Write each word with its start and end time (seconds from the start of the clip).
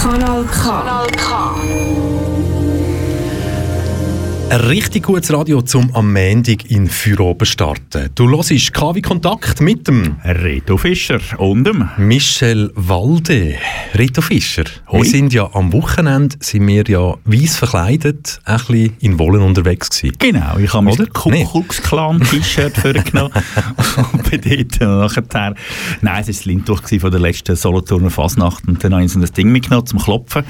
Kanal 0.00 0.44
K. 0.48 0.62
Kanal 0.64 1.06
K. 1.12 2.05
Ein 4.48 4.60
richtig 4.60 5.02
gutes 5.02 5.32
Radio 5.32 5.60
zum 5.60 5.92
am 5.96 6.12
Montag 6.12 6.70
in 6.70 6.88
Feierabend 6.88 7.48
starten. 7.48 8.10
Du 8.14 8.30
hörst 8.30 8.72
KW 8.72 9.02
Kontakt 9.02 9.60
mit 9.60 9.88
dem 9.88 10.16
Reto 10.24 10.76
Fischer 10.76 11.18
und 11.38 11.64
dem 11.64 11.88
Michel 11.96 12.70
Walde. 12.76 13.56
Reto 13.94 14.22
Fischer, 14.22 14.62
Hoi. 14.88 14.98
wir 14.98 15.04
sind 15.04 15.32
ja 15.32 15.50
am 15.52 15.72
Wochenende 15.72 16.36
sind 16.38 16.64
wir 16.68 16.84
ja 16.86 17.16
weiss 17.24 17.56
verkleidet, 17.56 18.38
ein 18.44 18.58
bisschen 18.58 18.96
in 19.00 19.18
Wollen 19.18 19.42
unterwegs 19.42 19.90
gewesen. 19.90 20.16
Genau, 20.20 20.58
ich 20.58 20.72
habe 20.72 20.84
mein 20.84 20.94
Oder? 20.94 21.06
Ku 21.06 21.30
Nee. 21.30 21.44
Klux 21.50 21.82
Klan 21.82 22.20
T-Shirt 22.20 22.76
vorgenommen 22.78 23.32
und 24.12 24.30
bin 24.30 24.40
dort 24.78 24.80
nachher, 24.80 25.54
nein, 26.02 26.20
es 26.20 26.26
war 26.28 26.34
das 26.34 26.44
Lindtuch 26.44 26.82
von 27.00 27.10
der 27.10 27.20
letzten 27.20 27.56
Solothurner 27.56 28.10
Fasnacht 28.10 28.66
und 28.68 28.82
dann 28.84 28.94
habe 28.94 29.04
ich 29.04 29.12
so 29.12 29.18
ein 29.18 29.24
Ding 29.24 29.50
mitgenommen 29.50 29.86
zum 29.86 29.98
Klopfen, 29.98 30.44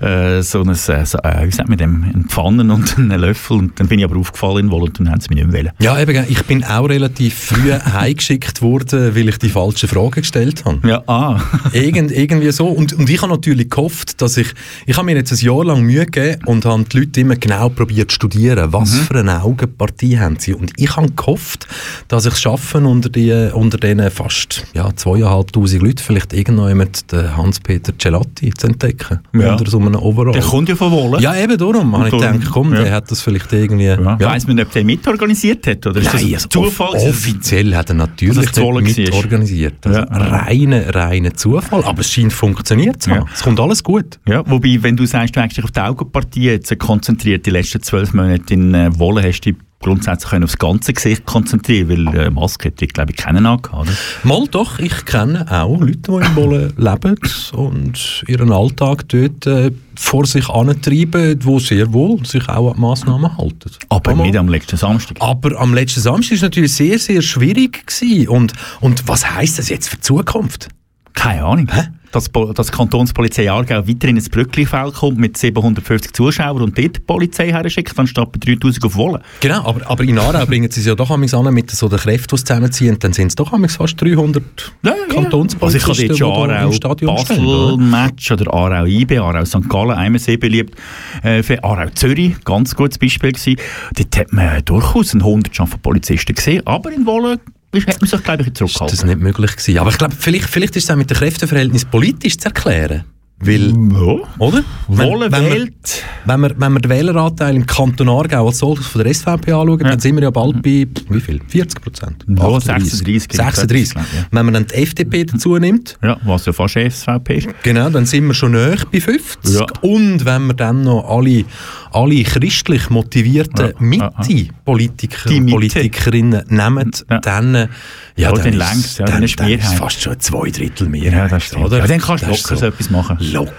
äh, 0.00 0.42
so 0.42 0.62
ein, 0.62 0.70
äh, 0.70 0.74
so, 0.74 1.18
äh, 1.18 1.46
wie 1.46 1.50
sagt 1.50 1.68
man 1.68 1.78
dem, 1.78 2.04
eine 2.04 2.24
Pfanne 2.24 2.72
und 2.72 2.98
einen 2.98 3.20
Löffel 3.20 3.58
und 3.58 3.80
dann 3.80 3.88
bin 3.88 3.98
ich 3.98 4.04
aber 4.04 4.16
aufgefallen 4.16 4.66
in 4.66 4.70
Wollen 4.70 4.84
und 4.88 5.00
dann 5.00 5.10
haben 5.10 5.20
sie 5.20 5.28
mich 5.30 5.38
nicht 5.44 5.52
mehr 5.52 5.64
wollen. 5.64 5.72
Ja, 5.80 5.98
eben, 6.00 6.24
ich 6.28 6.42
bin 6.44 6.64
auch 6.64 6.88
relativ 6.88 7.34
früh 7.34 7.72
heimgeschickt 7.92 8.62
worden, 8.62 9.14
weil 9.16 9.28
ich 9.28 9.38
die 9.38 9.48
falschen 9.48 9.88
Fragen 9.88 10.10
gestellt 10.22 10.64
habe. 10.64 10.86
Ja, 10.88 11.02
ah. 11.06 11.40
Irgend, 11.72 12.12
irgendwie 12.12 12.50
so. 12.52 12.66
Und, 12.68 12.92
und 12.92 13.08
ich 13.10 13.20
habe 13.22 13.32
natürlich 13.32 13.70
gehofft, 13.70 14.20
dass 14.22 14.36
ich, 14.36 14.48
ich 14.86 14.96
habe 14.96 15.06
mir 15.06 15.16
jetzt 15.16 15.32
ein 15.32 15.38
Jahr 15.38 15.64
lang 15.64 15.82
Mühe 15.82 16.04
gegeben 16.06 16.44
und 16.46 16.64
habe 16.64 16.84
die 16.84 16.98
Leute 17.00 17.20
immer 17.20 17.36
genau 17.36 17.68
probiert 17.68 18.10
zu 18.10 18.16
studieren, 18.16 18.72
was 18.72 18.88
Mhm. 18.92 18.98
für 19.02 19.18
eine 19.18 19.42
Augenpartie 19.42 20.18
haben 20.18 20.36
sie. 20.38 20.54
Und 20.54 20.72
ich 20.76 20.96
habe 20.96 21.10
gehofft, 21.12 21.66
dass 22.08 22.26
ich 22.26 22.32
es 22.34 22.40
schaffe, 22.40 22.78
unter, 22.78 23.08
die, 23.08 23.50
unter 23.52 23.78
diesen 23.78 24.10
fast 24.10 24.64
ja, 24.74 24.94
zweieinhalbtausend 24.94 25.82
Leuten 25.82 25.98
vielleicht 25.98 26.32
irgendjemand 26.32 27.10
den 27.12 27.36
Hans-Peter 27.36 27.92
Celatti 27.98 28.52
zu 28.54 28.66
entdecken. 28.68 29.20
Ja. 29.34 29.52
Unter 29.52 29.70
so 29.70 29.78
einem 29.94 30.02
Overall. 30.02 30.32
Der 30.32 30.42
kommt 30.42 30.68
ja 30.68 30.76
von 30.76 30.92
Wollen. 30.92 31.20
ja, 31.22 31.34
eben 31.36 31.56
darum. 31.58 31.96
habe 31.96 32.06
ich 32.08 32.12
gedacht, 32.14 32.50
komm, 32.52 32.72
ja. 32.74 32.82
der 32.82 32.92
hat 32.94 33.10
das 33.10 33.20
vielleicht 33.20 33.52
irgendwie... 33.52 33.84
Ja. 33.84 34.18
Weiss 34.20 34.46
man, 34.46 34.60
ob 34.60 34.70
der 34.72 34.84
mitorganisiert 34.84 35.66
hat 35.66 35.86
oder 35.86 36.00
ist 36.00 36.06
das 36.06 36.14
Nein, 36.22 36.26
ein 36.26 36.34
also 36.34 36.48
Zufall? 36.48 36.88
off- 36.88 37.08
Offiziell 37.08 37.74
hat 37.76 37.88
er 37.90 37.94
natürlich 37.94 38.36
Dass 38.36 38.46
es 38.46 38.52
zu 38.52 38.62
Wohlen 38.62 38.84
mit 38.84 38.98
war. 39.12 39.18
organisiert. 39.18 39.74
Also 39.86 40.00
Ja. 40.00 40.04
reiner, 40.06 40.94
reiner 40.94 41.34
Zufall. 41.34 41.82
Aber 41.84 42.00
es 42.00 42.10
scheint 42.12 42.32
funktioniert 42.32 43.02
zu 43.02 43.10
haben. 43.10 43.26
Ja. 43.26 43.32
Es 43.34 43.42
kommt 43.42 43.58
alles 43.60 43.82
gut. 43.82 44.18
Ja, 44.26 44.42
wobei, 44.48 44.78
wenn 44.82 44.96
du 44.96 45.06
sagst, 45.06 45.34
du 45.36 45.40
hast 45.42 45.56
dich 45.56 45.64
auf 45.64 45.70
die 45.70 45.80
Augenpartie 45.80 46.44
jetzt 46.44 46.78
konzentriert, 46.78 47.46
die 47.46 47.50
letzten 47.50 47.82
zwölf 47.82 48.12
Monate 48.14 48.54
in 48.54 48.74
äh, 48.74 48.90
Wolle, 48.98 49.22
hast 49.22 49.40
du 49.40 49.52
grundsätzlich 49.80 50.30
können 50.30 50.44
aufs 50.44 50.58
ganze 50.58 50.92
Gesicht 50.92 51.24
konzentrieren, 51.24 51.88
weil 51.88 52.16
äh, 52.16 52.30
Maske 52.30 52.68
hätte 52.68 52.84
ich, 52.84 52.92
glaube 52.92 53.12
ich, 53.12 53.16
keinen 53.16 53.46
angehabt, 53.46 53.88
oder? 53.88 53.92
Mal 54.24 54.46
doch, 54.48 54.78
ich 54.78 55.04
kenne 55.04 55.46
auch 55.50 55.80
Leute, 55.80 55.96
die 55.96 56.26
in 56.26 56.36
Wolle 56.36 56.72
leben 56.76 57.16
und 57.52 58.24
ihren 58.26 58.52
Alltag 58.52 59.08
dort 59.08 59.46
äh, 59.46 59.70
vor 59.94 60.26
sich 60.26 60.48
antreiben, 60.48 61.38
die 61.38 61.60
sehr 61.60 61.92
wohl 61.92 62.24
sich 62.24 62.48
auch 62.48 62.70
an 62.70 62.74
die 62.74 62.80
Massnahmen 62.80 63.36
halten. 63.36 63.70
Aber 63.88 64.14
Mal. 64.14 64.26
nicht 64.26 64.36
am 64.36 64.48
letzten 64.48 64.76
Samstag. 64.76 65.16
Aber 65.20 65.58
am 65.58 65.74
letzten 65.74 66.00
Samstag 66.00 66.30
war 66.30 66.36
es 66.36 66.42
natürlich 66.42 66.74
sehr, 66.74 66.98
sehr 66.98 67.22
schwierig. 67.22 67.86
Gewesen. 67.86 68.28
Und, 68.28 68.52
und 68.80 69.06
was 69.08 69.30
heisst 69.30 69.58
das 69.58 69.68
jetzt 69.68 69.88
für 69.88 69.96
die 69.96 70.02
Zukunft? 70.02 70.68
Keine 71.14 71.44
Ahnung. 71.44 71.68
Dass, 72.12 72.30
dass 72.54 72.66
die 72.68 72.72
Kantonspolizei 72.72 73.50
Aargau 73.50 73.86
weiter 73.86 74.08
in 74.08 74.16
ins 74.16 74.28
Brücklifeld 74.28 74.94
kommt 74.94 75.18
mit 75.18 75.36
750 75.36 76.12
Zuschauern 76.12 76.62
und 76.62 76.78
dort 76.78 76.96
die 76.96 77.00
Polizei 77.00 77.48
herschickt, 77.48 77.98
anstatt 77.98 78.32
bei 78.32 78.38
3000 78.38 78.84
auf 78.84 78.96
Wolle. 78.96 79.20
Genau, 79.40 79.64
aber, 79.64 79.88
aber 79.88 80.04
in 80.04 80.18
Aarau 80.18 80.44
bringen 80.46 80.70
sie 80.70 80.80
es 80.80 80.86
ja 80.86 80.94
doch 80.94 81.10
an 81.10 81.20
mit 81.20 81.70
so 81.70 81.88
den 81.88 81.98
Kräften, 81.98 82.36
die 82.36 82.44
zusammenziehen. 82.44 82.98
Dann 82.98 83.12
sind 83.12 83.28
es 83.28 83.34
doch 83.34 83.52
fast 83.68 84.00
300 84.00 84.42
Also 84.82 85.14
Kantonspolizisten, 85.14 85.92
ich 85.92 85.98
habe 85.98 86.02
die 86.02 86.08
dort 86.08 86.18
schon 86.18 86.50
Aarau 86.50 86.72
Stadion? 86.72 87.14
Basel-Match 87.14 88.32
oder 88.32 88.54
Aarau 88.54 88.84
IB, 88.84 89.18
Aarau 89.18 89.44
St. 89.44 89.68
Gallen, 89.68 89.92
einmal 89.92 90.18
sehr 90.18 90.36
beliebt. 90.38 90.74
Äh, 91.22 91.42
für 91.42 91.62
Aarau 91.62 91.88
Zürich, 91.94 92.34
ganz 92.44 92.74
gutes 92.74 92.98
Beispiel 92.98 93.32
gewesen. 93.32 93.56
Dort 93.94 94.16
hat 94.16 94.32
man 94.32 94.64
durchaus 94.64 95.12
einen 95.12 95.24
Hundertschaft 95.24 95.72
von 95.72 95.80
Polizisten 95.80 96.34
gesehen, 96.34 96.66
aber 96.66 96.92
in 96.92 97.06
Wolle 97.06 97.38
hat 97.74 98.00
man 98.00 98.08
sich, 98.08 98.22
glaube 98.22 98.42
ich, 98.42 98.48
Ist 98.48 98.60
das 98.60 98.72
zurückgehalten. 98.72 99.08
nicht 99.08 99.20
möglich 99.20 99.52
gewesen. 99.56 99.78
Aber 99.78 99.90
ich 99.90 99.98
glaube, 99.98 100.14
vielleicht, 100.18 100.46
vielleicht 100.48 100.76
ist 100.76 100.84
es 100.84 100.90
auch 100.90 100.96
mit 100.96 101.10
dem 101.10 101.16
Kräfteverhältnis 101.16 101.84
politisch 101.84 102.38
zu 102.38 102.46
erklären. 102.46 103.04
Weil, 103.40 103.68
Ja. 103.70 104.16
oder? 104.40 104.64
Wolle 104.88 105.30
wenn, 105.30 105.44
wir, 105.44 105.50
wählt. 105.52 106.02
wenn, 106.24 106.40
wir, 106.40 106.54
wenn 106.58 106.72
wir 106.72 106.80
den 106.80 106.90
Wähleranteil 106.90 107.54
im 107.54 107.66
Kanton 107.66 108.08
Aargau 108.08 108.48
als 108.48 108.58
solches 108.58 108.88
von 108.88 109.04
der 109.04 109.14
SVP 109.14 109.52
anschauen, 109.52 109.78
dann 109.78 110.00
sind 110.00 110.16
wir 110.16 110.24
ja 110.24 110.30
bald 110.30 110.60
bei, 110.60 110.88
wie 111.08 111.20
viel? 111.20 111.40
40 111.46 111.80
Prozent? 111.80 112.24
Ja, 112.26 112.58
36, 112.60 113.28
36. 113.30 113.94
ja. 113.94 114.04
Wenn 114.32 114.44
man 114.44 114.54
dann 114.54 114.66
die 114.66 114.74
FDP 114.74 115.24
dazu 115.26 115.56
nimmt, 115.56 115.96
Ja, 116.02 116.16
was 116.24 116.46
ja 116.46 116.52
fast 116.52 116.74
SVP 116.74 117.36
ist. 117.36 117.48
Genau, 117.62 117.88
dann 117.90 118.06
sind 118.06 118.26
wir 118.26 118.34
schon 118.34 118.50
näher 118.52 118.78
bei 118.90 119.00
50. 119.00 119.54
Ja. 119.54 119.66
Und 119.82 120.24
wenn 120.24 120.48
wir 120.48 120.54
dann 120.54 120.82
noch 120.82 121.08
alle, 121.08 121.44
alle 121.92 122.22
christlich 122.22 122.90
motivierten 122.90 123.66
Ja, 123.66 123.72
Mitte-Politiker 123.78 125.30
und 125.30 125.44
Mitte. 125.44 125.54
Politikerinnen 125.56 126.44
nehmen, 126.48 126.90
Ja. 127.10 127.18
dann, 127.20 127.54
äh, 127.54 127.68
ja, 128.16 128.28
Ja, 128.28 128.32
dann, 128.32 128.42
dann 128.44 128.52
ist, 128.52 128.58
längst's, 128.58 128.98
ja, 128.98 129.04
dann, 129.06 129.14
dann 129.16 129.22
ist 129.24 129.38
dann 129.40 129.48
ist 129.50 129.58
Mehrheit. 129.62 129.78
fast 129.78 130.02
schon 130.02 130.18
zwei 130.20 130.50
Drittel 130.50 130.88
Mehrheit. 130.88 131.12
Ja, 131.12 131.28
das 131.28 131.44
stimmt. 131.44 131.64
Oder? 131.66 131.78
Ja, 131.78 131.86
dann 131.86 132.00
kannst 132.00 132.24
du 132.24 132.28
locker 132.30 132.56
so 132.56 132.66
etwas 132.66 132.90
machen. 132.90 133.18
Locker. 133.20 133.52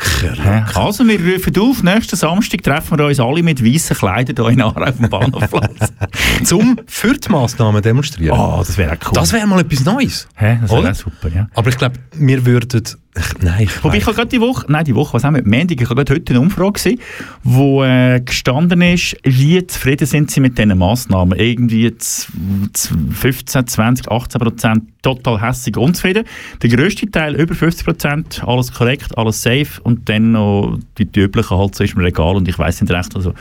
Ja. 0.43 0.65
Also, 0.75 1.07
wir 1.07 1.19
rufen 1.19 1.57
auf, 1.59 1.83
nächsten 1.83 2.15
Samstag 2.15 2.63
treffen 2.63 2.97
wir 2.97 3.05
uns 3.05 3.19
alle 3.19 3.41
mit 3.43 3.63
weißen 3.63 3.95
Kleidern 3.95 4.35
hier 4.35 4.49
in 4.53 4.61
Aarau 4.61 4.83
auf 4.83 4.97
dem 4.97 5.09
Bahnhofplatz. 5.09 5.93
Zum 6.43 6.79
für 6.87 7.13
die 7.13 7.29
Massnahmen 7.29 7.81
demonstrieren. 7.81 8.37
oh, 8.37 8.57
das 8.59 8.77
wäre 8.77 8.97
cool. 9.05 9.11
Das 9.13 9.31
wäre 9.33 9.47
mal 9.47 9.59
etwas 9.61 9.85
Neues. 9.85 10.27
Hä, 10.35 10.57
das 10.61 10.71
wäre 10.71 10.93
super, 10.95 11.29
ja. 11.33 11.47
Aber 11.55 11.69
ich 11.69 11.77
glaube, 11.77 11.95
wir 12.15 12.45
würden... 12.45 12.83
Ich, 13.17 13.41
nein, 13.41 13.63
ich 13.63 13.83
Wobei 13.83 13.97
ich 13.97 14.05
habe 14.05 14.15
gerade 14.15 14.29
die 14.29 14.39
Woche, 14.39 14.65
nein, 14.69 14.85
die 14.85 14.93
Woche, 14.95 15.13
was 15.13 15.23
haben 15.23 15.35
wir? 15.35 15.43
Montag, 15.43 15.81
ich 15.81 15.89
habe 15.89 15.95
gerade 15.95 16.13
heute 16.13 16.31
eine 16.33 16.41
Umfrage 16.41 16.73
gesehen, 16.73 16.99
wo 17.43 17.83
äh, 17.83 18.18
gestanden 18.25 18.81
ist, 18.81 19.15
wie 19.23 19.65
zufrieden 19.65 20.05
sind 20.05 20.31
sie 20.31 20.39
mit 20.39 20.57
diesen 20.57 20.77
Massnahmen. 20.77 21.37
Irgendwie 21.37 21.95
z- 21.97 22.27
z- 22.73 22.91
15, 23.11 23.67
20, 23.67 24.09
18 24.11 24.39
Prozent 24.41 24.83
total 25.01 25.41
hässig 25.41 25.77
unzufrieden. 25.77 26.25
Der 26.61 26.69
grösste 26.69 27.09
Teil, 27.09 27.35
über 27.35 27.55
50 27.55 27.85
Prozent, 27.85 28.43
alles 28.45 28.73
korrekt, 28.73 29.17
alles 29.17 29.41
safe 29.41 29.81
und 29.83 30.09
dann 30.09 30.33
noch 30.33 30.77
die, 30.97 31.05
die 31.05 31.21
üblichen 31.21 31.57
halt 31.57 31.75
so 31.75 31.83
ist 31.83 31.93
im 31.95 32.01
Regal 32.01 32.35
und 32.35 32.47
ich 32.47 32.59
weiß 32.59 32.81
nicht 32.81 32.91
recht. 32.91 33.15
Also, 33.15 33.33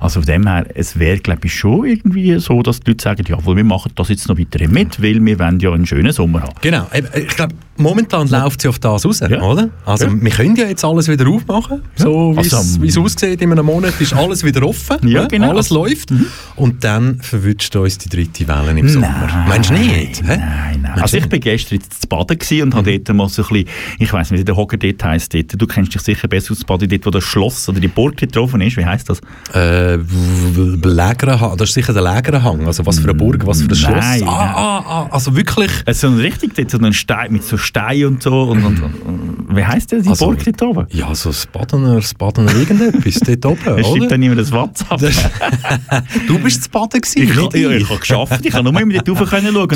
also 0.00 0.20
von 0.20 0.26
dem 0.26 0.46
her, 0.46 0.66
es 0.74 0.98
wäre 0.98 1.18
glaube 1.18 1.46
ich 1.46 1.54
schon 1.54 1.86
irgendwie 1.86 2.38
so, 2.40 2.62
dass 2.62 2.80
die 2.80 2.90
Leute 2.90 3.02
sagen, 3.04 3.24
jawohl, 3.28 3.56
wir 3.56 3.64
machen 3.64 3.92
das 3.94 4.08
jetzt 4.08 4.28
noch 4.28 4.38
weiterhin 4.38 4.72
mit, 4.72 5.00
weil 5.02 5.24
wir 5.24 5.38
wollen 5.38 5.60
ja 5.60 5.72
einen 5.72 5.86
schönen 5.86 6.12
Sommer 6.12 6.42
haben. 6.42 6.54
Genau. 6.60 6.86
Ich 6.92 7.28
glaube, 7.36 7.54
momentan 7.76 8.28
läuft 8.28 8.62
sie 8.62 8.68
auf 8.68 8.78
das 8.80 9.06
raus, 9.06 9.20
Ja. 9.20 9.40
oder? 9.40 9.70
Also, 9.86 10.06
Ja. 10.06 10.12
wir 10.20 10.30
können 10.30 10.56
ja 10.56 10.66
jetzt 10.66 10.84
alles 10.84 11.08
wieder 11.08 11.28
aufmachen. 11.28 11.82
So 11.96 12.32
wie 12.34 12.38
Also, 12.38 12.56
es 12.56 12.82
wie 12.82 12.88
es 12.88 12.98
aussieht, 12.98 13.40
in 13.40 13.52
einem 13.52 13.66
Monat 13.66 14.00
ist 14.00 14.12
alles 14.14 14.44
wieder 14.44 14.64
offen. 14.66 14.96
Ja, 15.08 15.26
genau. 15.26 15.50
Alles 15.50 15.70
läuft. 15.70 16.10
Und 16.56 16.82
dann 16.84 17.20
verwünscht 17.20 17.74
uns 17.76 17.98
die 17.98 18.08
dritte 18.08 18.46
Welle 18.48 18.78
im 18.78 18.88
Sommer. 18.88 19.44
Meinst 19.48 19.70
du 19.70 19.74
nicht? 19.74 20.22
Nein, 20.24 20.40
nein. 20.82 20.83
Also 21.02 21.16
ich 21.16 21.28
bin 21.28 21.40
gestern 21.40 21.80
zu 21.80 22.06
baden 22.08 22.38
und 22.62 22.74
habe 22.74 22.98
dort 22.98 23.16
mal 23.16 23.28
so 23.28 23.42
ein 23.42 23.48
bisschen, 23.48 23.68
ich 23.98 24.12
weiss 24.12 24.30
nicht, 24.30 24.40
wie 24.40 24.44
der 24.44 24.56
Hocker 24.56 24.76
dort 24.76 25.02
heisst 25.04 25.34
dort. 25.34 25.60
Du 25.60 25.66
kennst 25.66 25.94
dich 25.94 26.00
sicher 26.02 26.28
besser 26.28 26.52
aus 26.52 26.64
baden, 26.64 26.88
dort 26.88 27.06
wo 27.06 27.10
das 27.10 27.24
Schloss 27.24 27.68
oder 27.68 27.80
die 27.80 27.88
Burg 27.88 28.16
getroffen 28.16 28.60
ist. 28.60 28.76
Wie 28.76 28.84
heisst 28.84 29.08
das? 29.10 29.20
Äh, 29.54 29.96
Lägerenhang, 29.96 31.56
das 31.56 31.68
ist 31.70 31.74
sicher 31.74 31.92
der 31.92 32.02
Lägerenhang. 32.02 32.66
Also 32.66 32.84
was 32.86 32.98
für 32.98 33.04
eine 33.04 33.14
Burg, 33.14 33.46
was 33.46 33.62
für 33.62 33.68
ein 33.68 33.74
Schloss. 33.74 33.94
Nein, 34.04 34.22
ah, 34.26 34.30
ah, 34.54 34.78
ah, 34.86 35.08
also 35.10 35.34
wirklich. 35.36 35.70
Es 35.86 35.96
ist 35.96 36.00
so 36.02 36.08
ein 36.08 36.16
richtig, 36.18 36.54
dort 36.54 36.70
so 36.70 36.78
ein 36.78 36.92
Stein, 36.92 37.32
mit 37.32 37.44
so 37.44 37.56
Stein 37.56 38.04
und 38.06 38.22
so. 38.22 38.42
Und, 38.42 38.64
und, 38.64 38.82
und, 38.82 39.56
wie 39.56 39.64
heisst 39.64 39.92
der, 39.92 40.00
die 40.00 40.08
Also, 40.08 40.26
Burg 40.26 40.44
dort 40.44 40.62
oben? 40.62 40.86
Ja, 40.90 41.14
so 41.14 41.30
das 41.30 41.46
Badener, 41.46 41.96
das 41.96 42.14
Badener 42.14 42.54
irgendetwas 42.54 43.20
dort 43.26 43.46
oben, 43.46 43.78
Es 43.78 43.86
schreibt 43.86 44.00
oder? 44.00 44.08
dann 44.08 44.22
immer 44.22 44.34
das 44.36 44.52
WhatsApp. 44.52 44.98
Das- 45.00 45.14
du 46.26 46.38
bist 46.38 46.64
zu 46.64 46.70
baden 46.70 47.00
gewesen, 47.00 47.22
ich, 47.22 47.34
nicht 47.36 47.54
ich, 47.54 47.62
ich, 47.64 47.82
ich. 47.82 47.88
habe 47.90 48.00
geschafft, 48.00 48.44
ich 48.46 48.52
habe 48.54 48.70
nur 48.70 48.80
immer 48.80 48.94
dort 49.02 49.20
rauf 49.20 49.28
schauen. 49.30 49.68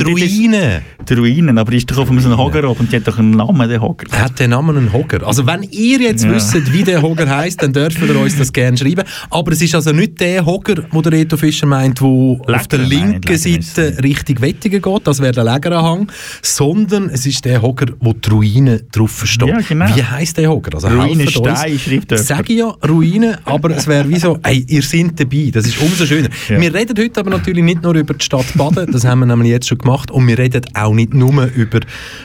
Die 1.07 1.07
Die 1.08 1.14
Ruinen, 1.14 1.56
aber 1.58 1.72
ist 1.72 1.90
doch 1.90 1.98
auf 1.98 2.10
einem 2.10 2.36
Hocker 2.36 2.68
oben 2.68 2.80
und 2.80 2.92
die 2.92 2.96
hat 2.96 3.08
doch 3.08 3.18
einen 3.18 3.30
Namen, 3.30 3.68
der 3.68 3.80
Hocker. 3.80 4.06
Er 4.12 4.24
hat 4.24 4.38
den 4.38 4.50
Namen 4.50 4.76
einen 4.76 4.92
Hogger. 4.92 5.26
Also 5.26 5.46
wenn 5.46 5.62
ihr 5.62 6.00
jetzt 6.00 6.24
Ja. 6.24 6.34
wisst, 6.34 6.72
wie 6.72 6.82
der 6.82 7.00
Hogger 7.02 7.28
heißt, 7.28 7.62
dann 7.62 7.72
dürft 7.72 7.98
ihr 8.02 8.14
uns 8.20 8.36
das 8.36 8.52
gerne 8.52 8.76
schreiben. 8.76 9.04
Aber 9.30 9.52
es 9.52 9.62
ist 9.62 9.74
also 9.74 9.92
nicht 9.92 10.20
der 10.20 10.44
Hogger, 10.44 10.84
wo 10.90 11.00
der 11.00 11.12
Reto 11.12 11.36
Fischer 11.36 11.66
meint, 11.66 12.00
wo 12.02 12.40
auf 12.46 12.66
der 12.68 12.80
linken 12.80 13.36
Seite 13.38 13.96
Richtung 14.02 14.40
Wettigen 14.42 14.82
geht, 14.82 15.06
das 15.06 15.20
wäre 15.20 15.32
der 15.32 15.44
Lägerenhang, 15.44 16.10
sondern 16.42 17.08
es 17.10 17.24
ist 17.26 17.44
der 17.44 17.62
Hogger, 17.62 17.86
wo 18.00 18.12
die 18.12 18.28
Ruine 18.30 18.80
drauf 18.92 19.22
steht. 19.24 19.48
Ja, 19.48 19.60
genau. 19.60 19.86
Wie 19.94 20.02
heisst 20.02 20.36
der 20.36 20.50
Hogger? 20.50 20.74
Also 20.74 20.88
Ruine 20.88 21.22
helft 21.22 21.36
uns. 21.38 21.58
Stein 21.58 21.78
schreibt 21.78 22.12
Ich 22.12 22.18
jemand. 22.18 22.18
sage 22.26 22.52
ja 22.54 22.66
Ruine, 22.88 23.38
aber 23.44 23.70
es 23.70 23.86
wäre 23.86 24.08
wie 24.08 24.18
so, 24.18 24.38
ey, 24.42 24.64
ihr 24.68 24.82
seid 24.82 25.18
dabei, 25.18 25.50
das 25.52 25.66
ist 25.66 25.80
umso 25.80 26.04
schöner. 26.06 26.28
Ja. 26.48 26.60
Wir 26.60 26.74
reden 26.74 26.96
heute 26.98 27.20
aber 27.20 27.30
natürlich 27.30 27.64
nicht 27.64 27.82
nur 27.82 27.94
über 27.94 28.14
die 28.14 28.24
Stadt 28.24 28.46
Baden, 28.54 28.90
das 28.92 29.04
haben 29.04 29.20
wir 29.20 29.26
nämlich 29.26 29.50
jetzt 29.50 29.68
schon 29.68 29.78
gemacht, 29.78 30.10
und 30.10 30.26
wir 30.26 30.38
reden 30.38 30.62
auch 30.74 30.94
nicht 30.98 31.14
nur 31.14 31.44
über 31.54 31.80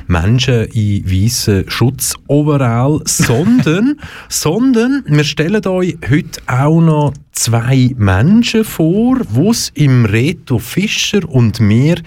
Menschen 0.08 0.66
in 0.74 1.06
weißen 1.06 1.70
Schutzoverall, 1.70 3.02
sondern, 3.06 4.00
sondern 4.30 5.04
wir 5.08 5.24
stellen 5.24 5.66
euch 5.68 5.98
heute 6.10 6.42
auch 6.48 6.82
noch 6.82 7.14
zwei 7.32 7.92
Menschen 7.98 8.64
vor, 8.64 9.20
die 9.20 9.48
es 9.48 9.72
im 9.76 10.06
Reto 10.06 10.58
Fischer 10.58 11.22
und 11.30 11.60
mir 11.60 11.98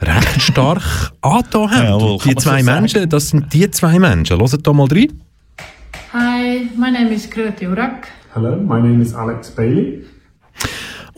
recht 0.00 0.40
stark 0.40 1.12
angetan 1.20 1.70
haben. 1.70 1.84
Jawohl, 1.84 2.18
die 2.24 2.34
zwei 2.36 2.62
so. 2.62 2.70
Menschen, 2.70 3.08
das 3.08 3.28
sind 3.28 3.52
die 3.52 3.70
zwei 3.70 3.98
Menschen. 3.98 4.40
Hört 4.40 4.66
da 4.66 4.72
mal 4.72 4.88
rein. 4.88 5.12
Hi, 6.12 6.68
my 6.76 6.90
name 6.90 7.10
is 7.12 7.28
Kröti 7.28 7.66
Urak. 7.68 8.08
Hello, 8.34 8.56
my 8.56 8.80
name 8.80 9.02
is 9.02 9.14
Alex 9.14 9.50
Bailey. 9.50 10.02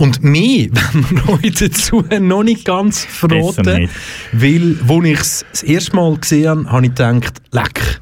Und 0.03 0.25
mich 0.25 0.69
wenn 0.93 1.17
wir 1.17 1.27
heute 1.29 1.69
dazu 1.69 2.05
noch 2.21 2.43
nicht 2.43 2.65
ganz 2.65 3.05
verraten, 3.05 3.89
weil, 4.33 4.77
als 4.89 5.05
ich 5.05 5.21
es 5.21 5.47
das 5.53 5.63
erste 5.63 5.95
Mal 5.95 6.17
gesehen 6.17 6.49
habe, 6.49 6.73
habe 6.73 6.87
ich 6.87 6.93
gedacht, 6.93 7.41
leck. 7.53 8.01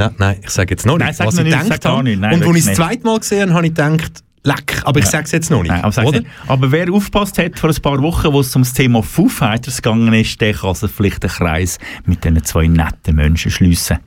Ja, 0.00 0.10
nein, 0.18 0.40
ich 0.42 0.50
sage 0.50 0.70
jetzt 0.70 0.84
noch 0.84 0.98
nicht, 0.98 1.16
Nein, 1.16 1.26
was 1.26 1.38
ich 1.38 1.44
gedacht 1.44 1.84
habe. 1.84 2.02
nicht. 2.02 2.18
Nein, 2.18 2.34
Und 2.34 2.48
als 2.48 2.56
ich 2.56 2.62
es 2.62 2.66
das 2.66 2.74
zweite 2.74 3.04
Mal 3.04 3.20
gesehen 3.20 3.40
habe, 3.42 3.54
habe 3.54 3.66
ich 3.68 3.74
gedacht, 3.74 4.24
leck. 4.42 4.82
Aber 4.84 4.98
ich 4.98 5.06
sage 5.06 5.22
es 5.22 5.30
jetzt 5.30 5.48
noch 5.48 5.62
nicht, 5.62 5.70
Nein, 5.70 5.84
aber, 5.84 6.04
oder? 6.04 6.18
nicht. 6.18 6.30
aber 6.48 6.72
wer 6.72 6.92
aufgepasst 6.92 7.38
hat 7.38 7.56
vor 7.56 7.70
ein 7.70 7.76
paar 7.80 8.02
Wochen, 8.02 8.32
wo 8.32 8.40
es 8.40 8.56
um 8.56 8.62
das 8.62 8.72
Thema 8.72 9.00
Foo 9.04 9.28
Fighters 9.28 9.80
gegangen 9.80 10.12
ist, 10.14 10.40
der 10.40 10.54
kann 10.54 10.70
also 10.70 10.88
vielleicht 10.88 11.22
den 11.22 11.30
Kreis 11.30 11.78
mit 12.04 12.24
diesen 12.24 12.42
zwei 12.42 12.66
netten 12.66 13.14
Menschen 13.14 13.52
schliessen. 13.52 13.98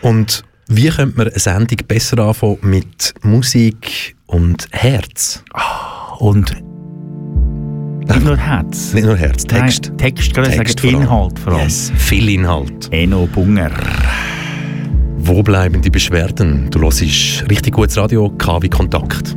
Und 0.00 0.42
wie 0.68 0.88
könnte 0.88 1.18
man 1.18 1.28
eine 1.28 1.38
Sendung 1.38 1.86
besser 1.86 2.18
anfangen 2.20 2.60
mit 2.62 3.12
Musik 3.20 4.16
und 4.24 4.68
Herz? 4.70 5.44
Und 6.22 6.54
nicht 8.06 8.24
nur 8.24 8.36
Herz. 8.36 8.94
Nicht 8.94 9.06
nur 9.06 9.16
Herz, 9.16 9.44
Text. 9.44 9.86
Nein, 9.88 9.98
Text, 9.98 10.32
Text 10.34 10.78
sagen, 10.78 10.92
vor. 10.92 11.02
Inhalt 11.02 11.38
vor 11.40 11.52
allem. 11.54 11.62
Yes, 11.64 11.90
viel 11.96 12.28
Inhalt. 12.28 12.88
Eno 12.92 13.26
Bunger. 13.26 13.72
Wo 15.18 15.42
bleiben 15.42 15.82
die 15.82 15.90
Beschwerden? 15.90 16.70
Du 16.70 16.80
hörst 16.80 17.00
richtig 17.00 17.74
gutes 17.74 17.96
Radio, 17.96 18.30
KW 18.38 18.68
Kontakt. 18.68 19.36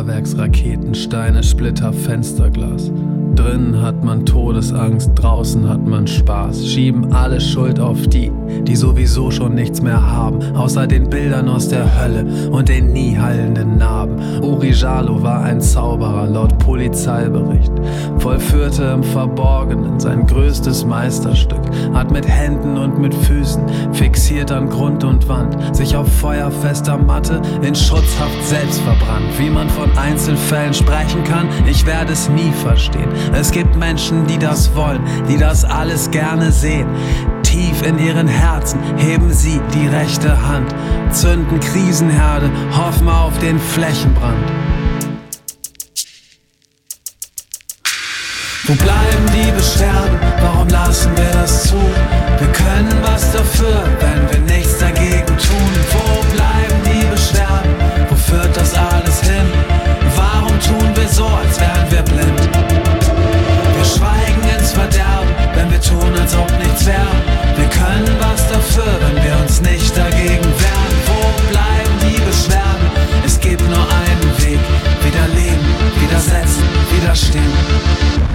Feuerwerksraketen, 0.00 0.94
Steine, 0.94 1.42
Splitter, 1.42 1.92
Fensterglas. 1.92 2.90
Drinnen 3.34 3.80
hat 3.80 4.02
man 4.02 4.24
Todesangst, 4.26 5.12
draußen 5.14 5.68
hat 5.68 5.86
man 5.86 6.06
Spaß. 6.06 6.66
Schieben 6.66 7.12
alle 7.12 7.40
Schuld 7.40 7.78
auf 7.78 8.06
die, 8.08 8.32
die 8.66 8.76
sowieso 8.76 9.30
schon 9.30 9.54
nichts 9.54 9.80
mehr 9.82 10.10
haben, 10.10 10.42
außer 10.56 10.86
den 10.86 11.08
Bildern 11.08 11.48
aus 11.48 11.68
der 11.68 12.00
Hölle 12.00 12.50
und 12.50 12.68
den 12.68 12.92
nie 12.92 13.16
heilenden 13.16 13.78
Narben. 13.78 14.16
Uri 14.42 14.72
Jalo 14.72 15.22
war 15.22 15.42
ein 15.42 15.60
Zauberer, 15.60 16.26
laut 16.26 16.58
Polizeibericht. 16.58 17.72
Vollführte 18.18 18.84
im 18.84 19.02
Verborgenen 19.02 20.00
sein 20.00 20.26
größtes 20.26 20.84
Meisterstück. 20.84 21.60
Hat 21.94 22.10
mit 22.10 22.26
Händen 22.26 22.76
und 22.76 22.98
mit 22.98 23.14
Füßen, 23.14 23.62
fixiert 23.92 24.50
an 24.50 24.68
Grund 24.68 25.04
und 25.04 25.28
Wand, 25.28 25.56
sich 25.74 25.94
auf 25.94 26.08
feuerfester 26.20 26.98
Matte 26.98 27.40
in 27.62 27.74
Schutzhaft 27.74 28.44
selbst 28.44 28.80
verbrannt. 28.80 29.38
Wie 29.38 29.50
man 29.50 29.68
von 29.70 29.89
Einzelfällen 29.96 30.74
sprechen 30.74 31.24
kann, 31.24 31.48
ich 31.66 31.86
werde 31.86 32.12
es 32.12 32.28
nie 32.28 32.52
verstehen. 32.62 33.08
Es 33.32 33.50
gibt 33.50 33.76
Menschen, 33.76 34.26
die 34.26 34.38
das 34.38 34.74
wollen, 34.74 35.02
die 35.28 35.36
das 35.36 35.64
alles 35.64 36.10
gerne 36.10 36.52
sehen. 36.52 36.88
Tief 37.42 37.82
in 37.82 37.98
ihren 37.98 38.28
Herzen 38.28 38.80
heben 38.96 39.32
sie 39.32 39.60
die 39.74 39.88
rechte 39.88 40.46
Hand, 40.46 40.74
zünden 41.10 41.58
Krisenherde, 41.60 42.50
hoffen 42.76 43.08
auf 43.08 43.36
den 43.38 43.58
Flächenbrand. 43.58 44.38
Wo 48.64 48.74
bleiben 48.76 49.26
die 49.34 49.50
Beschwerden? 49.50 50.16
Warum 50.40 50.68
lassen 50.68 51.10
wir 51.16 51.30
das 51.32 51.64
zu? 51.64 51.76
Wir 52.38 52.52
können 52.52 52.94
was 53.02 53.32
dafür, 53.32 53.82
wenn 53.98 54.30
wir 54.30 54.54
nichts 54.54 54.69
so, 61.10 61.26
als 61.26 61.58
wären 61.60 61.90
wir 61.90 62.02
blind? 62.02 62.40
Wir 63.76 63.84
schweigen 63.84 64.42
ins 64.56 64.72
Verderben, 64.72 65.34
wenn 65.54 65.70
wir 65.70 65.80
tun, 65.80 66.12
als 66.18 66.34
ob 66.36 66.50
nichts 66.58 66.86
wäre. 66.86 67.14
Wir 67.56 67.68
können 67.68 68.16
was 68.20 68.48
dafür, 68.48 68.92
wenn 69.00 69.24
wir 69.24 69.36
uns 69.40 69.60
nicht 69.60 69.96
dagegen 69.96 70.44
wehren. 70.44 70.94
Wo 71.06 71.50
bleiben 71.50 71.94
die 72.02 72.20
Beschwerden? 72.20 72.90
Es 73.24 73.40
gibt 73.40 73.62
nur 73.62 73.78
einen 73.78 74.30
Weg. 74.38 74.60
Wieder 75.02 75.26
leben, 75.34 75.66
widersetzen, 76.00 76.62
widerstehen. 76.92 78.29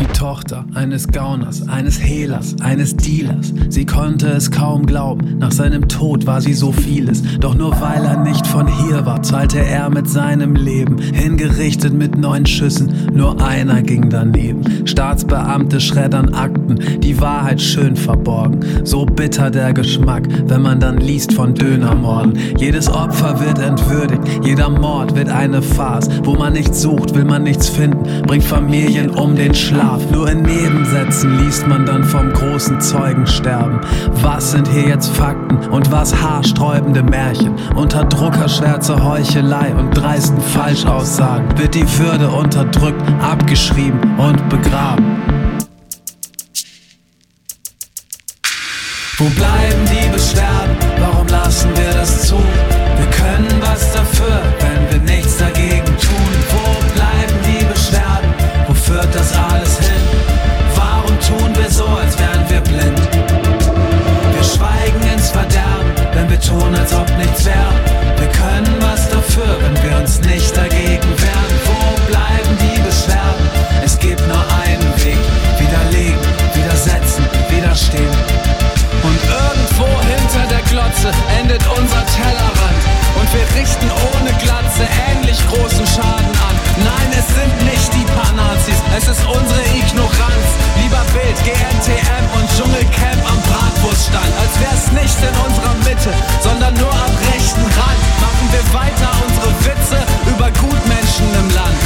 Die 0.00 0.06
Tochter 0.06 0.64
eines 0.74 1.08
Gauners, 1.08 1.68
eines 1.68 2.00
Hehlers, 2.00 2.56
eines 2.60 2.96
Dealers. 2.96 3.52
Sie 3.68 3.86
konnte 3.86 4.28
es 4.28 4.50
kaum 4.50 4.86
glauben. 4.86 5.38
Nach 5.38 5.52
seinem 5.52 5.88
Tod 5.88 6.26
war 6.26 6.40
sie 6.40 6.54
so 6.54 6.72
vieles. 6.72 7.22
Doch 7.38 7.54
nur 7.54 7.80
weil 7.80 8.04
er 8.04 8.22
nicht 8.22 8.46
von 8.46 8.66
hier 8.66 9.04
war, 9.06 9.22
zahlte 9.22 9.58
er 9.58 9.90
mit 9.90 10.08
seinem 10.08 10.54
Leben. 10.56 10.98
Hingerichtet 10.98 11.92
mit 11.92 12.16
neun 12.18 12.46
Schüssen, 12.46 13.10
nur 13.12 13.40
einer 13.44 13.82
ging 13.82 14.08
daneben. 14.08 14.86
Staatsbeamte 14.86 15.80
schreddern 15.80 16.34
Akten, 16.34 16.78
die 17.00 17.20
Wahrheit 17.20 17.60
schön 17.60 17.96
verborgen. 17.96 18.60
So 18.84 19.04
bitter 19.04 19.50
der 19.50 19.72
Geschmack, 19.72 20.28
wenn 20.46 20.62
man 20.62 20.80
dann 20.80 20.98
liest 20.98 21.32
von 21.32 21.54
Dönermorden. 21.54 22.38
Jedes 22.58 22.88
Opfer 22.88 23.40
wird 23.40 23.58
entwürdigt, 23.58 24.22
jeder 24.44 24.68
Mord 24.68 25.14
wird 25.14 25.28
eine 25.28 25.62
Farce. 25.62 26.08
Wo 26.24 26.34
man 26.34 26.54
nichts 26.54 26.82
sucht, 26.82 27.14
will 27.14 27.24
man 27.24 27.42
nichts 27.42 27.68
finden, 27.68 28.22
bringt 28.26 28.44
Familien 28.44 29.10
um 29.10 29.36
den 29.36 29.54
Schlaf. 29.82 30.10
Nur 30.10 30.30
in 30.30 30.42
Nebensätzen 30.42 31.38
liest 31.38 31.66
man 31.66 31.84
dann 31.84 32.04
vom 32.04 32.32
großen 32.32 32.80
Zeugensterben. 32.80 33.80
Was 34.22 34.52
sind 34.52 34.68
hier 34.68 34.88
jetzt 34.88 35.08
Fakten 35.08 35.56
und 35.70 35.90
was 35.90 36.14
haarsträubende 36.14 37.02
Märchen? 37.02 37.54
Unter 37.74 38.04
Druckerschwärze 38.04 39.02
Heuchelei 39.02 39.74
und 39.74 39.90
dreisten 39.90 40.40
Falschaussagen 40.40 41.58
wird 41.58 41.74
die 41.74 41.98
Würde 41.98 42.28
unterdrückt, 42.28 43.02
abgeschrieben 43.22 44.00
und 44.18 44.48
begraben. 44.48 45.16
Wo 49.18 49.24
bleiben 49.30 49.84
die 49.84 50.10
Beschwerden? 50.10 50.76
Warum 50.98 51.26
lassen 51.28 51.70
wir 51.76 51.92
das 51.92 52.28
zu? 52.28 52.36
GNTM 91.42 92.24
und 92.38 92.46
Dschungelcamp 92.54 93.22
am 93.26 93.40
Bratwurststand. 93.42 94.30
Als 94.38 94.54
wär's 94.62 94.86
nicht 94.94 95.18
in 95.26 95.34
unserer 95.42 95.74
Mitte, 95.82 96.14
sondern 96.38 96.74
nur 96.78 96.92
am 96.92 97.14
rechten 97.34 97.66
Rand. 97.66 98.02
Machen 98.22 98.46
wir 98.54 98.64
weiter 98.70 99.10
unsere 99.26 99.50
Witze 99.66 99.98
über 100.30 100.48
Gutmenschen 100.54 101.26
im 101.34 101.48
Land. 101.50 101.80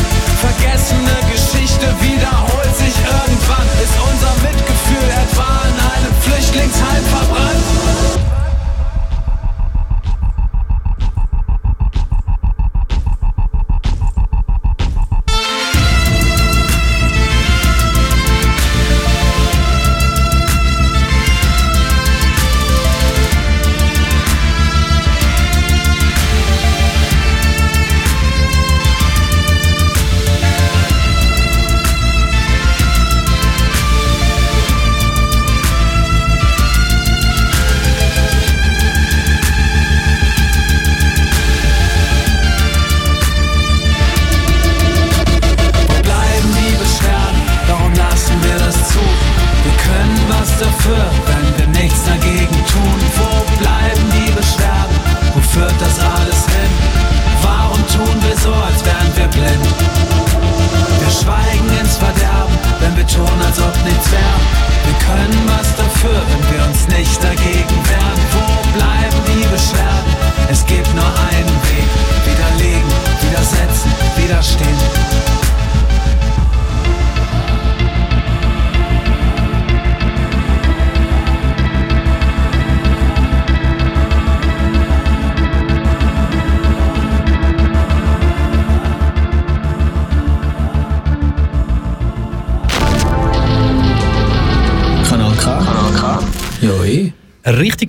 Vergessene 0.44 1.16
Geschichte 1.32 1.88
wiederholt 2.04 2.74
sich 2.76 2.96
irgendwann. 3.00 3.68
Ist 3.80 3.96
unser 3.96 4.32
Mitgefühl 4.44 5.08
etwa 5.24 5.48
in 5.72 5.76
einem 5.88 6.14
Flüchtlingsheim 6.20 7.04
verbrannt? 7.08 7.55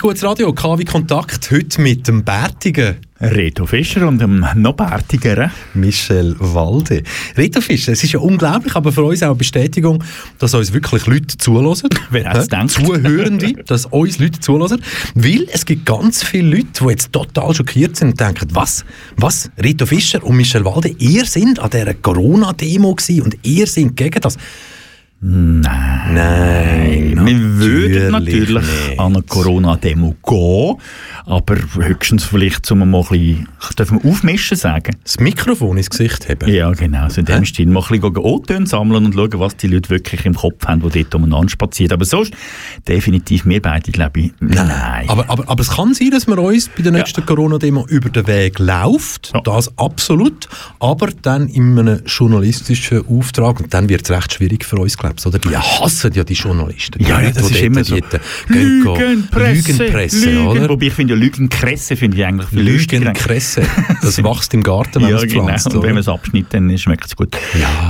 Gutes 0.07 0.23
Radio, 0.23 0.53
KW 0.53 0.85
Kontakt, 0.85 1.51
heute 1.51 1.81
mit 1.81 2.07
dem 2.07 2.23
bärtigen 2.23 2.95
Reto 3.19 3.65
Fischer 3.65 4.07
und 4.07 4.19
dem 4.19 4.45
noch 4.55 4.71
bärtigeren. 4.71 5.51
Michel 5.73 6.33
Walde. 6.39 7.03
Reto 7.35 7.59
Fischer, 7.59 7.91
es 7.91 8.05
ist 8.05 8.13
ja 8.13 8.19
unglaublich, 8.21 8.73
aber 8.73 8.93
für 8.93 9.03
uns 9.03 9.21
auch 9.21 9.27
eine 9.27 9.35
Bestätigung, 9.35 10.01
dass 10.39 10.53
uns 10.53 10.71
wirklich 10.71 11.05
Leute 11.07 11.37
zulassen. 11.37 11.89
Wer 12.09 12.23
hätte 12.23 12.39
es 12.39 12.47
gedacht? 12.47 12.69
Zuhörende, 12.69 13.51
dass 13.65 13.85
uns 13.87 14.17
Leute 14.19 14.39
zulassen. 14.39 14.81
Weil 15.13 15.45
es 15.51 15.65
gibt 15.65 15.85
ganz 15.85 16.23
viele 16.23 16.55
Leute, 16.55 16.67
die 16.79 16.85
jetzt 16.85 17.11
total 17.11 17.53
schockiert 17.53 17.97
sind 17.97 18.11
und 18.11 18.19
denken, 18.21 18.47
was, 18.53 18.85
was, 19.17 19.51
Reto 19.57 19.85
Fischer 19.85 20.23
und 20.23 20.37
Michel 20.37 20.63
Walde, 20.63 20.95
ihr 20.99 21.25
sind 21.25 21.59
an 21.59 21.69
dieser 21.69 21.95
Corona-Demo 21.95 22.91
und 22.91 23.37
ihr 23.43 23.67
sind 23.67 23.97
gegen 23.97 24.21
das. 24.21 24.37
Nein. 25.19 25.97
Nein. 26.13 27.25
Wir 27.25 27.39
würden 27.57 28.11
natürlich 28.11 28.49
nicht. 28.49 28.99
an 28.99 29.15
eine 29.15 29.23
Corona-Demo 29.23 30.15
gehen, 30.23 30.75
aber 31.25 31.57
höchstens 31.75 32.23
vielleicht, 32.23 32.69
um 32.71 32.89
mal 32.89 33.01
ein 33.01 33.07
bisschen, 33.09 33.47
dürfen 33.77 34.03
wir 34.03 34.11
aufmischen 34.11 34.57
sagen? 34.57 34.95
Das 35.03 35.19
Mikrofon 35.19 35.77
ins 35.77 35.89
Gesicht 35.89 36.29
haben. 36.29 36.47
Ja, 36.49 36.71
genau. 36.71 37.09
So 37.09 37.21
in 37.21 37.25
dem 37.25 37.45
Stil 37.45 37.65
mal 37.65 37.83
ein 37.89 37.99
bisschen 37.99 38.17
O-Töne 38.17 38.67
sammeln 38.67 39.05
und 39.05 39.15
schauen, 39.15 39.39
was 39.39 39.57
die 39.57 39.67
Leute 39.67 39.89
wirklich 39.89 40.23
im 40.25 40.35
Kopf 40.35 40.65
haben, 40.67 40.81
die 40.81 41.03
dort 41.03 41.15
umeinander 41.15 41.49
spazieren. 41.49 41.93
Aber 41.93 42.05
sonst, 42.05 42.33
definitiv 42.87 43.45
wir 43.45 43.61
beide, 43.61 43.91
glaube 43.91 44.19
ich, 44.19 44.31
nein. 44.39 45.09
Aber, 45.09 45.29
aber, 45.29 45.49
aber 45.49 45.61
es 45.61 45.71
kann 45.71 45.95
sein, 45.95 46.11
dass 46.11 46.27
man 46.27 46.37
uns 46.37 46.69
bei 46.69 46.83
der 46.83 46.91
nächsten 46.91 47.25
Corona-Demo 47.25 47.87
über 47.87 48.09
den 48.09 48.27
Weg 48.27 48.59
läuft. 48.59 49.31
Ja. 49.33 49.41
Das 49.41 49.75
absolut. 49.79 50.47
Aber 50.79 51.09
dann 51.23 51.47
in 51.47 51.77
einem 51.79 52.01
journalistischen 52.05 53.03
Auftrag. 53.07 53.59
Und 53.59 53.73
dann 53.73 53.89
wird 53.89 54.03
es 54.03 54.11
recht 54.11 54.33
schwierig 54.33 54.63
für 54.63 54.77
uns, 54.77 54.95
glaube 54.97 55.06
ich. 55.15 55.25
Oder? 55.25 55.39
Die 55.39 55.55
hassen 55.55 56.11
ja 56.13 56.23
die 56.23 56.33
Journalisten. 56.33 57.03
Ja, 57.03 57.21
ja, 57.21 57.31
das 57.31 57.49
ist 57.51 57.61
immer 57.61 57.83
so. 57.83 57.95
Lügenpresse, 58.47 59.71
Lügenpresse, 59.71 60.25
Lügen. 60.29 60.47
oder? 60.47 60.69
Wobei 60.69 60.87
ich 60.87 60.93
finde 60.93 61.13
ja 61.13 61.19
Lügenkresse 61.19 61.95
finde 61.95 62.17
ich 62.17 62.25
eigentlich 62.25 62.49
viel. 62.49 62.61
Lügenkresse. 62.61 63.63
Das 64.01 64.17
wächst 64.23 64.53
im 64.53 64.63
Garten, 64.63 64.95
wenn 65.01 65.09
Ja, 65.09 65.15
man 65.15 65.25
es 65.25 65.31
genau. 65.31 65.45
pflanzt. 65.45 65.73
Und 65.73 65.83
wenn 65.83 65.91
man 65.91 65.99
es 65.99 66.07
abschneidet, 66.07 66.53
dann 66.53 66.77
schmeckt 66.77 67.05
es 67.05 67.15
gut. 67.15 67.33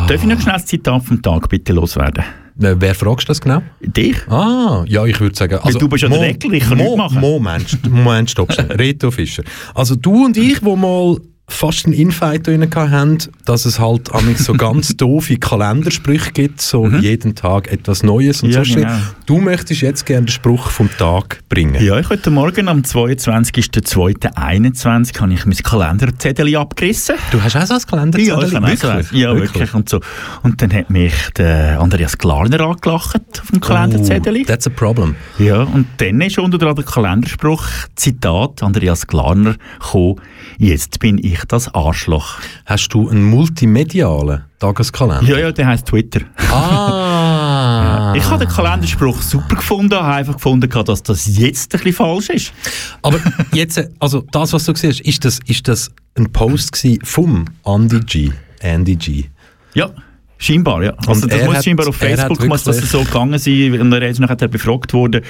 Darf 0.08 0.12
ich 0.12 0.24
noch 0.24 0.40
schnell 0.42 0.54
das 0.56 0.66
Zitat 0.66 1.04
vom 1.04 1.22
Tag 1.22 1.50
bitte 1.50 1.74
loswerden? 1.74 2.24
Äh, 2.62 2.76
Wer 2.80 2.96
fragst 2.96 3.28
du 3.28 3.32
das 3.32 3.42
genau? 3.42 3.62
Dich? 3.82 4.18
Ah, 4.30 4.84
ja, 4.88 5.06
ich 5.06 5.20
würde 5.20 5.36
sagen... 5.36 5.60
Also, 5.62 5.78
du 5.78 5.88
bist 5.88 6.02
ja 6.04 6.10
der 6.10 6.22
Regel, 6.22 6.54
ich 6.56 6.64
kann 6.68 6.78
Mo, 6.78 6.84
nichts 6.84 6.98
machen. 6.98 7.20
Moment, 7.22 7.90
Moment, 7.90 8.32
stopp 8.32 8.52
schnell. 8.52 8.72
Reto 8.72 9.12
Fischer. 9.12 9.44
Also 9.76 9.96
du 9.96 10.26
und 10.26 10.38
ich, 10.38 10.64
wo 10.64 10.76
mal 10.76 11.18
fast 11.50 11.86
einen 11.86 11.94
Infight 11.96 12.46
drin 12.46 12.70
hatten, 12.75 13.20
dass 13.46 13.63
es 13.66 13.80
halt 13.80 14.13
amigs 14.13 14.44
so 14.46 14.54
ganz 14.54 14.88
doofe 14.98 15.38
Kalendersprüche 15.38 16.32
gibt, 16.34 16.60
so 16.62 16.88
jeden 16.89 17.36
Tag 17.36 17.72
etwas 17.72 18.04
Neues 18.04 18.44
und 18.44 18.50
Mhm. 18.50 18.56
Ja, 18.56 18.66
so. 18.66 18.75
genau. 18.75 18.92
Du 19.25 19.38
möchtest 19.39 19.82
jetzt 19.82 20.06
gerne 20.06 20.25
den 20.25 20.32
Spruch 20.32 20.70
vom 20.70 20.89
Tag 20.98 21.42
bringen. 21.50 21.82
Ja, 21.84 21.98
ich 22.00 22.10
heute 22.10 22.30
Morgen 22.32 22.68
am 22.68 22.82
22.02.21 22.82 25.20
habe 25.22 25.34
ich 25.34 25.46
mein 25.46 25.56
Kalenderzettel 25.56 26.54
abgerissen. 26.58 27.16
Du 27.32 27.42
hast 27.42 27.56
auch 27.56 27.66
so 27.66 27.75
ein 27.75 27.82
Kalenderzettel? 27.82 28.42
Ja, 28.42 28.48
ich 28.48 28.54
habe 28.54 28.68
auch 28.72 28.75
so. 29.04 29.16
Ja, 29.16 29.34
wirklich. 29.36 29.74
Und, 29.74 29.88
so. 29.89 30.01
und 30.44 30.62
dann 30.62 30.74
hat 30.74 30.89
mich 30.89 31.13
der 31.38 31.80
Andreas 31.80 32.18
Glarner 32.18 32.60
angelacht 32.62 33.22
auf 33.42 33.48
dem 33.51 33.62
Kalenderzettel. 33.62 34.38
Oh, 34.42 34.46
that's 34.46 34.68
a 34.68 34.70
problem. 34.70 35.16
Ja, 35.39 35.62
und 35.63 35.88
dann 35.98 36.20
ist 36.22 36.38
unter 36.39 36.56
anderem 36.56 36.75
der 36.75 36.86
Kalenderspruch, 36.86 37.66
Zitat, 37.96 38.62
Andreas 38.63 39.08
Glarner, 39.08 39.56
gekommen, 39.80 40.16
jetzt 40.58 41.00
bin 41.00 41.18
ich 41.18 41.37
das 41.46 41.74
Arschloch. 41.74 42.39
Hast 42.65 42.89
du 42.89 43.10
einen 43.10 43.24
multimedialen 43.24 44.44
Tageskalender? 44.60 45.24
Ja, 45.29 45.38
ja, 45.38 45.51
der 45.51 45.67
heisst 45.67 45.88
Twitter. 45.88 46.22
Ah. 46.51 48.13
Ich 48.15 48.25
habe 48.25 48.46
den 48.46 48.53
Kalenderspruch 48.53 49.22
super 49.22 49.56
gefunden, 49.56 49.94
habe 49.94 50.15
einfach 50.15 50.34
gefunden, 50.36 50.70
dass 50.86 51.03
das 51.03 51.38
jetzt 51.38 51.74
ein 51.74 51.79
bisschen 51.79 51.94
falsch 51.94 52.29
ist. 52.29 52.53
Aber 53.01 53.20
jetzt, 53.53 53.77
äh, 53.77 53.89
also 54.00 54.24
das, 54.32 54.53
was 54.53 54.65
du 54.65 54.74
siehst, 54.74 55.01
ist 55.01 55.24
das, 55.24 55.39
ist 55.46 55.67
das 55.67 55.91
ein 56.15 56.32
Post 56.32 56.86
vom 57.03 57.46
Andy 57.63 58.00
G. 58.00 58.32
Andy 58.60 58.96
G. 58.96 59.25
Ja. 59.74 59.91
Scheinbar, 60.39 60.84
ja. 60.84 60.94
Also 61.08 61.24
Und 61.24 61.32
das 61.34 61.44
muss 61.46 61.56
hat- 61.58 61.63
scheinbar 61.65 61.88
auf 61.88 61.96
Facebook 61.96 62.48
muss 62.48 62.63
das 62.63 62.75
wirklich- 62.77 62.91
so 62.91 63.03
gegangen 63.03 63.39
sein 63.39 63.82
und 63.82 63.91
er 63.94 64.08
ist 64.10 64.20
nachher 64.20 64.48
befragt 64.48 64.94
worden, 64.94 65.22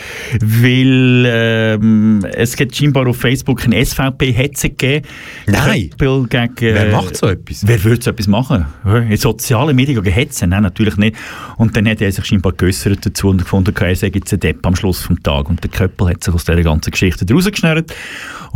weil 0.42 1.24
ähm, 1.28 2.26
es 2.34 2.56
gibt 2.56 2.76
scheinbar 2.76 3.08
auf 3.08 3.18
Facebook 3.18 3.64
ein 3.66 3.74
SVP-Hetze 3.74 4.70
gegeben. 4.70 5.08
Nein. 5.46 5.90
Gegen, 5.98 6.30
Wer 6.60 6.88
äh, 6.88 6.92
macht 6.92 7.16
so 7.16 7.28
etwas? 7.28 7.66
Wer 7.66 7.84
würde 7.84 8.04
so 8.04 8.12
etwas 8.12 8.28
machen? 8.28 8.66
In 9.10 9.16
sozialen 9.18 9.76
Medien 9.76 10.02
gegen 10.04 10.14
Hetzen? 10.14 10.50
Nein, 10.50 10.64
natürlich 10.64 10.98
nicht. 10.98 11.16
Und 11.58 11.76
dann 11.78 11.88
hat 11.88 12.02
er 12.02 12.12
sich 12.12 12.26
scheinbar 12.26 12.52
geäussert 12.54 13.06
dazu 13.06 13.30
und 13.30 13.38
gefunden, 13.40 13.74
er 13.80 13.96
sei 13.96 14.12
jetzt 14.14 14.34
ein 14.34 14.40
Depp 14.40 14.66
am 14.66 14.76
Schluss 14.76 15.02
vom 15.02 15.22
Tag. 15.24 15.50
Und 15.50 15.64
der 15.64 15.70
Köppel 15.72 16.10
hat 16.10 16.24
sich 16.24 16.34
aus 16.34 16.46
dieser 16.46 16.64
ganzen 16.64 16.92
Geschichte 16.92 17.26
rausgeschnürt 17.34 17.94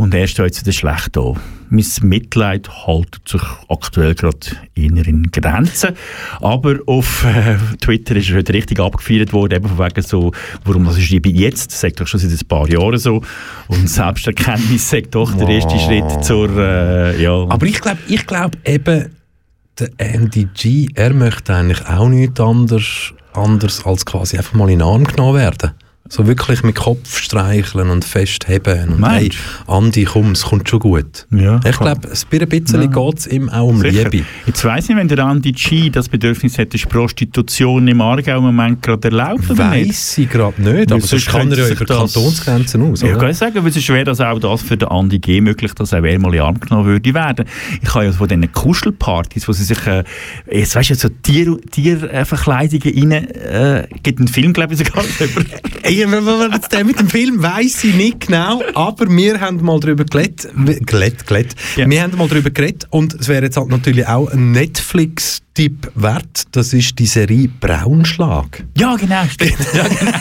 und 0.02 0.12
er 0.14 0.26
steht 0.26 0.56
jetzt 0.56 0.74
schlecht 0.74 1.16
da. 1.16 1.32
Mein 1.70 1.86
Mitleid 2.02 2.68
haltet 2.68 3.28
sich 3.28 3.42
aktuell 3.68 4.16
gerade 4.16 4.36
eher 4.74 5.06
in 5.06 5.30
Grenzen. 5.30 5.90
Aber 6.40 6.80
auf 6.86 7.24
äh, 7.24 7.56
Twitter 7.80 8.16
ist 8.16 8.30
er 8.30 8.38
heute 8.38 8.52
richtig 8.52 8.80
abgefeiert 8.80 9.32
worden, 9.32 9.54
eben 9.54 9.68
von 9.68 9.78
wegen 9.78 10.02
so, 10.02 10.32
warum 10.64 10.86
das 10.86 10.98
ist 10.98 11.12
ich 11.12 11.24
jetzt, 11.24 11.70
sagt 11.70 12.00
doch 12.00 12.08
schon 12.08 12.18
seit 12.18 12.32
ein 12.32 12.48
paar 12.48 12.68
Jahren 12.68 12.98
so. 12.98 13.22
Und 13.68 13.88
Selbsterkenntnis 13.88 14.90
sagt 14.90 15.14
doch 15.14 15.32
der 15.34 15.48
erste 15.48 15.78
Schritt 15.78 16.24
zur, 16.24 16.50
äh, 16.58 17.22
ja. 17.22 17.46
Aber 17.48 17.64
ich 17.64 17.80
glaube 17.80 18.00
ich 18.08 18.26
glaub 18.26 18.56
eben, 18.66 19.14
der 19.78 19.88
Andy 19.98 20.48
G, 20.52 20.88
er 20.96 21.14
möchte 21.14 21.54
eigentlich 21.54 21.86
auch 21.86 22.08
nichts 22.08 22.40
anderes, 22.40 23.14
anders 23.34 23.86
als 23.86 24.04
quasi 24.04 24.36
einfach 24.36 24.54
mal 24.54 24.68
in 24.68 24.80
den 24.80 24.88
Arm 24.88 25.04
genommen 25.04 25.36
werden. 25.36 25.74
So 26.08 26.26
wirklich 26.26 26.62
mit 26.62 26.74
Kopf 26.74 27.16
streicheln 27.18 27.88
und 27.88 28.04
festheben. 28.04 28.88
Und 28.90 29.08
hey, 29.08 29.22
Meinst 29.30 29.38
Andi, 29.66 30.04
komm, 30.04 30.32
es 30.32 30.42
kommt 30.42 30.68
schon 30.68 30.80
gut. 30.80 31.26
Ja, 31.30 31.60
ich 31.64 31.78
glaube, 31.78 32.02
ein 32.08 32.48
bisschen 32.48 32.90
geht 32.90 33.18
es 33.18 33.26
ihm 33.28 33.48
auch 33.48 33.68
um 33.68 33.80
Sicher. 33.80 34.10
Liebe. 34.10 34.26
Jetzt 34.46 34.62
weiss 34.64 34.88
ich, 34.90 34.96
wenn 34.96 35.08
der 35.08 35.20
Andi 35.20 35.52
G 35.52 35.88
das 35.88 36.08
Bedürfnis 36.10 36.58
hat, 36.58 36.74
ist 36.74 36.88
Prostitution 36.90 37.88
im 37.88 38.00
Aargau 38.02 38.38
im 38.38 38.44
Moment 38.44 38.82
gerade 38.82 39.08
erlaubt 39.08 39.48
oder 39.50 39.70
nicht? 39.70 39.88
Weiss 39.88 40.18
ich 40.18 40.28
gerade 40.28 40.60
nicht, 40.60 40.90
Weil 40.90 40.98
aber 40.98 41.06
sonst 41.06 41.26
kann 41.28 41.50
er 41.50 41.58
ja 41.58 41.68
über 41.68 41.84
das- 41.86 41.96
Kantonsgrenzen 41.96 42.82
aus. 42.92 43.00
Ja, 43.00 43.08
oder? 43.10 43.18
kann 43.18 43.30
ich 43.30 43.38
sagen, 43.38 43.66
es 43.66 43.76
ist 43.76 43.84
schwer, 43.84 44.04
dass 44.04 44.20
auch 44.20 44.38
das 44.38 44.60
für 44.60 44.76
den 44.76 44.88
Andi 44.88 45.18
G 45.18 45.40
möglich 45.40 45.72
dass 45.74 45.94
auch 45.94 46.02
er 46.02 46.18
mal 46.18 46.34
in 46.34 46.40
Arm 46.40 46.60
genommen 46.60 46.84
würde 46.86 47.14
werden. 47.14 47.46
Ich 47.80 47.94
habe 47.94 48.04
ja 48.06 48.12
von 48.12 48.28
diesen 48.28 48.52
Kuschelpartys, 48.52 49.48
wo 49.48 49.52
sie 49.52 49.64
sich, 49.64 49.86
äh, 49.86 50.04
jetzt 50.50 50.74
weißt 50.76 50.90
du, 50.90 50.94
so 50.96 51.08
Tier, 51.22 51.56
Tierverkleidungen 51.70 53.12
rein, 53.12 53.30
äh, 53.30 53.86
gibt 54.02 54.18
einen 54.18 54.28
Film, 54.28 54.52
glaube 54.52 54.74
ich, 54.74 54.80
sogar 54.80 55.04
über. 55.20 55.42
Mit 56.84 56.98
dem 56.98 57.08
Film? 57.08 57.42
Weiss 57.42 57.84
ich 57.84 57.94
nicht 57.94 58.26
genau, 58.26 58.62
aber 58.74 59.08
wir 59.10 59.40
haben 59.40 59.62
mal 59.62 59.78
darüber 59.80 60.04
geredet. 60.04 60.48
Geredet, 60.86 61.26
geredet. 61.26 61.54
Ja. 61.76 61.88
Wir 61.88 62.02
haben 62.02 62.16
mal 62.16 62.28
darüber 62.28 62.50
geredet 62.50 62.86
und 62.90 63.14
es 63.14 63.28
wäre 63.28 63.44
jetzt 63.44 63.56
halt 63.56 63.68
natürlich 63.68 64.06
auch 64.06 64.28
ein 64.30 64.52
Netflix-Tipp 64.52 65.92
wert. 65.94 66.44
Das 66.52 66.72
ist 66.72 66.98
die 66.98 67.06
Serie 67.06 67.48
Braunschlag. 67.60 68.64
Ja, 68.76 68.96
genau. 68.96 69.22
Ja, 69.74 69.88
genau. 69.88 70.12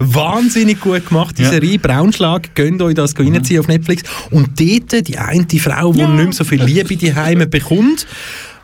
Wahnsinnig 0.00 0.80
gut 0.80 1.06
gemacht, 1.08 1.38
die 1.38 1.42
Ja. 1.42 1.50
Serie 1.50 1.78
Braunschlag. 1.78 2.54
Gönnt 2.54 2.80
euch 2.82 2.94
das 2.94 3.18
reinziehen 3.18 3.60
auf 3.60 3.68
Netflix. 3.68 4.02
Und 4.30 4.58
dort, 4.60 5.08
die 5.08 5.18
eine 5.18 5.46
Frau, 5.58 5.92
die 5.92 6.00
Ja. 6.00 6.08
nicht 6.08 6.24
mehr 6.24 6.32
so 6.32 6.44
viel 6.44 6.62
Liebe 6.62 6.96
die 6.96 7.14
Heime 7.14 7.46
bekommt, 7.46 8.06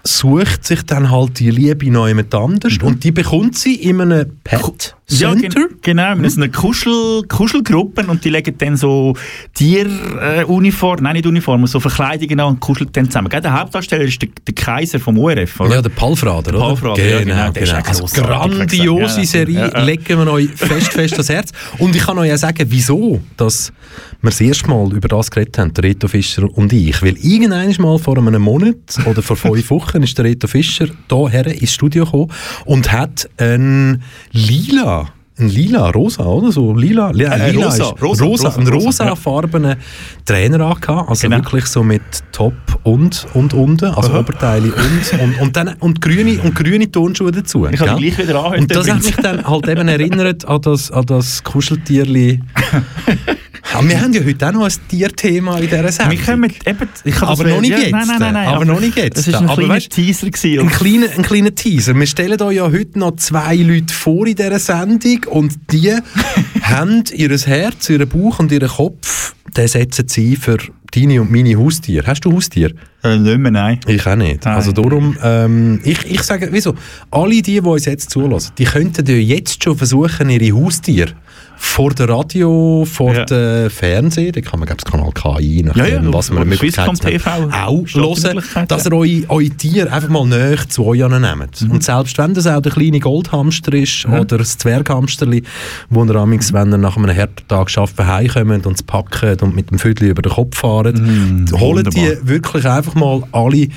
sucht 0.04 0.66
sich 0.66 0.82
dann 0.82 1.10
halt 1.10 1.38
die 1.38 1.50
Liebe 1.50 1.90
noch 1.90 2.08
jemand 2.08 2.34
anders 2.34 2.78
und 2.82 3.04
die 3.04 3.10
bekommt 3.12 3.58
sie 3.58 3.74
in 3.74 4.00
einem 4.00 4.38
Pet 4.44 4.96
Ja, 5.10 5.32
gen 5.34 5.50
genau. 5.80 6.18
Wir 6.18 6.28
sind 6.28 6.42
eine 6.42 6.52
Kuschel 6.52 7.22
Kuschelgruppe 7.28 8.04
und 8.06 8.24
die 8.24 8.28
legen 8.28 8.56
dann 8.58 8.76
so 8.76 9.14
Tieruniformen, 9.54 11.02
nein, 11.02 11.14
nicht 11.14 11.26
Uniformen, 11.26 11.66
so 11.66 11.80
Verkleidungen 11.80 12.38
an 12.40 12.46
und 12.48 12.60
kuscheln 12.60 12.90
dann 12.92 13.06
zusammen. 13.06 13.30
Gell, 13.30 13.40
Der 13.40 13.58
Hauptdarsteller 13.58 14.04
ist 14.04 14.20
der, 14.20 14.28
der 14.46 14.54
Kaiser 14.54 15.00
vom 15.00 15.18
ORF, 15.18 15.60
oder? 15.60 15.76
Ja, 15.76 15.82
der 15.82 15.88
Palfrader, 15.88 16.50
oder? 16.50 16.58
Palfrader, 16.58 17.08
ja, 17.08 17.20
genau. 17.20 17.50
Der 17.50 17.62
ist 17.62 17.70
genau. 17.70 17.82
auch 17.82 17.88
Also 17.88 18.04
grossartig, 18.04 18.58
grandiose 18.58 19.20
ja, 19.20 19.26
Serie, 19.26 19.70
ja, 19.72 19.82
legen 19.82 20.18
wir 20.18 20.30
euch 20.30 20.50
fest, 20.50 20.92
fest 20.92 21.14
ans 21.14 21.28
Herz. 21.30 21.52
Und 21.78 21.96
ich 21.96 22.02
kann 22.02 22.18
euch 22.18 22.32
auch 22.32 22.36
sagen, 22.36 22.66
wieso 22.68 23.20
dass 23.38 23.72
wir 24.20 24.30
das 24.30 24.40
erste 24.40 24.68
Mal 24.68 24.92
über 24.92 25.08
das 25.08 25.30
geredet 25.30 25.58
haben, 25.58 25.72
der 25.72 25.84
Reto 25.84 26.08
Fischer 26.08 26.44
und 26.52 26.72
ich. 26.72 27.00
Weil 27.02 27.16
irgendwann 27.18 27.74
mal 27.78 27.98
vor 27.98 28.18
einem 28.18 28.42
Monat 28.42 28.76
oder 29.06 29.22
vor 29.22 29.36
fünf 29.36 29.70
Wochen 29.70 30.02
ist 30.02 30.18
der 30.18 30.24
Reto 30.24 30.48
Fischer 30.48 30.88
hierher 31.08 31.46
ins 31.46 31.72
Studio 31.72 32.04
gekommen 32.04 32.32
und 32.64 32.92
hat 32.92 33.28
ein 33.38 34.02
lila 34.32 34.97
ein 35.40 35.49
lila, 35.49 35.90
rosa, 35.90 36.25
oder? 36.25 36.50
So 36.52 36.75
lila, 36.75 37.12
ja, 37.14 37.33
Äh, 37.33 37.50
lila 37.52 37.66
rosa, 37.66 37.85
rosa, 37.85 38.00
rosa, 38.02 38.25
rosa, 38.25 38.59
einen 38.59 38.68
rosa, 38.68 39.04
rosafarbenen 39.04 39.76
Trainer 40.25 40.61
angehabt, 40.66 41.09
also 41.09 41.23
Genau. 41.28 41.37
wirklich 41.38 41.66
so 41.66 41.83
mit 41.83 42.02
Top 42.33 42.54
und 42.83 43.26
und 43.35 43.54
unten, 43.54 43.87
also 43.87 44.14
Oberteile 44.18 44.73
und 44.73 45.21
und 45.21 45.40
und 45.40 45.57
dann 45.57 45.75
und 45.80 46.00
grüne 46.00 46.40
und 46.42 46.54
grüne 46.54 46.90
Turnschuhe 46.90 47.30
dazu. 47.33 47.66
Ich 47.66 47.78
die 47.80 47.85
gleich 47.87 48.18
wieder 48.18 48.45
an. 48.45 48.61
Und 48.61 48.75
das 48.75 48.88
hat 48.90 49.02
mich 49.02 49.16
dann 49.16 49.45
halt 49.47 49.68
eben 49.68 49.88
erinnert 49.88 50.45
an 50.47 50.61
das, 50.62 50.90
an 50.90 51.07
das 51.07 51.42
Kuscheltierli 51.45 52.40
Ja, 53.72 53.87
wir 53.87 54.00
haben 54.00 54.12
ja 54.14 54.25
heute 54.25 54.48
auch 54.48 54.52
noch 54.52 54.64
ein 54.64 54.72
Tierthema 54.88 55.58
in 55.58 55.68
dieser 55.68 55.92
Sendung. 55.92 56.18
Wir 56.18 56.25
kommen 56.25 56.50
eben, 56.64 56.88
ich 57.04 57.22
Aber 57.22 57.44
noch 57.44 57.60
nicht 57.60 57.70
ja, 57.70 57.78
jetzt. 57.78 57.92
Nein, 57.92 58.06
nein, 58.06 58.18
nein, 58.18 58.32
nein, 58.32 58.48
Aber 58.48 58.64
noch 58.64 58.80
nicht 58.80 58.96
jetzt. 58.96 59.18
Das 59.18 59.32
war 59.32 59.40
ein 59.40 59.46
Aber 59.48 59.56
kleiner 59.62 59.75
weißt- 59.75 59.88
Teaser. 59.90 60.30
Gewesen, 60.30 60.60
Ein 60.60 60.70
kleiner, 60.70 61.06
ein 61.16 61.22
kleiner 61.22 61.54
Teaser. 61.54 61.94
Wir 61.94 62.06
stellen 62.06 62.40
euch 62.40 62.56
ja 62.56 62.64
heute 62.64 62.98
noch 62.98 63.16
zwei 63.16 63.56
Leute 63.56 63.92
vor 63.92 64.26
in 64.26 64.37
dieser 64.37 64.58
Sendung 64.58 65.20
und 65.30 65.54
die 65.70 65.92
haben 66.62 67.04
ihr 67.12 67.28
Herz, 67.38 67.90
ihren 67.90 68.08
Bauch 68.08 68.38
und 68.38 68.50
ihren 68.52 68.68
Kopf, 68.68 69.34
den 69.56 69.68
setzen 69.68 70.08
sie 70.08 70.37
für 70.37 70.56
deine 70.92 71.20
und 71.20 71.30
meine 71.30 71.56
Haustiere. 71.58 72.06
Hast 72.06 72.25
du 72.25 72.32
Haustiere? 72.32 72.72
äh, 73.04 73.16
nicht 73.18 73.38
mehr, 73.38 73.50
nein. 73.50 73.80
Ich 73.87 74.06
auch 74.06 74.16
nicht. 74.16 74.44
Nein. 74.46 74.54
Also 74.54 74.72
darum, 74.72 75.16
ähm, 75.22 75.80
ich, 75.84 76.04
ich 76.10 76.22
sage, 76.22 76.48
wieso, 76.50 76.75
alle 77.10 77.34
die, 77.42 77.42
die 77.42 77.60
uns 77.60 77.84
jetzt 77.84 78.10
zulassen, 78.10 78.52
die 78.56 78.64
könnten 78.64 79.04
ja 79.06 79.14
jetzt 79.14 79.62
schon 79.62 79.76
versuchen, 79.76 80.30
ihre 80.30 80.56
Haustiere 80.56 81.12
vor 81.60 81.90
der 81.90 82.08
Radio, 82.08 82.86
vor 82.90 83.14
Ja. 83.14 83.24
der 83.24 83.68
Fernsehen, 83.70 84.32
da 84.32 84.40
kann 84.40 84.60
man, 84.60 84.66
glaube 84.66 84.78
ich, 84.80 84.84
das 84.84 84.92
Kanal 84.92 85.12
KI, 85.12 85.62
nach 85.64 85.76
Ja, 85.76 85.86
ja, 85.86 86.12
was 86.12 86.30
man 86.30 86.38
auf 86.38 86.42
eine 86.42 86.50
Möglichkeit 86.50 86.86
Swisscom 86.96 87.10
TV 87.10 87.30
auch 87.52 87.84
die 87.84 87.98
hören, 87.98 88.68
dass 88.68 88.86
ihr 88.86 88.92
eure, 88.92 89.22
eure 89.28 89.50
Tiere 89.50 89.92
einfach 89.92 90.08
mal 90.08 90.26
näher 90.26 90.68
zu 90.68 90.86
euch 90.86 91.00
nehmt. 91.00 91.60
Mhm. 91.62 91.70
Und 91.70 91.82
selbst 91.82 92.16
wenn 92.18 92.32
das 92.34 92.46
auch 92.46 92.60
der 92.62 92.72
kleine 92.72 93.00
Goldhamster 93.00 93.72
ist 93.74 94.06
oder 94.06 94.38
das 94.38 94.56
Zwerghamsterli, 94.58 95.42
wo 95.90 96.04
ihr 96.04 96.14
amigs, 96.16 96.52
wenn 96.52 96.70
ihr 96.72 96.78
nach 96.78 96.96
einem 96.96 97.14
harten 97.14 97.46
Tag 97.48 97.76
arbeiten, 97.76 98.06
heimkommt 98.06 98.66
und 98.66 98.76
es 98.76 98.82
packt 98.82 99.42
und 99.42 99.54
mit 99.56 99.70
dem 99.70 99.78
Viertel 99.78 100.08
über 100.08 100.22
den 100.22 100.32
Kopf 100.32 100.56
fahrt, 100.58 100.86
holt 100.96 101.94
die 101.94 102.00
wunderbar. 102.00 102.28
wirklich 102.28 102.66
einfach 102.66 102.94
mal 102.94 103.22
alle 103.32 103.68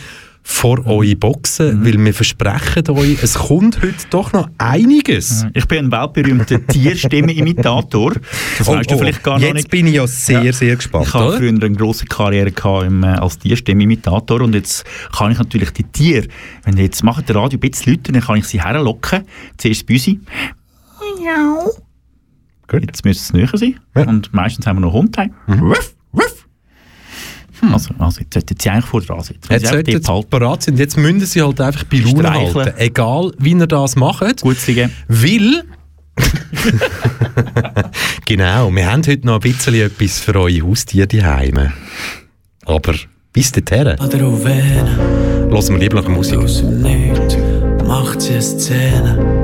vor 0.44 0.86
eure 0.88 1.16
Boxen, 1.16 1.86
weil 1.86 2.04
wir 2.04 2.14
versprechen 2.14 2.90
euch, 2.90 3.22
es 3.22 3.36
kommt 3.36 3.82
heute 3.82 3.94
doch 4.10 4.34
noch 4.34 4.50
einiges. 4.58 5.46
Ich 5.54 5.68
bin 5.68 5.86
ein 5.86 5.92
weltberühmter 5.92 6.66
Tierstimme-Imitator. 6.68 8.14
Das 8.58 8.68
Oh, 8.68 8.74
weißt 8.74 8.90
du 8.90 8.96
oh, 8.96 8.98
vielleicht 8.98 9.24
gar 9.24 9.40
jetzt 9.40 9.54
nicht. 9.54 9.70
bin 9.70 9.88
ich 9.88 9.94
ja 9.96 10.08
sehr, 10.08 10.52
sehr 10.54 10.76
gespannt. 10.76 11.08
Ich 11.08 11.14
habe 11.14 11.28
oder? 11.28 11.38
früher 11.38 11.50
eine 11.50 11.72
grosse 11.72 12.06
Karriere 12.06 12.52
gehabt 12.52 12.86
im, 12.88 13.04
äh, 13.04 13.08
als 13.08 13.38
Tierstimme-Imitator 13.40 14.42
und 14.42 14.54
jetzt 14.56 14.84
kann 15.16 15.32
ich 15.32 15.38
natürlich 15.38 15.72
die 15.72 15.84
Tiere, 15.84 16.28
wenn 16.64 16.76
ihr 16.78 16.84
jetzt 16.84 17.04
macht 17.04 17.30
der 17.30 17.36
Radio 17.36 17.58
ein 17.58 17.70
bisschen 17.70 17.94
Leute, 17.94 18.12
dann 18.12 18.22
kann 18.22 18.38
ich 18.38 18.46
sie 18.46 18.62
herlocken. 18.62 19.24
Zuerst 19.58 19.86
Büsi. 19.86 20.20
Gut. 22.68 22.82
Jetzt 22.86 23.04
müsste 23.06 23.24
es 23.24 23.34
näher 23.34 23.58
sein. 23.58 23.80
Ja. 23.96 24.04
Mhm. 24.04 24.08
Und 24.10 24.34
meistens 24.34 24.66
haben 24.66 24.78
wir 24.78 24.82
noch 24.82 24.94
Hund. 24.94 25.18
Wuff, 25.48 25.94
wuff. 27.62 27.74
Also, 27.74 27.94
also 27.98 28.22
jetzt 28.22 28.34
sollten 28.34 28.56
sie 28.60 28.70
eigentlich 28.70 28.86
vor 28.86 29.02
dran 29.02 29.22
sitzen. 29.22 29.52
Jetzt 29.52 29.68
sollten 29.68 30.02
sie 30.02 30.12
halten. 30.12 30.30
parat 30.30 30.64
sind. 30.64 30.80
Jetzt 30.80 30.98
müssen 30.98 31.20
sie 31.22 31.42
halt 31.42 31.62
einfach 31.62 31.84
bei 31.86 31.98
Laune 31.98 32.20
Streicheln. 32.20 32.56
halten. 32.56 32.78
Egal, 32.78 33.32
wie 33.40 33.52
ihr 33.52 33.68
das 33.68 33.96
macht. 33.96 34.42
Gut 34.42 34.68
liegen. 34.68 34.92
Weil... 35.08 35.64
genau, 38.26 38.70
wir 38.76 38.92
haben 38.92 39.02
heute 39.08 39.26
noch 39.26 39.36
ein 39.36 39.40
bisschen 39.40 39.76
etwas 39.76 40.20
für 40.20 40.36
eure 40.36 40.68
Haustiere 40.68 41.08
daheim. 41.08 41.72
Aber 42.66 42.94
bis 43.34 43.52
dahin, 43.52 43.98
hören 43.98 45.50
wir 45.50 45.78
lieber 45.78 46.02
noch 46.02 46.10
Musik. 46.10 46.38
aus 46.38 46.60
dem 46.60 46.82
Nichts 46.82 47.38
macht 47.88 48.22
sie 48.22 48.34
eine 48.34 48.42
Szene. 48.42 49.41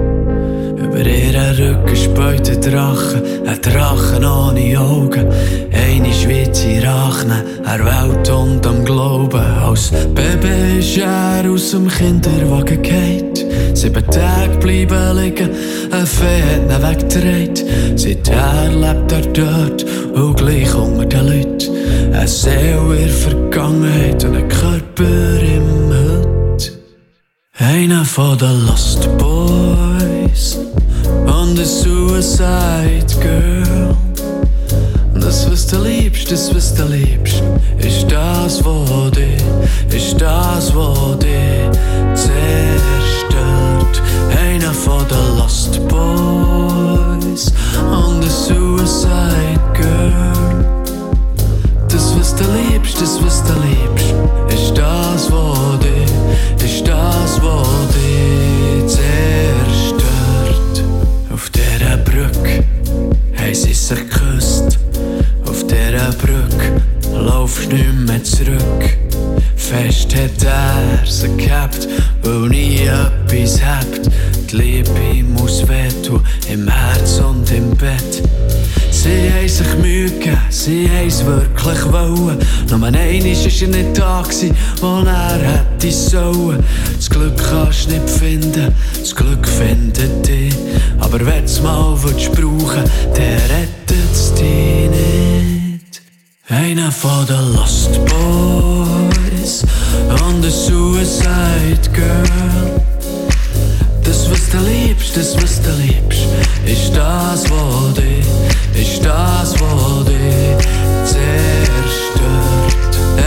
Über 0.97 1.07
ihren 1.07 1.55
Rücken 1.57 1.95
späut 1.95 2.49
ein 2.49 2.59
Drache, 2.59 3.21
ein 3.45 3.61
Drachen 3.61 4.25
ohne 4.25 4.79
Augen. 4.79 5.27
Eine 5.71 6.11
Schweizer 6.11 6.83
Rachne, 6.83 7.43
er 7.65 7.85
Welt 7.85 8.27
und 8.31 8.65
am 8.65 8.83
Glauben. 8.83 9.39
Als 9.39 9.91
Baby 9.91 10.79
ist 10.79 10.97
er 10.97 11.47
aus 11.51 11.69
dem 11.69 11.87
Kinderwagen 11.87 12.81
gefallen. 12.81 13.75
Sieben 13.75 14.09
Tage 14.09 14.57
bleiben 14.57 15.17
liegen, 15.17 15.51
ein 15.91 16.05
Fee 16.07 16.65
hat. 16.67 17.63
Seither 17.95 18.71
lebt 18.71 19.11
er 19.11 19.21
dort 19.33 19.85
und 20.15 20.35
gleich 20.35 20.73
unter 20.73 21.05
den 21.05 21.27
Leuten. 21.27 21.75
Eine 22.11 22.27
Seele 22.27 22.97
in 22.97 23.09
Vergangenheit 23.09 24.23
und 24.25 24.35
ein 24.35 24.47
Körper 24.47 25.43
im 25.43 25.93
Hut. 25.93 26.71
Einer 27.59 28.03
von 28.03 28.35
den 28.39 28.65
Lost 28.65 29.07
Boys 29.19 30.66
eine 31.49 31.65
Suicide 31.65 33.05
Girl. 33.21 33.95
Das, 35.13 35.49
was 35.49 35.67
du 35.67 35.81
liebst, 35.81 36.31
das, 36.31 36.53
was 36.53 36.73
du 36.73 36.83
liebst, 36.85 37.41
ist 37.77 38.11
das, 38.11 38.63
was 38.63 39.11
dich, 39.11 39.41
ist 39.95 40.19
das, 40.19 40.75
was 40.75 41.19
dich 41.19 41.69
zerstört. 42.13 44.01
Einer 44.37 44.73
von 44.73 45.05
den 45.07 45.37
Lost 45.37 45.79
Boys 45.87 47.51
und 47.91 48.17
eine 48.17 48.29
Suicide 48.29 49.61
Girl. 49.73 50.65
Das, 51.89 52.17
was 52.17 52.35
du 52.35 52.43
liebst, 52.43 53.01
das, 53.01 53.19
was 53.23 53.43
du 53.43 53.53
liebst, 53.53 54.13
ist 54.53 54.77
das, 54.77 55.31
was 55.31 55.56
nicht 67.69 67.93
mehr 67.93 68.23
zurück. 68.23 68.97
Fest 69.55 70.15
hat 70.15 70.43
er 70.43 71.05
sie 71.05 71.35
gehabt, 71.35 71.87
weil 72.23 72.49
nie 72.49 72.79
etwas 72.87 73.59
habt. 73.63 74.09
Die 74.49 74.55
Liebe 74.55 75.23
muss 75.23 75.67
wehtun, 75.67 76.21
im 76.49 76.67
Herz 76.67 77.19
und 77.19 77.51
im 77.51 77.71
Bett. 77.71 78.23
Sie 78.91 79.29
haben 79.31 79.47
sich 79.47 79.67
gegeben, 79.67 80.37
sie 80.49 80.89
haben 80.89 81.07
es 81.07 81.25
wirklich 81.25 81.91
wollen. 81.91 82.39
Nur 82.69 82.87
einmal 82.87 82.93
war 82.93 83.01
er 83.01 83.67
nicht 83.67 83.97
da, 83.97 84.21
gewesen, 84.21 84.55
wo 84.79 85.03
er 85.05 85.39
hätte 85.39 85.91
sollen. 85.91 86.63
Das 86.95 87.09
Glück 87.09 87.37
kannst 87.37 87.87
du 87.87 87.93
nicht 87.93 88.09
finden, 88.09 88.73
das 88.99 89.15
Glück 89.15 89.47
findet 89.47 90.27
dich. 90.27 90.53
Aber 90.99 91.19
wenn 91.19 91.39
du 91.39 91.45
es 91.45 91.61
mal 91.61 91.97
willst 92.01 92.31
brauchen 92.31 92.83
dann 93.13 93.37
rettet 93.49 94.11
es 94.13 94.33
dich 94.33 94.89
nicht. 94.89 95.26
Einer 96.49 96.93
for 96.93 97.25
the 97.27 97.33
Lost 97.57 97.99
Boys 98.05 99.65
und 100.23 100.41
the 100.41 100.49
Suicide 100.49 101.89
Girl. 101.91 102.81
Das, 104.01 104.31
was 104.31 104.49
du 104.51 104.57
liebst, 104.59 105.17
das, 105.17 105.35
was 105.35 105.61
du 105.61 105.71
liebst, 105.71 106.25
ist 106.65 106.95
das, 106.95 107.43
was 107.51 107.93
dich, 107.95 108.25
ist 108.81 109.03
das, 109.03 109.55
was 109.59 110.05
dich 110.05 110.57
zerstört. 111.03 112.15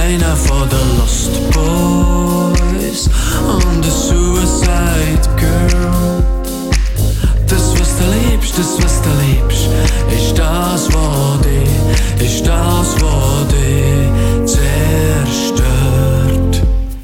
Einer 0.02 0.34
von 0.34 0.66
den 0.70 0.96
Lost 0.96 1.32
Boys 1.52 3.10
und 3.46 3.84
eine 3.84 3.90
Suicide 3.90 5.28
Girl. 5.36 6.24
Das, 7.46 7.78
was 7.78 7.98
du 7.98 8.04
liebst, 8.30 8.39
das, 8.60 8.76
was 8.82 9.00
du 9.02 9.08
liebst, 9.24 9.68
ist 10.10 10.38
das, 10.38 10.88
was 10.92 11.40
dich, 11.40 12.26
ist 12.26 12.46
das, 12.46 12.94
was 13.00 13.48
dich 13.48 14.54
zerstört. 14.54 15.74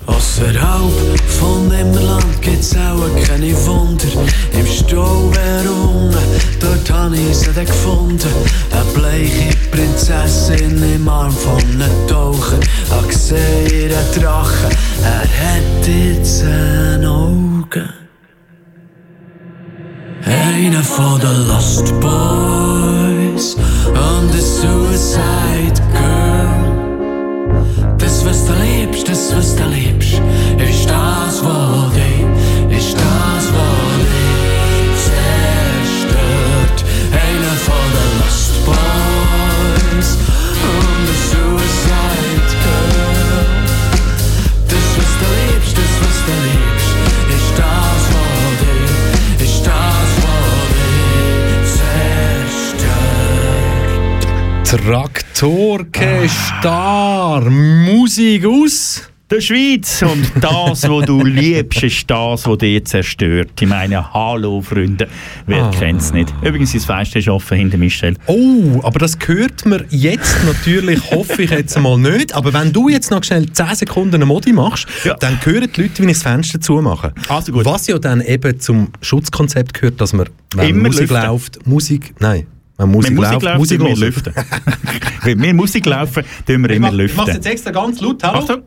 Außerhalb 0.05 1.21
von 1.41 1.73
Immerland 1.73 2.43
gibt's 2.43 2.77
auch 2.77 3.09
keine 3.27 3.55
Wunder. 3.65 4.05
Im 4.53 4.67
Stau 4.67 5.31
unten, 5.33 6.15
dort 6.61 6.91
hab 6.93 7.13
ich 7.15 7.37
sie 7.37 7.53
gefunden. 7.53 8.35
Eine 8.71 8.85
bleiche 8.93 9.57
Prinzessin 9.71 10.83
im 10.95 11.09
Arm 11.09 11.33
von 11.33 11.57
einem 11.57 12.07
Taucher. 12.07 12.61
Hab 12.91 13.09
gesehen, 13.09 13.71
ihren 13.73 14.23
Drachen, 14.23 14.71
er 15.03 15.23
hat 15.23 15.89
jetzt 15.89 16.43
ein 16.43 17.05
Auge. 17.07 17.96
Von 20.57 21.21
den 21.21 21.49
Lost 21.49 21.93
Boys 22.01 23.57
und 23.89 24.33
the 24.33 24.41
Suicide 24.41 25.83
Girl. 25.93 26.65
Das, 27.99 28.25
was 28.25 28.47
du 28.47 28.55
liebst, 28.65 29.07
das, 29.07 29.37
was 29.37 29.55
du 29.55 29.65
liebst, 29.65 30.15
ist 30.57 30.89
das, 30.89 31.45
was 31.45 31.93
dich, 31.93 32.25
ist 32.79 32.97
das, 32.97 33.36
dich 54.77 55.25
zerstört. 55.33 55.93
Traktorke 55.95 56.29
Star, 56.29 57.51
Musik 57.51 58.45
aus 58.47 59.03
der 59.29 59.41
Schweiz. 59.41 60.03
Und 60.03 60.31
das, 60.41 60.89
was 60.89 61.05
du 61.07 61.25
liebst, 61.25 61.83
ist 61.83 62.09
das, 62.09 62.47
was 62.47 62.59
dich 62.59 62.85
zerstört. 62.85 63.51
Ich 63.61 63.67
meine, 63.69 64.13
hallo 64.15 64.61
Freunde, 64.61 65.09
wer 65.47 65.65
Ah. 65.65 65.71
kennt's 65.71 66.13
nicht? 66.13 66.33
Übrigens, 66.43 66.73
das 66.73 66.85
Fenster 66.85 67.19
ist 67.19 67.29
offen 67.29 67.59
hinter 67.59 67.77
Michel. 67.77 68.17
Oh, 68.27 68.81
aber 68.85 69.01
das 69.01 69.19
hört 69.27 69.67
man 69.67 69.85
jetzt 69.91 70.37
natürlich, 70.47 71.11
hoffe 71.11 71.43
ich 71.43 71.51
jetzt 71.51 71.77
mal 71.81 71.99
nicht. 71.99 72.35
Aber 72.35 72.53
wenn 72.55 72.73
du 72.73 72.89
jetzt 72.89 73.11
noch 73.11 73.25
schnell 73.25 73.51
10 73.51 73.75
Sekunden 73.75 74.15
eine 74.17 74.27
Modi 74.27 74.53
machst, 74.53 74.87
Ja. 75.05 75.15
dann 75.15 75.39
hören 75.45 75.69
die 75.75 75.83
Leute, 75.83 76.03
wie 76.03 76.07
ich 76.07 76.13
das 76.13 76.23
Fenster 76.23 76.61
zumache. 76.61 77.13
Also 77.29 77.51
gut. 77.53 77.65
Was 77.65 77.89
ja 77.89 77.99
dann 77.99 78.21
eben 78.21 78.61
zum 78.61 78.89
Schutzkonzept 79.01 79.75
gehört, 79.75 80.01
dass 80.01 80.13
man, 80.13 80.29
wenn 80.55 80.69
Immer 80.69 80.89
Musik 80.89 81.11
lüften. 81.11 81.27
läuft, 81.29 81.67
Musik, 81.67 82.15
nein, 82.21 82.47
wenn 82.79 82.91
Musik, 82.91 83.11
Wenn 83.13 83.17
Musik 83.17 83.43
läuft, 83.43 83.59
Musik 83.59 83.81
wir 83.81 83.97
lüften. 83.97 84.33
Wenn 85.25 85.43
wir 85.43 85.55
Musik 85.55 85.87
laufen, 85.87 86.23
tun 86.47 86.63
wir 86.63 86.71
immer 86.71 86.89
Ich 86.89 87.15
mach's 87.15 87.27
lüften. 87.27 87.35
jetzt 87.35 87.47
extra 87.47 87.71
ganz 87.73 88.01
laut, 88.01 88.23
hallo? 88.23 88.39
Achtung. 88.39 88.63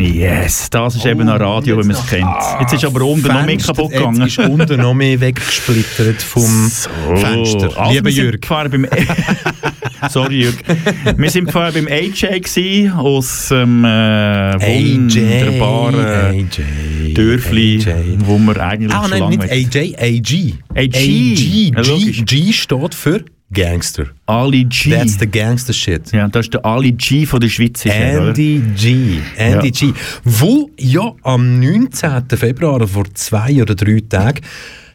Yes, 0.00 0.70
das 0.70 0.94
ist 0.94 1.04
eben 1.06 1.22
ein 1.22 1.28
Radio, 1.42 1.76
wie 1.82 1.86
man 1.86 1.96
es 1.96 2.06
kennt. 2.06 2.28
Jetzt 2.60 2.72
ist 2.74 2.84
aber 2.84 3.02
unten 3.04 3.26
noch 3.26 3.44
mehr 3.44 3.56
kaputt 3.56 3.90
gegangen. 3.90 4.20
Jetzt 4.20 4.38
ist 4.38 4.48
unten 4.48 4.80
noch 4.80 4.94
mehr 4.94 5.20
weggesplittert 5.20 6.22
vom 6.22 6.70
Fenster. 7.16 7.76
Also, 7.76 7.92
Lieber 7.92 8.04
wir 8.04 8.12
sind 8.12 8.24
Jürg. 8.24 8.48
beim 8.48 8.86
Sorry, 10.08 10.42
Jürg. 10.42 10.54
Wir 11.16 11.30
sind 11.30 11.50
vorher 11.50 11.72
beim 11.72 11.88
AJ 11.88 12.12
gewesen, 12.40 12.92
aus 12.92 13.48
dem 13.48 13.84
äh, 13.84 13.88
wunderbaren 14.60 16.06
AJ, 16.06 17.14
Dörfli, 17.14 17.82
AJ. 17.84 18.18
wo 18.20 18.38
wir 18.38 18.56
eigentlich 18.62 18.94
Ah, 18.94 19.02
schon 19.02 19.10
nein, 19.10 19.18
lange 19.20 19.36
nicht 19.36 19.50
möchten. 19.50 19.78
AJ, 19.78 19.96
AG. 19.98 20.54
AG. 20.76 21.72
Ja, 21.74 21.82
G. 21.82 22.22
G 22.22 22.52
steht 22.52 22.94
für 22.94 23.24
Gangster. 23.52 24.10
Ali 24.26 24.64
G. 24.64 24.90
That's 24.90 25.18
the 25.18 25.26
gangster 25.26 25.72
shit. 25.72 26.12
ja, 26.12 26.28
das 26.28 26.46
ist 26.46 26.54
der 26.54 26.64
Ali 26.66 26.92
G 26.92 27.24
von 27.24 27.40
der 27.40 27.48
Schweiz. 27.48 27.84
Er, 27.86 28.18
oder? 28.20 28.28
Andy 28.28 28.62
G. 28.76 29.20
Andy 29.36 29.66
Ja. 29.68 29.70
G. 29.70 29.92
Wo 30.24 30.70
ja 30.78 31.12
am 31.22 31.58
19. 31.58 32.28
Februar, 32.36 32.86
vor 32.86 33.04
zwei 33.14 33.62
oder 33.62 33.74
drei 33.74 34.00
Tagen, 34.06 34.40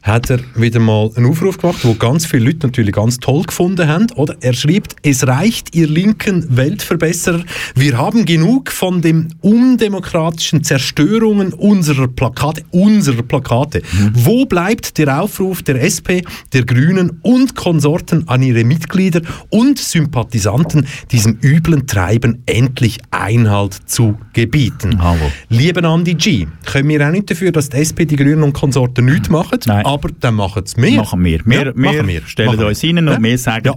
hat 0.03 0.29
er 0.29 0.39
wieder 0.55 0.81
mal 0.81 1.09
einen 1.15 1.25
Aufruf 1.27 1.57
gemacht, 1.57 1.79
wo 1.83 1.93
ganz 1.93 2.25
viele 2.25 2.45
Leute 2.45 2.67
natürlich 2.67 2.93
ganz 2.93 3.19
toll 3.19 3.43
gefunden 3.43 3.87
haben. 3.87 4.07
Oder 4.15 4.35
er 4.41 4.53
schreibt, 4.53 4.97
es 5.01 5.25
reicht, 5.25 5.73
ihr 5.73 5.87
linken 5.87 6.45
Weltverbesserer, 6.57 7.41
wir 7.75 7.97
haben 7.97 8.25
genug 8.25 8.69
von 8.69 9.01
den 9.01 9.33
undemokratischen 9.41 10.63
Zerstörungen 10.63 11.53
unserer 11.53 12.09
Plakate. 12.09 12.63
Unserer 12.71 13.23
Plakate. 13.23 13.81
Wo 14.13 14.45
bleibt 14.45 14.97
der 14.97 15.21
Aufruf 15.21 15.63
der 15.63 15.81
SP, 15.81 16.27
der 16.51 16.65
Grünen 16.65 17.19
und 17.21 17.55
Konsorten 17.55 18.27
an 18.27 18.43
ihre 18.43 18.65
Mitglieder 18.65 19.21
und 19.49 19.79
Sympathisanten, 19.79 20.85
diesem 21.11 21.37
üblen 21.41 21.87
Treiben 21.87 22.43
endlich 22.45 22.99
Einhalt 23.11 23.79
zu 23.85 24.17
gebieten? 24.33 25.01
Hallo. 25.01 25.31
Lieber 25.47 25.87
Andi 25.87 26.15
G, 26.15 26.47
können 26.65 26.89
wir 26.89 27.07
auch 27.07 27.11
nicht 27.11 27.31
dafür, 27.31 27.53
dass 27.53 27.69
die 27.69 27.77
SP, 27.79 28.03
die 28.03 28.17
Grünen 28.17 28.43
und 28.43 28.51
Konsorten 28.51 29.05
nichts 29.05 29.29
machen, 29.29 29.59
Nein. 29.65 29.92
Aber 29.93 30.09
dann 30.19 30.35
machen 30.35 30.63
es 30.65 30.75
wir. 30.77 30.97
Machen 30.97 31.23
wir. 31.23 31.39
Wir, 31.45 31.65
Ja, 31.67 31.75
wir, 31.75 32.07
wir. 32.07 32.21
stellen 32.25 32.57
wir. 32.59 32.67
uns 32.67 32.83
rein 32.83 32.97
und 32.97 33.07
Ja. 33.07 33.21
wir 33.23 33.37
sagen. 33.37 33.73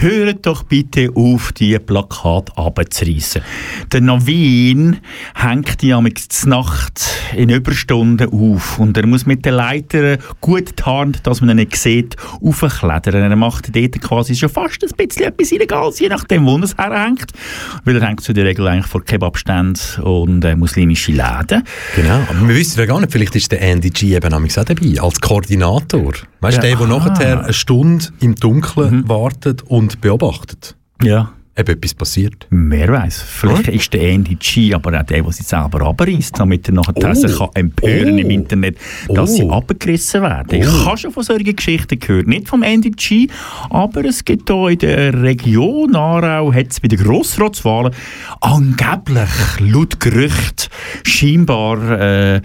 Hört 0.00 0.46
doch 0.46 0.62
bitte 0.62 1.10
auf, 1.14 1.52
die 1.52 1.78
Plakate 1.78 2.56
abzureißen. 2.56 3.42
Der 3.92 4.00
Navin 4.00 4.98
hängt 5.34 5.82
die 5.82 5.92
am 5.92 6.08
Nacht 6.46 7.06
in 7.34 7.50
Überstunden 7.50 8.32
auf 8.32 8.78
und 8.78 8.96
er 8.96 9.06
muss 9.06 9.26
mit 9.26 9.44
den 9.44 9.54
Leitern 9.54 10.18
gut 10.40 10.76
tarnt, 10.76 11.26
dass 11.26 11.40
man 11.40 11.50
ihn 11.50 11.56
nicht 11.56 11.76
sieht, 11.76 12.16
aufklettern. 12.40 13.14
Er 13.14 13.36
macht 13.36 13.74
dort 13.74 14.00
quasi 14.00 14.34
schon 14.34 14.48
fast 14.48 14.82
ein 14.82 14.90
bisschen 14.96 15.26
etwas 15.26 15.52
Illegales, 15.52 15.98
je 15.98 16.08
nachdem, 16.08 16.46
wo 16.46 16.56
er 16.56 16.64
es 16.64 16.76
herhängt. 16.76 17.32
Weil 17.84 17.96
er 17.96 18.08
hängt 18.08 18.20
zu 18.22 18.32
der 18.32 18.44
Regel 18.44 18.66
eigentlich 18.66 18.86
vor 18.86 19.04
Kebabständen 19.04 20.02
und 20.02 20.44
äh, 20.44 20.56
muslimische 20.56 21.12
Läden. 21.12 21.62
Genau, 21.96 22.20
aber 22.28 22.48
wir 22.48 22.54
wissen 22.56 22.78
ja 22.78 22.86
gar 22.86 23.00
nicht, 23.00 23.12
vielleicht 23.12 23.36
ist 23.36 23.52
der 23.52 23.60
Andy 23.60 23.90
G 23.90 24.14
eben 24.14 24.32
auch 24.32 24.64
dabei, 24.64 25.00
als 25.00 25.20
Koordinator. 25.20 26.12
Weißt 26.40 26.58
du, 26.58 26.68
Ja, 26.68 26.76
der, 26.76 26.86
der 26.86 26.98
nachher 26.98 27.44
eine 27.44 27.52
Stunde 27.52 28.06
im 28.20 28.34
Dunkeln 28.34 29.08
wartet 29.08 29.62
und 29.62 29.87
beobachtet, 29.96 30.76
Ja. 31.02 31.32
Ob 31.58 31.68
etwas 31.68 31.94
passiert. 31.94 32.46
Wer 32.50 32.88
weiß, 32.92 33.20
vielleicht 33.22 33.68
ist 33.68 33.92
der 33.92 34.02
Andy 34.02 34.36
G 34.36 34.72
aber 34.74 34.98
auch 34.98 35.04
der, 35.04 35.22
der 35.22 35.32
sie 35.32 35.42
selber 35.42 35.82
abreißt, 35.86 36.38
damit 36.38 36.68
er 36.68 36.74
nachher 36.74 36.94
Oh. 36.96 37.14
sich 37.14 37.36
kann 37.36 37.48
empören 37.54 38.14
Oh. 38.14 38.18
im 38.18 38.30
Internet, 38.30 38.76
dass 39.08 39.30
Oh. 39.30 39.34
sie 39.36 39.48
abgerissen 39.50 40.22
werden. 40.22 40.62
Ich 40.62 40.68
Oh. 40.68 40.86
habe 40.86 40.98
schon 40.98 41.10
von 41.12 41.22
solchen 41.22 41.56
Geschichten 41.56 41.98
gehört, 41.98 42.26
nicht 42.28 42.48
vom 42.48 42.62
Andy 42.62 42.90
G, 42.90 43.28
aber 43.70 44.04
es 44.04 44.24
gibt 44.24 44.48
hier 44.50 44.68
in 44.68 44.78
der 44.78 45.22
Region 45.22 45.96
Aarau, 45.96 46.52
hat 46.52 46.70
es 46.70 46.80
bei 46.80 46.88
den 46.88 46.98
Grossratswahlen 47.02 47.92
angeblich, 48.40 49.28
laut 49.60 50.00
Gerücht, 50.00 50.70
scheinbar 51.04 51.98
äh, 52.00 52.40